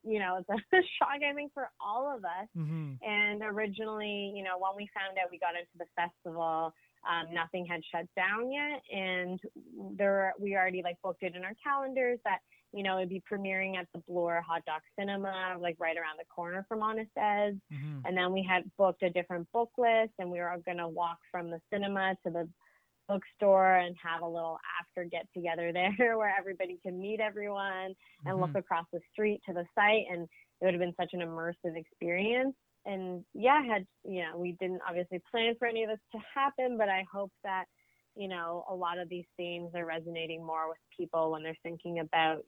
you 0.03 0.19
know 0.19 0.37
it's 0.39 0.49
a 0.49 0.77
shock 0.99 1.21
I 1.29 1.35
think 1.35 1.53
for 1.53 1.71
all 1.81 2.15
of 2.15 2.25
us. 2.25 2.49
Mm-hmm. 2.57 2.95
And 3.03 3.43
originally, 3.43 4.33
you 4.35 4.43
know, 4.43 4.59
when 4.59 4.73
we 4.77 4.89
found 4.95 5.19
out 5.19 5.31
we 5.31 5.39
got 5.39 5.55
into 5.55 5.77
the 5.79 5.87
festival, 5.97 6.73
um, 7.09 7.33
nothing 7.33 7.67
had 7.67 7.83
shut 7.93 8.07
down 8.17 8.51
yet, 8.53 8.83
and 8.93 9.41
there 9.97 10.35
we 10.39 10.57
already 10.57 10.83
like 10.83 10.97
booked 11.03 11.23
it 11.23 11.37
in 11.37 11.45
our 11.45 11.55
calendars 11.65 12.19
that 12.25 12.39
you 12.75 12.83
know, 12.83 12.97
it'd 12.97 13.09
be 13.09 13.23
premiering 13.31 13.77
at 13.77 13.87
the 13.95 14.03
Bloor 14.09 14.43
Hot 14.47 14.65
Docs 14.67 14.85
Cinema, 14.99 15.57
like 15.61 15.77
right 15.79 15.97
around 15.97 16.19
the 16.19 16.25
corner 16.25 16.67
from 16.69 16.83
Honest 16.83 17.11
Ed's. 17.17 17.57
Mm-hmm. 17.73 18.01
And 18.05 18.17
then 18.17 18.33
we 18.33 18.43
had 18.49 18.65
booked 18.77 19.05
a 19.05 19.11
Different 19.11 19.47
Booklist, 19.55 20.11
and 20.19 20.29
we 20.29 20.41
were 20.41 20.53
going 20.65 20.79
to 20.79 20.89
walk 20.89 21.19
from 21.31 21.51
the 21.51 21.61
cinema 21.73 22.17
to 22.27 22.33
the 22.33 22.49
bookstore 23.09 23.77
and 23.77 23.95
have 24.03 24.23
a 24.23 24.29
little 24.29 24.59
after 24.81 25.05
get 25.05 25.27
together 25.35 25.73
there 25.99 26.19
where 26.19 26.35
everybody 26.39 26.79
can 26.83 27.01
meet 27.01 27.21
everyone 27.21 27.95
and 28.25 28.27
mm-hmm. 28.27 28.41
look 28.41 28.55
across 28.55 28.87
the 28.93 29.01
street 29.13 29.41
to 29.47 29.55
the 29.55 29.65
site. 29.75 30.05
And 30.11 30.23
it 30.61 30.65
would 30.65 30.75
have 30.75 30.81
been 30.81 30.95
such 30.99 31.13
an 31.13 31.21
immersive 31.21 31.77
experience. 31.77 32.55
And 32.87 33.25
yeah, 33.33 33.63
had, 33.63 33.87
you 34.05 34.23
know, 34.23 34.37
we 34.39 34.57
didn't 34.61 34.81
obviously 34.87 35.21
plan 35.31 35.55
for 35.59 35.67
any 35.67 35.85
of 35.85 35.91
this 35.91 35.99
to 36.13 36.19
happen, 36.35 36.77
but 36.77 36.89
I 36.89 37.05
hope 37.11 37.33
that, 37.43 37.65
you 38.15 38.29
know, 38.29 38.65
a 38.71 38.75
lot 38.75 38.99
of 38.99 39.09
these 39.09 39.25
themes 39.37 39.71
are 39.75 39.87
resonating 39.87 40.45
more 40.45 40.69
with 40.69 40.79
people 40.97 41.33
when 41.33 41.43
they're 41.43 41.57
thinking 41.63 42.01
about 42.01 42.43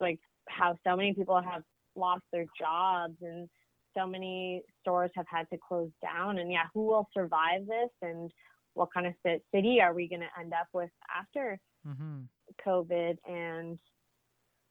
like 0.00 0.20
how 0.48 0.76
so 0.86 0.96
many 0.96 1.12
people 1.14 1.40
have 1.40 1.62
lost 1.96 2.22
their 2.32 2.46
jobs 2.58 3.16
and 3.20 3.48
so 3.96 4.06
many 4.06 4.62
stores 4.80 5.10
have 5.14 5.26
had 5.28 5.46
to 5.50 5.58
close 5.68 5.90
down 6.02 6.38
and 6.38 6.50
yeah 6.50 6.64
who 6.74 6.86
will 6.86 7.06
survive 7.14 7.66
this 7.66 7.90
and 8.00 8.30
what 8.74 8.92
kind 8.92 9.06
of 9.06 9.14
city 9.54 9.80
are 9.80 9.94
we 9.94 10.08
going 10.08 10.20
to 10.20 10.40
end 10.40 10.52
up 10.52 10.68
with 10.72 10.90
after 11.14 11.58
mm-hmm. 11.86 12.20
covid 12.66 13.16
and 13.26 13.78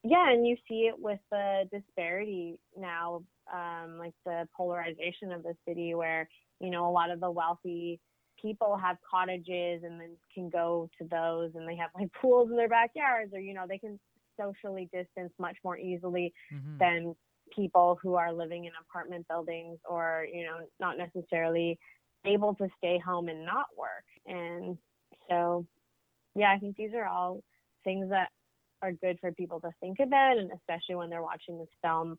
yeah 0.03 0.31
and 0.31 0.47
you 0.47 0.55
see 0.67 0.87
it 0.87 0.95
with 0.97 1.19
the 1.31 1.63
disparity 1.71 2.57
now 2.77 3.21
um, 3.53 3.97
like 3.97 4.13
the 4.25 4.47
polarization 4.55 5.31
of 5.31 5.43
the 5.43 5.53
city 5.67 5.93
where 5.93 6.27
you 6.59 6.69
know 6.69 6.89
a 6.89 6.91
lot 6.91 7.11
of 7.11 7.19
the 7.19 7.29
wealthy 7.29 7.99
people 8.41 8.77
have 8.77 8.97
cottages 9.09 9.83
and 9.83 9.99
then 9.99 10.15
can 10.33 10.49
go 10.49 10.89
to 10.97 11.07
those 11.09 11.51
and 11.55 11.67
they 11.67 11.75
have 11.75 11.89
like 11.95 12.09
pools 12.19 12.49
in 12.49 12.57
their 12.57 12.69
backyards 12.69 13.31
or 13.33 13.39
you 13.39 13.53
know 13.53 13.65
they 13.67 13.77
can 13.77 13.99
socially 14.39 14.89
distance 14.93 15.31
much 15.39 15.57
more 15.63 15.77
easily 15.77 16.33
mm-hmm. 16.53 16.77
than 16.79 17.15
people 17.53 17.99
who 18.01 18.15
are 18.15 18.33
living 18.33 18.65
in 18.65 18.71
apartment 18.81 19.27
buildings 19.27 19.77
or 19.87 20.25
you 20.33 20.43
know 20.43 20.59
not 20.79 20.97
necessarily 20.97 21.77
able 22.25 22.55
to 22.55 22.67
stay 22.77 22.99
home 23.03 23.27
and 23.29 23.45
not 23.45 23.65
work 23.77 24.05
and 24.25 24.77
so 25.29 25.65
yeah 26.35 26.51
i 26.51 26.57
think 26.57 26.75
these 26.75 26.93
are 26.95 27.07
all 27.07 27.41
things 27.83 28.09
that 28.09 28.29
are 28.81 28.91
good 28.91 29.17
for 29.19 29.31
people 29.31 29.59
to 29.59 29.69
think 29.79 29.99
about 29.99 30.37
and 30.37 30.51
especially 30.51 30.95
when 30.95 31.09
they're 31.09 31.21
watching 31.21 31.57
this 31.57 31.69
film 31.81 32.17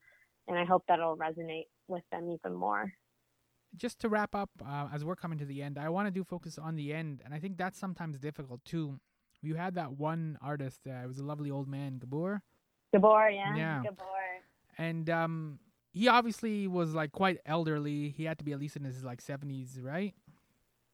and 0.49 0.59
i 0.59 0.65
hope 0.65 0.85
that'll 0.89 1.17
resonate 1.17 1.67
with 1.89 2.03
them 2.11 2.31
even 2.31 2.57
more 2.57 2.93
just 3.75 3.99
to 4.01 4.09
wrap 4.09 4.35
up 4.35 4.51
uh, 4.67 4.89
as 4.93 5.05
we're 5.05 5.17
coming 5.17 5.39
to 5.39 5.45
the 5.45 5.63
end 5.63 5.79
i 5.79 5.89
want 5.89 6.07
to 6.07 6.11
do 6.11 6.25
focus 6.25 6.59
on 6.59 6.77
the 6.77 6.93
end 6.93 7.21
and 7.25 7.33
i 7.33 7.39
think 7.39 7.57
that's 7.57 7.79
sometimes 7.79 8.19
difficult 8.19 8.65
too 8.65 8.99
you 9.43 9.57
had 9.57 9.75
that 9.75 9.99
one 9.99 10.39
artist. 10.41 10.81
Uh, 10.87 11.03
it 11.03 11.09
was 11.09 11.19
a 11.19 11.25
lovely 11.25 11.51
old 11.51 11.69
man, 11.69 11.99
Gabor. 11.99 12.43
Gabor, 12.93 13.29
yeah. 13.29 13.57
Yeah. 13.57 13.83
Gabor. 13.83 14.05
And 14.79 15.11
um, 15.11 15.59
he 15.93 16.09
obviously 16.09 16.67
was 16.67 16.95
like 16.95 17.13
quite 17.13 17.39
elderly. 17.47 18.11
He 18.17 18.25
had 18.25 18.39
to 18.39 18.45
be 18.45 18.53
at 18.53 18.59
least 18.59 18.77
in 18.77 18.85
his 18.85 19.05
like 19.05 19.21
seventies, 19.21 19.79
right? 19.83 20.15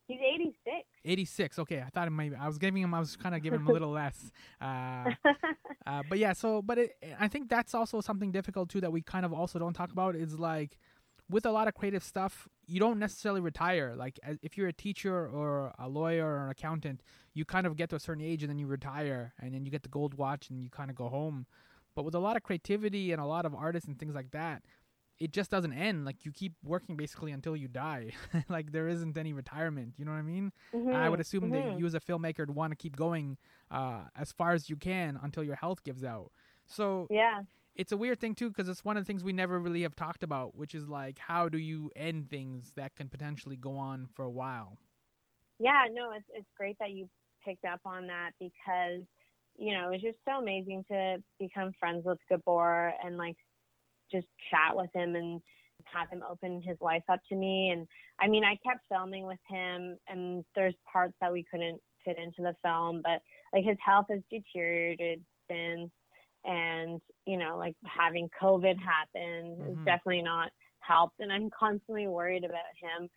He's 0.07 0.19
eighty 0.21 0.57
six. 0.65 0.87
Eighty 1.05 1.25
six. 1.25 1.59
Okay, 1.59 1.81
I 1.81 1.91
thought 1.91 2.09
it 2.09 2.11
might. 2.11 2.33
I 2.39 2.47
was 2.47 2.59
giving 2.59 2.83
him. 2.83 2.93
I 2.95 2.99
was 2.99 3.17
kind 3.17 3.35
of 3.35 3.43
giving 3.43 3.61
him 3.61 3.69
a 3.69 3.73
little 3.79 3.91
less. 3.91 4.33
Uh, 4.61 5.11
uh, 5.87 6.03
but 6.09 6.19
yeah. 6.19 6.33
So, 6.33 6.63
but 6.63 6.79
it, 6.79 6.97
I 7.21 7.29
think 7.29 7.49
that's 7.49 7.75
also 7.75 8.01
something 8.01 8.33
difficult 8.33 8.71
too 8.71 8.81
that 8.81 8.93
we 8.93 9.03
kind 9.03 9.25
of 9.25 9.33
also 9.33 9.59
don't 9.59 9.75
talk 9.75 9.93
about. 9.93 10.17
Is 10.17 10.39
like 10.39 10.79
with 11.31 11.47
a 11.47 11.51
lot 11.51 11.69
of 11.69 11.75
creative 11.75 12.03
stuff, 12.03 12.49
you 12.67 12.81
don't 12.81 12.99
necessarily 12.99 13.41
retire. 13.41 13.95
Like 13.97 14.19
if 14.43 14.57
you're 14.57 14.69
a 14.69 14.73
teacher 14.73 15.29
or 15.29 15.73
a 15.79 15.89
lawyer 15.89 16.27
or 16.27 16.45
an 16.45 16.51
accountant, 16.51 17.03
you 17.35 17.45
kind 17.45 17.67
of 17.67 17.77
get 17.77 17.91
to 17.91 17.97
a 17.97 18.01
certain 18.01 18.25
age 18.25 18.43
and 18.43 18.51
then 18.51 18.59
you 18.59 18.67
retire 18.67 19.35
and 19.41 19.55
then 19.55 19.65
you 19.65 19.71
get 19.71 19.83
the 19.83 19.89
gold 19.89 20.15
watch 20.15 20.49
and 20.51 20.63
you 20.63 20.71
kind 20.71 20.91
of 20.91 20.97
go 20.97 21.09
home. 21.09 21.47
But 21.95 22.05
with 22.05 22.15
a 22.15 22.21
lot 22.21 22.37
of 22.37 22.43
creativity 22.43 23.13
and 23.13 23.21
a 23.21 23.27
lot 23.27 23.45
of 23.45 23.55
artists 23.55 23.89
and 23.89 23.99
things 23.99 24.15
like 24.15 24.31
that, 24.31 24.63
it 25.21 25.33
just 25.33 25.51
doesn't 25.51 25.73
end. 25.73 26.05
Like 26.05 26.25
you 26.25 26.33
keep 26.33 26.55
working 26.65 26.97
basically 26.97 27.33
until 27.33 27.57
you 27.57 27.69
die. 27.69 28.13
like 28.49 28.73
there 28.73 28.89
isn't 28.89 29.17
any 29.17 29.33
retirement. 29.33 29.95
You 29.97 30.05
know 30.05 30.13
what 30.13 30.19
I 30.19 30.23
mean? 30.23 30.53
Mm-hmm. 30.75 30.95
I 30.95 31.09
would 31.09 31.21
assume 31.21 31.45
mm-hmm. 31.45 31.71
that 31.71 31.79
you 31.79 31.87
as 31.87 31.95
a 31.95 32.01
filmmaker 32.01 32.41
would 32.41 32.55
want 32.55 32.73
to 32.73 32.77
keep 32.77 32.97
going 32.97 33.37
uh, 33.71 34.03
as 34.17 34.33
far 34.33 34.53
as 34.53 34.71
you 34.71 34.77
can 34.77 35.19
until 35.23 35.43
your 35.43 35.57
health 35.57 35.83
gives 35.83 36.05
out. 36.05 36.31
So 36.67 37.07
yeah, 37.11 37.43
it's 37.75 37.93
a 37.93 37.97
weird 37.97 38.21
thing 38.21 38.35
too 38.35 38.49
because 38.49 38.69
it's 38.69 38.85
one 38.85 38.97
of 38.97 39.05
the 39.05 39.07
things 39.07 39.25
we 39.25 39.33
never 39.33 39.59
really 39.59 39.83
have 39.83 39.97
talked 39.97 40.23
about, 40.23 40.57
which 40.57 40.75
is 40.75 40.89
like 40.89 41.19
how 41.19 41.49
do 41.49 41.59
you 41.59 41.91
end 41.97 42.31
things 42.31 42.73
that 42.77 42.95
can 42.95 43.09
potentially 43.09 43.57
go 43.57 43.77
on 43.77 44.07
for 44.15 44.25
a 44.25 44.31
while. 44.31 44.79
Yeah, 45.59 45.85
no, 45.93 46.13
it's 46.13 46.27
it's 46.33 46.49
great 46.57 46.77
that 46.79 46.91
you 46.91 47.09
picked 47.45 47.65
up 47.65 47.81
on 47.85 48.07
that 48.07 48.31
because 48.39 49.03
you 49.57 49.75
know 49.75 49.89
it 49.89 49.93
was 49.93 50.03
just 50.03 50.19
so 50.29 50.41
amazing 50.41 50.85
to 50.91 51.17
become 51.41 51.73
friends 51.81 52.05
with 52.05 52.19
Gabor 52.29 52.93
and 53.03 53.17
like 53.17 53.37
just 54.11 54.27
chat 54.51 54.77
with 54.77 54.91
him 54.95 55.15
and 55.15 55.41
have 55.85 56.09
him 56.11 56.23
open 56.29 56.61
his 56.63 56.77
life 56.81 57.05
up 57.11 57.21
to 57.29 57.37
me. 57.37 57.71
And 57.71 57.87
I 58.21 58.29
mean, 58.29 58.45
I 58.45 58.59
kept 58.67 58.81
filming 58.91 59.27
with 59.27 59.39
him, 59.49 59.97
and 60.09 60.45
there's 60.55 60.75
parts 60.91 61.15
that 61.21 61.33
we 61.33 61.45
couldn't 61.51 61.81
fit 62.05 62.19
into 62.19 62.43
the 62.43 62.55
film, 62.63 63.03
but 63.03 63.21
like 63.53 63.65
his 63.65 63.77
health 63.85 64.07
has 64.11 64.21
deteriorated 64.31 65.23
since 65.51 65.91
and 66.45 67.01
you 67.27 67.37
know 67.37 67.57
like 67.57 67.75
having 67.85 68.29
covid 68.41 68.77
happen 68.79 69.57
mm-hmm. 69.59 69.71
is 69.71 69.77
definitely 69.85 70.23
not 70.23 70.51
helped 70.81 71.21
and 71.21 71.33
i'm 71.33 71.51
constantly 71.59 72.07
worried 72.07 72.45
about 72.45 72.59
him 72.81 73.09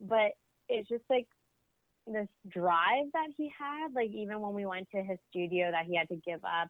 but 0.00 0.32
it's 0.68 0.88
just 0.88 1.04
like 1.10 1.26
this 2.06 2.28
drive 2.48 3.06
that 3.12 3.28
he 3.36 3.50
had 3.58 3.88
like 3.94 4.10
even 4.10 4.40
when 4.40 4.54
we 4.54 4.66
went 4.66 4.88
to 4.90 5.02
his 5.02 5.18
studio 5.30 5.70
that 5.70 5.86
he 5.86 5.96
had 5.96 6.08
to 6.08 6.16
give 6.26 6.40
up 6.44 6.68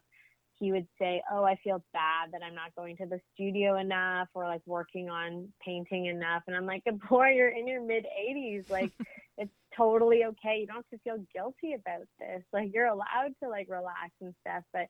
he 0.59 0.71
would 0.71 0.87
say 0.99 1.21
oh 1.31 1.43
i 1.43 1.55
feel 1.63 1.83
bad 1.93 2.31
that 2.31 2.41
i'm 2.43 2.55
not 2.55 2.73
going 2.75 2.95
to 2.97 3.05
the 3.05 3.19
studio 3.33 3.77
enough 3.77 4.27
or 4.33 4.45
like 4.45 4.61
working 4.65 5.09
on 5.09 5.47
painting 5.63 6.05
enough. 6.05 6.43
And 6.47 6.55
i'm 6.55 6.65
like 6.65 6.83
boy 7.09 7.29
you're 7.29 7.49
in 7.49 7.67
your 7.67 7.81
mid 7.81 8.05
80s 8.05 8.69
like 8.69 8.91
it's 9.37 9.51
totally 9.75 10.23
okay. 10.25 10.59
You 10.61 10.67
don't 10.67 10.77
have 10.77 10.89
to 10.91 10.97
feel 10.99 11.25
guilty 11.33 11.73
about 11.73 12.07
this. 12.19 12.43
Like 12.51 12.71
you're 12.73 12.87
allowed 12.87 13.33
to 13.41 13.49
like 13.49 13.67
relax 13.69 14.11
and 14.21 14.33
stuff. 14.41 14.63
But 14.71 14.87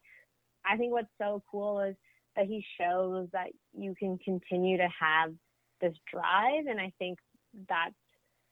I 0.66 0.78
think 0.78 0.91
what's 0.91 1.07
so 1.20 1.43
cool 1.49 1.82
is 1.82 1.95
that 2.36 2.45
he 2.45 2.66
shows 2.80 3.28
that 3.34 3.47
you 3.78 3.95
can 3.97 4.18
continue 4.18 4.78
to 4.78 4.88
have 4.99 5.34
this 5.82 5.93
drive. 6.11 6.66
And 6.68 6.80
I 6.80 6.91
think 6.99 7.20
that's 7.70 7.95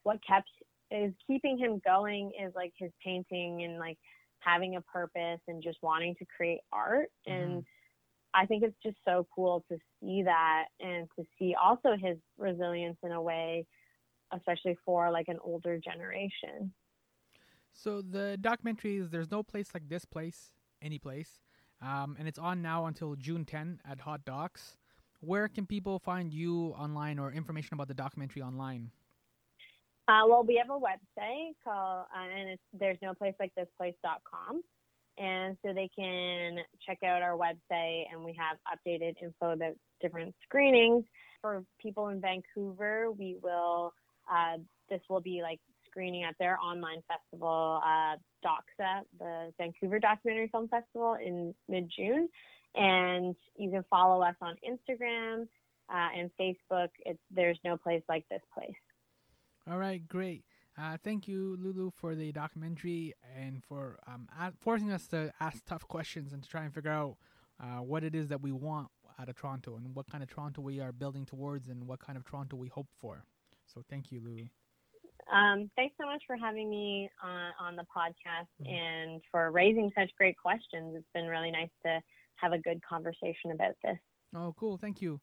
what 0.03 0.19
kept 0.25 0.49
is 0.89 1.13
keeping 1.25 1.57
him 1.57 1.81
going 1.85 2.31
is 2.41 2.53
like 2.55 2.73
his 2.77 2.91
painting 3.03 3.63
and 3.63 3.79
like 3.79 3.97
having 4.41 4.75
a 4.75 4.81
purpose 4.81 5.41
and 5.47 5.63
just 5.63 5.79
wanting 5.83 6.15
to 6.17 6.25
create 6.37 6.61
art 6.73 7.09
and 7.27 7.63
Mhm. 7.63 7.65
I 8.33 8.45
think 8.45 8.63
it's 8.63 8.77
just 8.83 8.97
so 9.05 9.27
cool 9.35 9.65
to 9.69 9.77
see 10.01 10.23
that 10.23 10.65
and 10.79 11.09
to 11.17 11.25
see 11.39 11.55
also 11.55 11.95
his 11.97 12.17
resilience 12.37 12.97
in 13.03 13.11
a 13.11 13.21
way, 13.21 13.65
especially 14.33 14.77
for 14.85 15.11
like 15.11 15.27
an 15.29 15.39
older 15.43 15.79
generation. 15.79 16.73
So 17.73 18.01
the 18.01 18.37
documentary 18.39 18.97
is 18.97 19.09
"There's 19.09 19.31
No 19.31 19.43
Place 19.43 19.73
Like 19.73 19.89
This 19.89 20.05
Place, 20.05 20.53
Any 20.81 20.99
Place," 20.99 21.41
um, 21.81 22.15
and 22.19 22.27
it's 22.27 22.39
on 22.39 22.61
now 22.61 22.85
until 22.85 23.15
June 23.15 23.45
10 23.45 23.81
at 23.85 24.01
Hot 24.01 24.23
Docs. 24.25 24.77
Where 25.19 25.47
can 25.47 25.65
people 25.67 25.99
find 25.99 26.33
you 26.33 26.67
online 26.69 27.19
or 27.19 27.31
information 27.31 27.73
about 27.75 27.87
the 27.87 27.93
documentary 27.93 28.41
online? 28.41 28.91
Uh, 30.07 30.23
well, 30.27 30.43
we 30.43 30.55
have 30.57 30.69
a 30.69 30.79
website 30.79 31.53
called, 31.63 32.05
uh, 32.15 32.39
and 32.39 32.49
it's 32.49 32.61
there's 32.73 32.97
no 33.01 33.13
place 33.13 33.35
like 33.39 33.53
this 33.55 33.67
place.com. 33.77 34.61
And 35.17 35.57
so 35.63 35.73
they 35.73 35.89
can 35.95 36.57
check 36.85 36.99
out 37.03 37.21
our 37.21 37.37
website 37.37 38.05
and 38.11 38.23
we 38.23 38.35
have 38.39 38.57
updated 38.65 39.15
info 39.21 39.51
about 39.51 39.73
different 40.01 40.33
screenings. 40.43 41.05
For 41.41 41.63
people 41.79 42.07
in 42.07 42.21
Vancouver, 42.21 43.11
we 43.11 43.37
will, 43.41 43.93
uh, 44.31 44.57
this 44.89 45.01
will 45.09 45.21
be 45.21 45.41
like 45.41 45.59
screening 45.87 46.23
at 46.23 46.35
their 46.39 46.57
online 46.59 47.03
festival, 47.07 47.81
uh, 47.85 48.15
DOXA, 48.43 49.01
the 49.19 49.53
Vancouver 49.57 49.99
Documentary 49.99 50.47
Film 50.47 50.67
Festival 50.69 51.17
in 51.23 51.53
mid 51.67 51.91
June. 51.95 52.29
And 52.73 53.35
you 53.57 53.69
can 53.69 53.83
follow 53.89 54.21
us 54.23 54.35
on 54.41 54.55
Instagram 54.67 55.47
uh, 55.93 56.07
and 56.17 56.31
Facebook. 56.39 56.89
It's 57.05 57.19
There's 57.29 57.59
No 57.65 57.77
Place 57.77 58.03
Like 58.07 58.25
This 58.29 58.41
Place. 58.53 58.71
All 59.69 59.77
right, 59.77 60.05
great. 60.07 60.43
Uh, 60.77 60.97
thank 61.03 61.27
you, 61.27 61.57
Lulu, 61.59 61.91
for 61.91 62.15
the 62.15 62.31
documentary 62.31 63.13
and 63.37 63.63
for 63.63 63.99
um, 64.07 64.27
a- 64.39 64.53
forcing 64.59 64.91
us 64.91 65.07
to 65.07 65.31
ask 65.39 65.63
tough 65.65 65.87
questions 65.87 66.33
and 66.33 66.41
to 66.41 66.49
try 66.49 66.63
and 66.63 66.73
figure 66.73 66.91
out 66.91 67.17
uh, 67.61 67.77
what 67.81 68.03
it 68.03 68.15
is 68.15 68.29
that 68.29 68.41
we 68.41 68.51
want 68.51 68.87
out 69.19 69.29
of 69.29 69.35
Toronto 69.35 69.75
and 69.75 69.93
what 69.93 70.09
kind 70.09 70.23
of 70.23 70.29
Toronto 70.29 70.61
we 70.61 70.79
are 70.79 70.91
building 70.91 71.25
towards 71.25 71.67
and 71.67 71.85
what 71.85 71.99
kind 71.99 72.17
of 72.17 72.25
Toronto 72.25 72.55
we 72.55 72.69
hope 72.69 72.87
for. 72.99 73.23
So 73.71 73.83
thank 73.89 74.11
you, 74.11 74.21
Lulu. 74.23 74.45
Um, 75.31 75.69
thanks 75.75 75.95
so 75.99 76.07
much 76.07 76.23
for 76.25 76.35
having 76.35 76.69
me 76.69 77.09
on, 77.23 77.51
on 77.59 77.75
the 77.75 77.85
podcast 77.95 78.47
Mhm. 78.61 78.71
and 78.73 79.21
for 79.29 79.51
raising 79.51 79.91
such 79.95 80.09
great 80.17 80.37
questions. 80.37 80.95
It's 80.95 81.07
been 81.13 81.27
really 81.27 81.51
nice 81.51 81.69
to 81.85 82.01
have 82.37 82.53
a 82.53 82.57
good 82.57 82.81
conversation 82.81 83.51
about 83.51 83.75
this. 83.83 83.97
Oh, 84.33 84.53
cool. 84.57 84.77
Thank 84.77 85.01
you. 85.01 85.19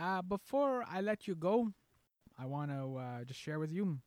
Uh, 0.00 0.22
before 0.22 0.84
I 0.88 1.00
let 1.00 1.26
you 1.26 1.34
go, 1.34 1.72
I 2.38 2.46
want 2.46 2.70
to 2.70 2.96
uh, 2.98 3.24
just 3.24 3.40
share 3.40 3.58
with 3.58 3.72
you 3.72 3.98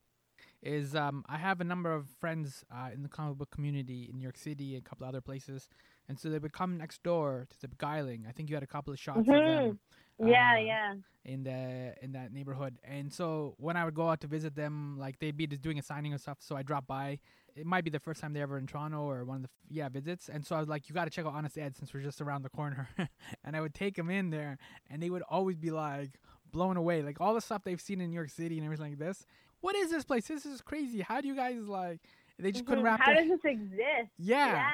is 0.64 0.96
um, 0.96 1.24
I 1.28 1.38
have 1.38 1.60
a 1.60 1.64
number 1.64 1.92
of 1.92 2.08
friends 2.20 2.64
uh, 2.74 2.90
in 2.94 3.04
the 3.04 3.10
comic 3.10 3.38
book 3.38 3.50
community 3.52 4.08
in 4.12 4.18
New 4.18 4.24
York 4.24 4.38
City 4.38 4.76
and 4.76 4.86
a 4.86 4.90
couple 4.90 5.06
other 5.06 5.22
places, 5.22 5.68
and 6.08 6.20
so 6.20 6.30
they 6.30 6.40
would 6.40 6.54
come 6.54 6.78
next 6.78 7.04
door 7.04 7.46
to 7.50 7.62
the 7.62 7.68
Beguiling. 7.68 8.26
I 8.28 8.32
think 8.32 8.50
you 8.50 8.56
had 8.56 8.64
a 8.64 8.68
couple 8.68 8.94
of 8.94 9.00
shots 9.00 9.20
of 9.20 9.26
them 9.26 9.80
Yeah, 10.20 10.54
Uh, 10.54 10.60
yeah. 10.60 10.94
in 11.26 11.44
the 11.44 11.94
in 12.02 12.12
that 12.14 12.32
neighborhood. 12.32 12.78
And 12.84 13.12
so 13.12 13.56
when 13.58 13.76
I 13.76 13.86
would 13.86 13.96
go 13.96 14.10
out 14.10 14.22
to 14.22 14.28
visit 14.28 14.56
them, 14.56 14.98
like 14.98 15.20
they'd 15.20 15.36
be 15.38 15.48
just 15.48 15.62
doing 15.62 15.78
a 15.80 15.84
signing 15.84 16.12
and 16.14 16.22
stuff. 16.22 16.38
So 16.42 16.56
I 16.56 16.64
drop 16.64 16.88
by. 16.88 17.20
It 17.56 17.66
might 17.66 17.84
be 17.84 17.90
the 17.90 18.00
first 18.00 18.22
time 18.22 18.34
they're 18.34 18.44
ever 18.44 18.58
in 18.58 18.68
Toronto 18.68 19.02
or 19.02 19.24
one 19.26 19.38
of 19.38 19.42
the 19.44 19.48
f- 19.50 19.68
yeah 19.70 19.90
visits. 19.90 20.30
And 20.30 20.46
so 20.46 20.56
I 20.56 20.60
was 20.60 20.70
like, 20.70 20.88
you 20.90 20.96
got 20.96 21.06
to 21.06 21.10
check 21.12 21.26
out 21.26 21.34
Honest 21.34 21.58
Ed 21.58 21.76
since 21.76 21.94
we're 21.94 22.02
just 22.02 22.22
around 22.22 22.44
the 22.44 22.50
corner. 22.50 22.88
and 23.44 23.56
I 23.56 23.62
would 23.62 23.74
take 23.74 23.96
them 23.96 24.10
in 24.10 24.30
there, 24.30 24.58
and 24.90 25.02
they 25.02 25.10
would 25.10 25.24
always 25.30 25.58
be 25.58 25.72
like 25.72 26.20
blown 26.52 26.78
away, 26.78 27.02
like 27.02 27.20
all 27.22 27.34
the 27.34 27.42
stuff 27.42 27.64
they've 27.64 27.80
seen 27.82 28.02
in 28.02 28.10
New 28.10 28.16
York 28.16 28.30
City 28.30 28.58
and 28.58 28.66
everything 28.66 28.90
like 28.92 29.00
this. 29.00 29.26
What 29.62 29.76
is 29.76 29.90
this 29.92 30.04
place? 30.04 30.28
This 30.28 30.46
is 30.46 30.62
crazy. 30.62 31.02
How 31.02 31.22
do 31.22 31.28
you 31.28 31.36
guys 31.36 31.68
like? 31.68 32.02
They 32.40 32.52
just 32.52 32.66
couldn't 32.66 32.84
Mhm. 32.84 32.88
wrap 32.88 33.00
How 33.02 33.14
their 33.14 33.22
does 33.24 33.30
this 33.30 33.46
exist? 33.46 34.12
yeah 34.18 34.48
Yeah. 34.48 34.70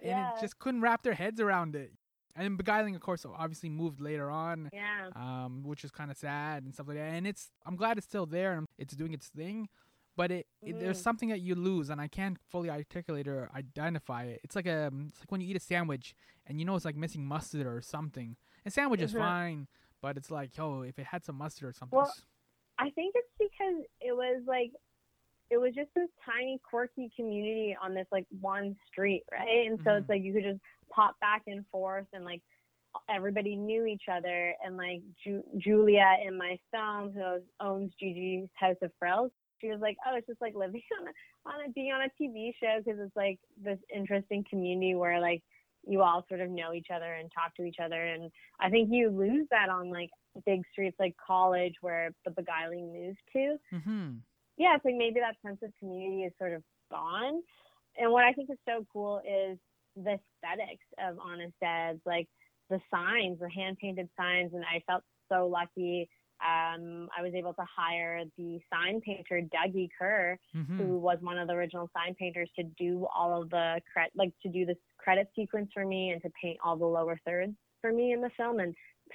and 0.00 0.08
yeah. 0.08 0.30
it 0.36 0.40
just 0.40 0.58
couldn't 0.60 0.82
wrap 0.82 1.02
their 1.02 1.14
heads 1.14 1.40
around 1.40 1.74
it. 1.74 1.90
And 2.36 2.56
Beguiling, 2.56 2.94
of 2.94 3.00
course, 3.00 3.26
obviously 3.26 3.68
moved 3.68 4.00
later 4.00 4.30
on 4.30 4.70
yeah. 4.72 5.08
um, 5.16 5.64
which 5.64 5.82
is 5.82 5.90
kind 5.90 6.12
of 6.12 6.16
sad 6.16 6.62
and 6.62 6.72
stuff 6.72 6.86
like 6.86 6.96
that. 6.96 7.12
And 7.14 7.26
it's 7.26 7.50
I'm 7.66 7.74
glad 7.74 7.98
it's 7.98 8.06
still 8.06 8.26
there 8.26 8.52
and 8.52 8.66
it's 8.78 8.94
doing 8.94 9.12
its 9.12 9.26
thing, 9.28 9.68
but 10.18 10.32
it, 10.32 10.46
it 10.66 10.80
there's 10.80 10.98
Mhm. 10.98 11.02
something 11.08 11.28
that 11.30 11.40
you 11.40 11.54
lose, 11.54 11.88
and 11.90 12.00
I 12.00 12.08
can't 12.08 12.36
fully 12.50 12.68
articulate 12.68 13.28
or 13.28 13.48
identify 13.54 14.24
it. 14.24 14.40
It's 14.44 14.56
like 14.56 14.66
a 14.66 14.90
it's 15.08 15.20
like 15.22 15.30
when 15.30 15.40
you 15.40 15.48
eat 15.48 15.56
a 15.56 15.60
sandwich 15.60 16.14
and 16.46 16.58
you 16.58 16.64
know 16.66 16.74
it's 16.74 16.84
like 16.84 16.96
missing 16.96 17.24
mustard 17.24 17.66
or 17.66 17.80
something. 17.80 18.36
A 18.66 18.70
sandwich 18.70 19.00
is 19.00 19.12
Mhm. 19.12 19.18
fine, 19.18 19.68
but 20.02 20.16
it's 20.18 20.30
like 20.30 20.56
yo, 20.58 20.82
if 20.82 20.98
it 20.98 21.06
had 21.06 21.24
some 21.24 21.36
mustard 21.36 21.68
or 21.68 21.72
something. 21.72 21.96
Well, 21.98 22.12
I 22.78 22.90
think 22.90 23.14
it's 23.20 23.34
because 23.38 23.78
it 24.00 24.12
was 24.12 24.42
like 24.46 24.72
it 25.50 25.58
was 25.58 25.72
just 25.74 25.90
this 25.94 26.10
tiny 26.26 26.60
quirky 26.68 27.10
community 27.16 27.76
on 27.80 27.94
this 27.94 28.08
like 28.10 28.26
one 28.40 28.76
street, 28.90 29.22
right? 29.32 29.66
And 29.68 29.78
so 29.84 29.92
Mhm. 29.92 29.98
it's 29.98 30.08
like 30.08 30.22
you 30.22 30.32
could 30.34 30.42
just 30.50 30.60
pop 30.90 31.18
back 31.20 31.42
and 31.46 31.64
forth 31.70 32.06
and 32.12 32.24
like 32.24 32.42
everybody 33.08 33.56
knew 33.56 33.86
each 33.86 34.04
other 34.10 34.54
and 34.64 34.76
like 34.76 35.02
Ju- 35.24 35.44
Julia 35.58 36.16
and 36.24 36.38
my 36.38 36.58
who 36.72 37.40
owns 37.60 37.92
Gigi's 38.00 38.48
House 38.54 38.76
of 38.82 38.90
Frills, 38.98 39.30
she 39.60 39.68
was 39.68 39.80
like, 39.80 39.96
"Oh, 40.06 40.16
it's 40.16 40.26
just 40.26 40.40
like 40.40 40.54
living 40.54 40.82
on 41.00 41.08
a, 41.08 41.48
on 41.48 41.68
a 41.68 41.72
being 41.72 41.92
on 41.92 42.02
a 42.02 42.22
TV 42.22 42.52
show 42.60 42.80
because 42.84 43.00
it's 43.00 43.16
like 43.16 43.38
this 43.62 43.78
interesting 43.94 44.44
community 44.48 44.94
where 44.94 45.20
like 45.20 45.42
you 45.86 46.02
all 46.02 46.24
sort 46.28 46.40
of 46.40 46.50
know 46.50 46.72
each 46.72 46.88
other 46.94 47.14
and 47.14 47.30
talk 47.32 47.54
to 47.56 47.64
each 47.64 47.76
other 47.82 48.04
and 48.04 48.30
I 48.60 48.68
think 48.68 48.88
you 48.92 49.10
lose 49.10 49.46
that 49.50 49.68
on 49.68 49.90
like 49.90 50.10
big 50.44 50.62
streets 50.72 50.96
like 50.98 51.14
college 51.24 51.74
where 51.80 52.10
the 52.24 52.30
beguiling 52.30 52.92
moved 52.92 53.20
to. 53.32 53.56
Mhm. 53.72 54.20
Yeah, 54.56 54.74
it's 54.74 54.84
like 54.84 54.96
maybe 54.96 55.20
that 55.20 55.36
sense 55.40 55.62
of 55.62 55.72
community 55.78 56.24
is 56.24 56.32
sort 56.38 56.52
of 56.52 56.62
gone. 56.90 57.42
And 57.96 58.12
what 58.12 58.24
I 58.24 58.32
think 58.32 58.50
is 58.50 58.58
so 58.66 58.84
cool 58.92 59.18
is 59.18 59.58
the 59.96 60.18
aesthetics 60.18 60.84
of 60.98 61.18
Honest 61.18 61.54
Ed's, 61.62 62.00
like 62.04 62.28
the 62.70 62.80
signs, 62.90 63.38
the 63.40 63.50
hand 63.50 63.78
painted 63.78 64.08
signs, 64.16 64.52
and 64.54 64.64
I 64.64 64.80
felt 64.86 65.02
so 65.28 65.46
lucky. 65.46 66.08
Um, 66.40 67.08
I 67.18 67.22
was 67.22 67.34
able 67.34 67.52
to 67.54 67.64
hire 67.76 68.22
the 68.36 68.60
sign 68.72 69.00
painter 69.00 69.40
Dougie 69.42 69.88
Kerr, 69.98 70.38
Mhm. 70.54 70.76
who 70.76 70.98
was 70.98 71.18
one 71.20 71.36
of 71.36 71.48
the 71.48 71.54
original 71.54 71.90
sign 71.92 72.14
painters, 72.14 72.48
to 72.56 72.62
do 72.62 73.06
all 73.12 73.42
of 73.42 73.50
the 73.50 73.80
cre- 73.92 74.12
like 74.14 74.32
to 74.42 74.48
do 74.48 74.64
this 74.64 74.76
credit 74.98 75.28
sequence 75.34 75.72
for 75.72 75.84
me 75.84 76.10
and 76.10 76.22
to 76.22 76.30
paint 76.40 76.58
all 76.62 76.76
the 76.76 76.86
lower 76.86 77.18
thirds 77.24 77.56
for 77.80 77.92
me 77.92 78.12
in 78.12 78.20
the 78.20 78.30
film 78.30 78.60
and 78.60 78.74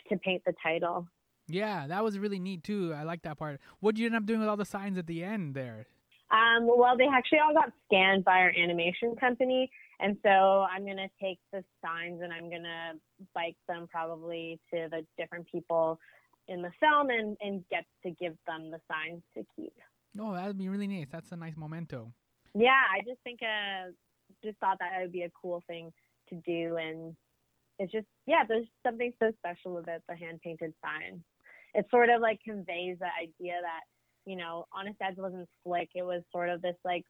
to 0.09 0.17
paint 0.17 0.43
the 0.45 0.53
title. 0.61 1.07
Yeah, 1.47 1.87
that 1.87 2.03
was 2.03 2.19
really 2.19 2.39
neat 2.39 2.63
too. 2.63 2.93
I 2.93 3.03
like 3.03 3.21
that 3.21 3.37
part. 3.37 3.61
What 3.79 3.95
did 3.95 4.01
you 4.01 4.07
end 4.07 4.15
up 4.15 4.25
doing 4.25 4.39
with 4.41 4.49
all 4.49 4.57
the 4.57 4.65
signs 4.65 4.97
at 4.97 5.07
the 5.07 5.23
end 5.23 5.55
there? 5.55 5.85
Um, 6.31 6.65
well, 6.65 6.97
they 6.97 7.07
actually 7.07 7.39
all 7.39 7.53
got 7.53 7.71
scanned 7.85 8.23
by 8.25 8.39
our 8.39 8.49
animation 8.57 9.15
company, 9.15 9.69
and 10.03 10.17
so 10.21 10.29
I'm 10.29 10.85
gonna 10.85 11.09
take 11.21 11.39
the 11.51 11.63
signs 11.83 12.21
and 12.21 12.31
I'm 12.31 12.49
gonna 12.49 12.93
bike 13.33 13.55
them 13.67 13.87
probably 13.89 14.59
to 14.73 14.87
the 14.91 15.05
different 15.17 15.47
people 15.49 15.97
in 16.47 16.61
the 16.61 16.71
film 16.79 17.09
and 17.09 17.37
and 17.41 17.63
get 17.71 17.85
to 18.05 18.11
give 18.11 18.35
them 18.45 18.69
the 18.69 18.79
signs 18.91 19.23
to 19.35 19.43
keep. 19.55 19.73
Oh, 20.19 20.33
that 20.33 20.45
would 20.45 20.57
be 20.57 20.69
really 20.69 20.87
nice. 20.87 21.07
That's 21.11 21.31
a 21.31 21.37
nice 21.37 21.55
memento. 21.57 22.13
Yeah, 22.53 22.81
I 22.93 22.99
just 23.07 23.21
think 23.23 23.39
uh 23.41 23.91
just 24.43 24.57
thought 24.59 24.77
that 24.79 25.01
would 25.01 25.11
be 25.11 25.23
a 25.23 25.31
cool 25.41 25.63
thing 25.67 25.91
to 26.29 26.35
do, 26.45 26.77
and 26.77 27.15
it's 27.79 27.91
just 27.91 28.07
yeah, 28.27 28.43
there's 28.47 28.67
something 28.85 29.13
so 29.19 29.31
special 29.39 29.77
about 29.77 30.01
the 30.09 30.15
hand 30.15 30.41
painted 30.43 30.73
sign. 30.83 31.23
It 31.73 31.87
sort 31.89 32.09
of 32.09 32.21
like 32.21 32.39
conveys 32.45 32.97
the 32.99 33.09
idea 33.19 33.55
that 33.61 33.81
you 34.25 34.35
know, 34.35 34.65
Honest 34.73 34.97
Ed's 35.01 35.17
wasn't 35.17 35.47
slick. 35.63 35.89
It 35.95 36.03
was 36.03 36.21
sort 36.31 36.49
of 36.49 36.61
this 36.61 36.75
like, 36.85 37.05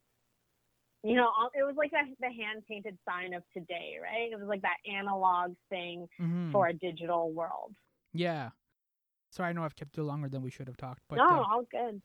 you 1.03 1.15
know, 1.15 1.29
it 1.53 1.63
was 1.63 1.75
like 1.77 1.91
the, 1.91 2.03
the 2.21 2.27
hand 2.33 2.63
painted 2.67 2.97
sign 3.07 3.33
of 3.33 3.43
today, 3.53 3.97
right? 4.01 4.31
It 4.31 4.39
was 4.39 4.47
like 4.47 4.61
that 4.61 4.77
analog 4.89 5.55
thing 5.69 6.07
Mhm. 6.19 6.51
for 6.51 6.67
a 6.67 6.73
digital 6.73 7.31
world. 7.31 7.75
Yeah. 8.13 8.51
Sorry, 9.29 9.49
I 9.49 9.53
know 9.53 9.63
I've 9.63 9.75
kept 9.75 9.97
you 9.97 10.03
longer 10.03 10.29
than 10.29 10.41
we 10.41 10.49
should 10.51 10.67
have 10.67 10.77
talked, 10.77 11.01
but 11.09 11.17
no, 11.17 11.23
uh, 11.25 11.43
all 11.51 11.63
good. 11.69 12.01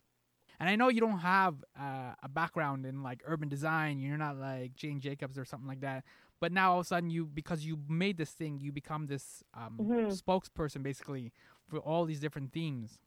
And 0.60 0.68
I 0.68 0.74
know 0.76 0.88
you 0.88 1.00
don't 1.00 1.18
have 1.20 1.62
uh, 1.78 2.14
a 2.22 2.28
background 2.28 2.84
in 2.86 3.02
like 3.02 3.22
urban 3.24 3.48
design. 3.48 4.00
You're 4.00 4.16
not 4.16 4.36
like 4.36 4.74
Jane 4.74 4.98
Jacobs 4.98 5.38
or 5.38 5.44
something 5.44 5.68
like 5.68 5.80
that. 5.82 6.04
But 6.40 6.52
now 6.52 6.72
all 6.72 6.80
of 6.80 6.86
a 6.86 6.88
sudden, 6.88 7.10
you 7.10 7.26
because 7.26 7.64
you 7.64 7.78
made 7.88 8.16
this 8.16 8.30
thing, 8.32 8.58
you 8.58 8.72
become 8.72 9.06
this 9.06 9.44
um, 9.54 9.74
Mhm. 9.78 10.20
spokesperson 10.22 10.82
basically 10.82 11.32
for 11.68 11.78
all 11.78 12.04
these 12.06 12.18
different 12.20 12.52
themes. 12.52 12.98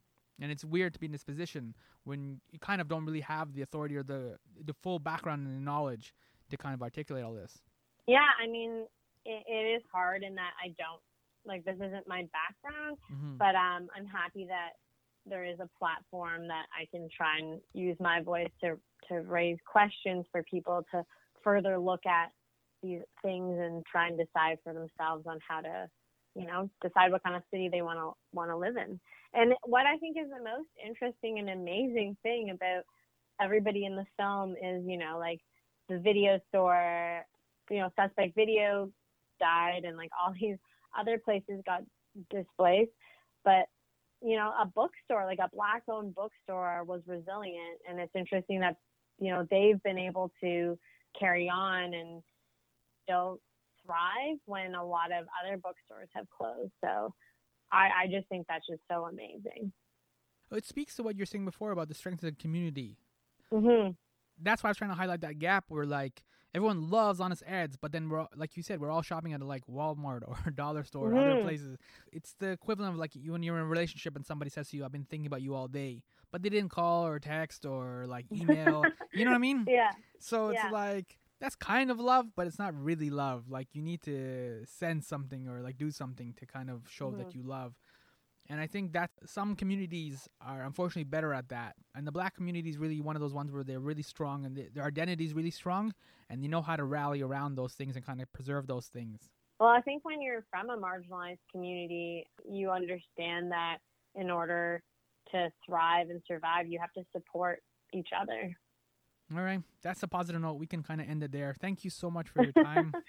And 0.41 0.51
it's 0.51 0.65
weird 0.65 0.93
to 0.93 0.99
be 0.99 1.05
in 1.05 1.11
this 1.11 1.23
position 1.23 1.75
when 2.03 2.41
you 2.51 2.59
kind 2.59 2.81
of 2.81 2.87
don't 2.87 3.05
really 3.05 3.21
have 3.21 3.53
the 3.53 3.61
authority 3.61 3.95
or 3.95 4.03
the 4.03 4.37
the 4.65 4.73
full 4.73 4.99
background 4.99 5.45
and 5.47 5.55
the 5.55 5.61
knowledge 5.63 6.13
to 6.49 6.57
kind 6.57 6.73
of 6.73 6.81
articulate 6.81 7.23
all 7.23 7.33
this. 7.33 7.61
Yeah, 8.07 8.27
I 8.43 8.47
mean, 8.47 8.85
it, 9.25 9.43
it 9.47 9.75
is 9.77 9.83
hard 9.91 10.23
in 10.23 10.35
that 10.35 10.51
I 10.63 10.69
don't 10.69 11.01
like 11.45 11.63
this 11.63 11.75
isn't 11.75 12.07
my 12.07 12.27
background, 12.33 12.97
hmm 13.07 13.37
but 13.37 13.55
um, 13.55 13.87
I'm 13.95 14.05
happy 14.05 14.45
that 14.45 14.71
there 15.25 15.45
is 15.45 15.59
a 15.59 15.69
platform 15.77 16.47
that 16.47 16.65
I 16.77 16.85
can 16.91 17.07
try 17.15 17.37
and 17.39 17.61
use 17.73 17.97
my 17.99 18.21
voice 18.21 18.49
to 18.61 18.77
to 19.09 19.21
raise 19.21 19.57
questions 19.65 20.25
for 20.31 20.43
people 20.43 20.83
to 20.91 21.03
further 21.43 21.77
look 21.77 22.05
at 22.05 22.31
these 22.81 23.01
things 23.21 23.57
and 23.59 23.85
try 23.85 24.07
and 24.07 24.17
decide 24.17 24.57
for 24.63 24.73
themselves 24.73 25.25
on 25.27 25.39
how 25.47 25.61
to, 25.61 25.89
you 26.35 26.47
know, 26.47 26.69
decide 26.81 27.11
what 27.11 27.23
kind 27.23 27.35
of 27.35 27.43
city 27.51 27.69
they 27.69 27.81
want 27.81 27.99
to 27.99 28.11
want 28.33 28.49
to 28.49 28.57
live 28.57 28.75
in. 28.77 28.99
And 29.33 29.53
what 29.65 29.85
I 29.85 29.97
think 29.97 30.17
is 30.17 30.29
the 30.29 30.43
most 30.43 30.69
interesting 30.85 31.39
and 31.39 31.49
amazing 31.49 32.17
thing 32.23 32.51
about 32.51 32.83
everybody 33.41 33.85
in 33.85 33.95
the 33.95 34.05
film 34.17 34.51
is, 34.51 34.83
you 34.85 34.97
know, 34.97 35.17
like 35.19 35.39
the 35.89 35.99
video 35.99 36.39
store, 36.49 37.25
you 37.69 37.79
know, 37.79 37.89
suspect 37.99 38.35
video 38.35 38.89
died 39.39 39.83
and 39.85 39.97
like 39.97 40.11
all 40.21 40.33
these 40.39 40.57
other 40.97 41.17
places 41.17 41.61
got 41.65 41.81
displaced. 42.29 42.91
But, 43.43 43.65
you 44.21 44.35
know, 44.35 44.53
a 44.61 44.65
bookstore, 44.65 45.25
like 45.25 45.39
a 45.39 45.49
black 45.53 45.83
owned 45.89 46.13
bookstore 46.13 46.83
was 46.83 47.01
resilient. 47.07 47.79
And 47.89 47.99
it's 47.99 48.15
interesting 48.15 48.59
that, 48.59 48.75
you 49.19 49.31
know, 49.31 49.47
they've 49.49 49.81
been 49.83 49.97
able 49.97 50.31
to 50.41 50.77
carry 51.19 51.49
on 51.49 51.93
and 51.93 52.21
still 53.03 53.39
thrive 53.85 54.37
when 54.45 54.75
a 54.75 54.85
lot 54.85 55.11
of 55.11 55.25
other 55.43 55.57
bookstores 55.57 56.09
have 56.13 56.25
closed. 56.29 56.71
So 56.83 57.13
I, 57.71 57.89
I 58.03 58.07
just 58.11 58.27
think 58.27 58.47
that's 58.47 58.67
just 58.67 58.81
so 58.89 59.05
amazing. 59.05 59.71
It 60.51 60.65
speaks 60.65 60.95
to 60.95 61.03
what 61.03 61.15
you're 61.15 61.25
saying 61.25 61.45
before 61.45 61.71
about 61.71 61.87
the 61.87 61.93
strength 61.93 62.23
of 62.23 62.29
the 62.29 62.41
community. 62.41 62.97
Mm-hmm. 63.53 63.91
That's 64.41 64.63
why 64.63 64.69
I 64.69 64.71
was 64.71 64.77
trying 64.77 64.89
to 64.91 64.95
highlight 64.95 65.21
that 65.21 65.39
gap 65.39 65.65
where 65.69 65.85
like 65.85 66.23
everyone 66.53 66.89
loves 66.89 67.19
Honest 67.19 67.43
Ed's, 67.45 67.77
but 67.77 67.91
then 67.91 68.09
we're 68.09 68.25
like 68.35 68.57
you 68.57 68.63
said, 68.63 68.81
we're 68.81 68.91
all 68.91 69.01
shopping 69.01 69.33
at 69.33 69.41
like 69.41 69.65
Walmart 69.67 70.21
or 70.27 70.51
dollar 70.51 70.83
store 70.83 71.13
or 71.13 71.17
other 71.17 71.41
places. 71.41 71.77
It's 72.11 72.33
the 72.39 72.49
equivalent 72.49 72.93
of 72.93 72.99
like 72.99 73.15
you 73.15 73.31
when 73.31 73.43
you're 73.43 73.55
in 73.55 73.61
a 73.61 73.67
relationship 73.67 74.15
and 74.15 74.25
somebody 74.25 74.49
says 74.49 74.69
to 74.69 74.77
you, 74.77 74.83
"I've 74.85 74.91
been 74.91 75.05
thinking 75.05 75.27
about 75.27 75.41
you 75.41 75.53
all 75.55 75.67
day," 75.67 76.01
but 76.31 76.41
they 76.41 76.49
didn't 76.49 76.71
call 76.71 77.05
or 77.07 77.19
text 77.19 77.65
or 77.65 78.05
like 78.07 78.25
email. 78.33 78.83
you 79.13 79.23
know 79.23 79.31
what 79.31 79.35
I 79.37 79.39
mean? 79.39 79.65
Yeah. 79.69 79.91
So 80.19 80.49
it's 80.49 80.61
Yeah. 80.63 80.71
like 80.71 81.17
that's 81.41 81.55
kind 81.57 81.91
of 81.91 81.99
love, 81.99 82.27
but 82.35 82.47
it's 82.47 82.59
not 82.59 82.75
really 82.75 83.09
love. 83.09 83.49
Like 83.49 83.69
you 83.73 83.81
need 83.81 84.01
to 84.03 84.63
send 84.65 85.03
something 85.03 85.49
or 85.49 85.61
like 85.61 85.77
do 85.77 85.91
something 85.91 86.33
to 86.35 86.45
kind 86.47 86.69
of 86.69 86.83
show 86.89 87.13
that 87.15 87.29
Mhm. 87.29 87.35
you 87.35 87.43
love. 87.43 87.75
And 88.49 88.59
I 88.59 88.67
think 88.67 88.93
that 88.93 89.11
some 89.25 89.55
communities 89.55 90.27
are 90.41 90.63
unfortunately 90.63 91.05
better 91.05 91.33
at 91.33 91.49
that. 91.49 91.75
And 91.95 92.07
the 92.07 92.11
black 92.11 92.35
community 92.35 92.69
is 92.69 92.77
really 92.77 93.01
one 93.01 93.15
of 93.15 93.21
those 93.21 93.33
ones 93.33 93.51
where 93.51 93.63
they're 93.63 93.79
really 93.79 94.03
strong 94.03 94.45
and 94.45 94.55
they, 94.57 94.69
their 94.73 94.85
identity 94.85 95.25
is 95.25 95.33
really 95.33 95.51
strong 95.51 95.93
and 96.29 96.43
they 96.43 96.47
know 96.47 96.61
how 96.61 96.75
to 96.77 96.83
rally 96.83 97.21
around 97.21 97.55
those 97.55 97.73
things 97.73 97.95
and 97.95 98.05
kind 98.05 98.21
of 98.21 98.31
preserve 98.33 98.67
those 98.67 98.87
things. 98.87 99.31
Well, 99.59 99.69
I 99.69 99.81
think 99.81 100.03
when 100.03 100.21
you're 100.21 100.45
from 100.49 100.69
a 100.69 100.77
marginalized 100.77 101.39
community, 101.51 102.25
you 102.49 102.71
understand 102.71 103.51
that 103.51 103.77
in 104.15 104.31
order 104.31 104.81
to 105.31 105.51
thrive 105.65 106.09
and 106.09 106.21
survive, 106.27 106.67
you 106.67 106.79
have 106.79 106.91
to 106.93 107.03
support 107.13 107.61
each 107.93 108.09
other. 108.19 108.55
All 109.35 109.43
right. 109.43 109.61
That's 109.81 110.03
a 110.03 110.07
positive 110.07 110.41
note. 110.41 110.53
We 110.53 110.67
can 110.67 110.83
kind 110.83 110.99
of 110.99 111.09
end 111.09 111.23
it 111.23 111.31
there. 111.31 111.55
Thank 111.59 111.83
you 111.83 111.89
so 111.89 112.11
much 112.11 112.29
for 112.29 112.43
your 112.43 112.51
time. 112.53 112.93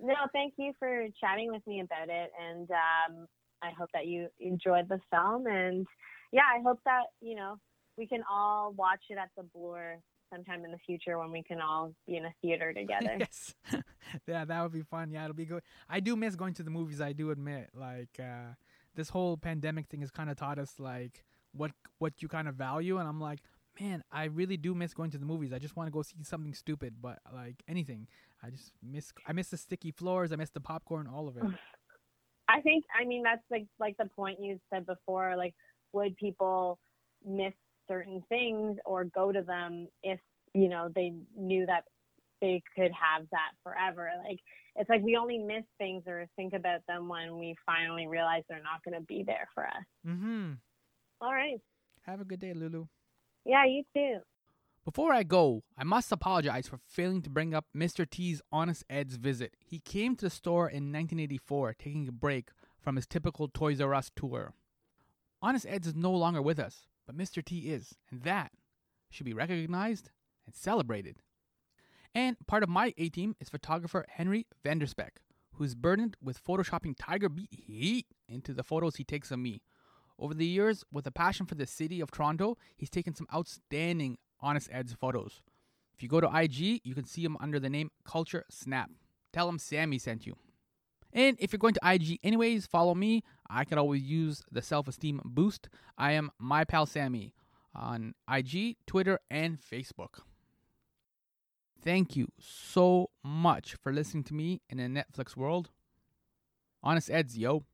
No, 0.00 0.14
thank 0.32 0.54
you 0.58 0.72
for 0.78 1.06
chatting 1.20 1.50
with 1.50 1.66
me 1.66 1.80
about 1.80 2.08
it. 2.08 2.30
And 2.40 2.70
um, 2.70 3.26
I 3.62 3.70
hope 3.76 3.88
that 3.92 4.06
you 4.06 4.28
enjoyed 4.38 4.88
the 4.88 5.00
film. 5.10 5.46
And 5.46 5.86
yeah, 6.32 6.42
I 6.42 6.62
hope 6.62 6.78
that, 6.84 7.04
you 7.20 7.34
know, 7.34 7.56
we 7.96 8.06
can 8.06 8.22
all 8.30 8.72
watch 8.72 9.00
it 9.10 9.18
at 9.18 9.30
the 9.36 9.42
Bloor 9.42 9.98
sometime 10.32 10.64
in 10.64 10.70
the 10.70 10.78
future 10.78 11.18
when 11.18 11.30
we 11.30 11.42
can 11.42 11.60
all 11.60 11.92
be 12.06 12.16
in 12.16 12.26
a 12.26 12.34
theater 12.42 12.72
together. 12.76 13.16
yes. 13.18 13.54
yeah, 14.26 14.44
that 14.44 14.62
would 14.62 14.72
be 14.72 14.82
fun. 14.82 15.10
Yeah, 15.10 15.24
it'll 15.24 15.34
be 15.34 15.46
good. 15.46 15.62
I 15.88 16.00
do 16.00 16.16
miss 16.16 16.36
going 16.36 16.54
to 16.54 16.62
the 16.62 16.70
movies. 16.70 17.00
I 17.00 17.12
do 17.12 17.30
admit, 17.30 17.70
like 17.74 18.20
uh, 18.20 18.54
this 18.94 19.08
whole 19.08 19.36
pandemic 19.36 19.88
thing 19.88 20.00
has 20.00 20.10
kind 20.10 20.30
of 20.30 20.36
taught 20.36 20.58
us 20.58 20.74
like 20.78 21.24
what 21.52 21.72
what 21.98 22.22
you 22.22 22.28
kind 22.28 22.48
of 22.48 22.54
value, 22.54 22.98
and 22.98 23.08
I'm 23.08 23.20
like, 23.20 23.40
man, 23.80 24.02
I 24.10 24.24
really 24.24 24.56
do 24.56 24.74
miss 24.74 24.94
going 24.94 25.10
to 25.10 25.18
the 25.18 25.26
movies. 25.26 25.52
I 25.52 25.58
just 25.58 25.76
want 25.76 25.88
to 25.88 25.90
go 25.90 26.02
see 26.02 26.16
something 26.22 26.54
stupid, 26.54 26.96
but 27.00 27.18
like 27.32 27.62
anything, 27.68 28.08
I 28.42 28.50
just 28.50 28.72
miss. 28.82 29.12
I 29.26 29.32
miss 29.32 29.48
the 29.48 29.56
sticky 29.56 29.90
floors. 29.90 30.32
I 30.32 30.36
miss 30.36 30.50
the 30.50 30.60
popcorn. 30.60 31.06
All 31.06 31.28
of 31.28 31.36
it. 31.36 31.44
I 32.48 32.60
think 32.60 32.84
I 32.98 33.04
mean 33.04 33.24
that's 33.24 33.42
like 33.50 33.66
like 33.80 33.96
the 33.98 34.08
point 34.16 34.38
you 34.40 34.58
said 34.72 34.86
before. 34.86 35.36
Like, 35.36 35.54
would 35.92 36.16
people 36.16 36.78
miss 37.24 37.54
certain 37.88 38.22
things 38.28 38.78
or 38.84 39.04
go 39.04 39.32
to 39.32 39.42
them 39.42 39.88
if 40.02 40.20
you 40.54 40.68
know 40.68 40.88
they 40.94 41.12
knew 41.36 41.66
that 41.66 41.84
they 42.40 42.62
could 42.76 42.92
have 42.92 43.26
that 43.32 43.52
forever? 43.62 44.10
Like, 44.28 44.38
it's 44.76 44.88
like 44.88 45.02
we 45.02 45.16
only 45.16 45.38
miss 45.38 45.64
things 45.78 46.04
or 46.06 46.26
think 46.36 46.52
about 46.52 46.80
them 46.86 47.08
when 47.08 47.38
we 47.38 47.56
finally 47.64 48.06
realize 48.06 48.42
they're 48.48 48.58
not 48.62 48.84
going 48.84 49.00
to 49.00 49.06
be 49.06 49.24
there 49.26 49.48
for 49.54 49.66
us. 49.66 49.84
mm-hmm. 50.06 50.52
All 51.20 51.32
right. 51.32 51.58
Have 52.02 52.20
a 52.20 52.24
good 52.24 52.40
day, 52.40 52.52
Lulu. 52.52 52.86
Yeah, 53.46 53.64
you 53.64 53.84
too. 53.94 54.18
Before 54.84 55.12
I 55.12 55.22
go, 55.22 55.62
I 55.78 55.84
must 55.84 56.10
apologize 56.10 56.66
for 56.66 56.80
failing 56.84 57.22
to 57.22 57.30
bring 57.30 57.54
up 57.54 57.66
Mr. 57.76 58.08
T's 58.08 58.42
Honest 58.50 58.84
Ed's 58.90 59.16
visit. 59.16 59.54
He 59.58 59.78
came 59.78 60.16
to 60.16 60.26
the 60.26 60.30
store 60.30 60.68
in 60.68 60.92
1984, 60.92 61.74
taking 61.78 62.08
a 62.08 62.12
break 62.12 62.50
from 62.80 62.96
his 62.96 63.06
typical 63.06 63.48
Toys 63.48 63.80
R 63.80 63.94
Us 63.94 64.10
tour. 64.14 64.54
Honest 65.40 65.66
Ed's 65.68 65.88
is 65.88 65.94
no 65.94 66.12
longer 66.12 66.42
with 66.42 66.58
us, 66.58 66.86
but 67.06 67.16
Mr. 67.16 67.44
T 67.44 67.70
is, 67.70 67.94
and 68.10 68.22
that 68.22 68.50
should 69.10 69.26
be 69.26 69.34
recognized 69.34 70.10
and 70.44 70.54
celebrated. 70.54 71.16
And 72.14 72.36
part 72.46 72.64
of 72.64 72.68
my 72.68 72.94
A 72.98 73.08
team 73.08 73.36
is 73.38 73.48
photographer 73.48 74.06
Henry 74.08 74.46
Vanderspeck, 74.64 75.18
who's 75.54 75.76
burdened 75.76 76.16
with 76.20 76.42
photoshopping 76.42 76.94
Tiger 76.98 77.28
Beat 77.28 77.50
heat 77.52 78.06
into 78.28 78.52
the 78.52 78.64
photos 78.64 78.96
he 78.96 79.04
takes 79.04 79.30
of 79.30 79.38
me. 79.38 79.62
Over 80.18 80.34
the 80.34 80.46
years, 80.46 80.84
with 80.90 81.06
a 81.06 81.10
passion 81.10 81.46
for 81.46 81.54
the 81.54 81.66
city 81.66 82.00
of 82.00 82.10
Toronto, 82.10 82.56
he's 82.76 82.90
taken 82.90 83.14
some 83.14 83.26
outstanding 83.34 84.18
Honest 84.40 84.68
Ed's 84.72 84.94
photos. 84.94 85.42
If 85.94 86.02
you 86.02 86.08
go 86.08 86.20
to 86.20 86.30
IG, 86.34 86.80
you 86.84 86.94
can 86.94 87.06
see 87.06 87.24
him 87.24 87.36
under 87.40 87.58
the 87.58 87.70
name 87.70 87.90
Culture 88.04 88.44
Snap. 88.50 88.90
Tell 89.32 89.48
him 89.48 89.58
Sammy 89.58 89.98
sent 89.98 90.26
you. 90.26 90.36
And 91.12 91.36
if 91.40 91.52
you're 91.52 91.58
going 91.58 91.74
to 91.74 91.90
IG 91.92 92.18
anyways, 92.22 92.66
follow 92.66 92.94
me. 92.94 93.22
I 93.48 93.64
could 93.64 93.78
always 93.78 94.02
use 94.02 94.42
the 94.50 94.60
self 94.60 94.88
esteem 94.88 95.20
boost. 95.24 95.68
I 95.96 96.12
am 96.12 96.30
my 96.38 96.64
pal 96.64 96.86
Sammy 96.86 97.32
on 97.74 98.14
IG, 98.30 98.76
Twitter, 98.86 99.18
and 99.30 99.58
Facebook. 99.58 100.20
Thank 101.82 102.16
you 102.16 102.28
so 102.38 103.10
much 103.22 103.76
for 103.82 103.92
listening 103.92 104.24
to 104.24 104.34
me 104.34 104.60
in 104.68 104.80
a 104.80 104.88
Netflix 104.88 105.36
world. 105.36 105.70
Honest 106.82 107.10
Eds, 107.10 107.38
yo. 107.38 107.64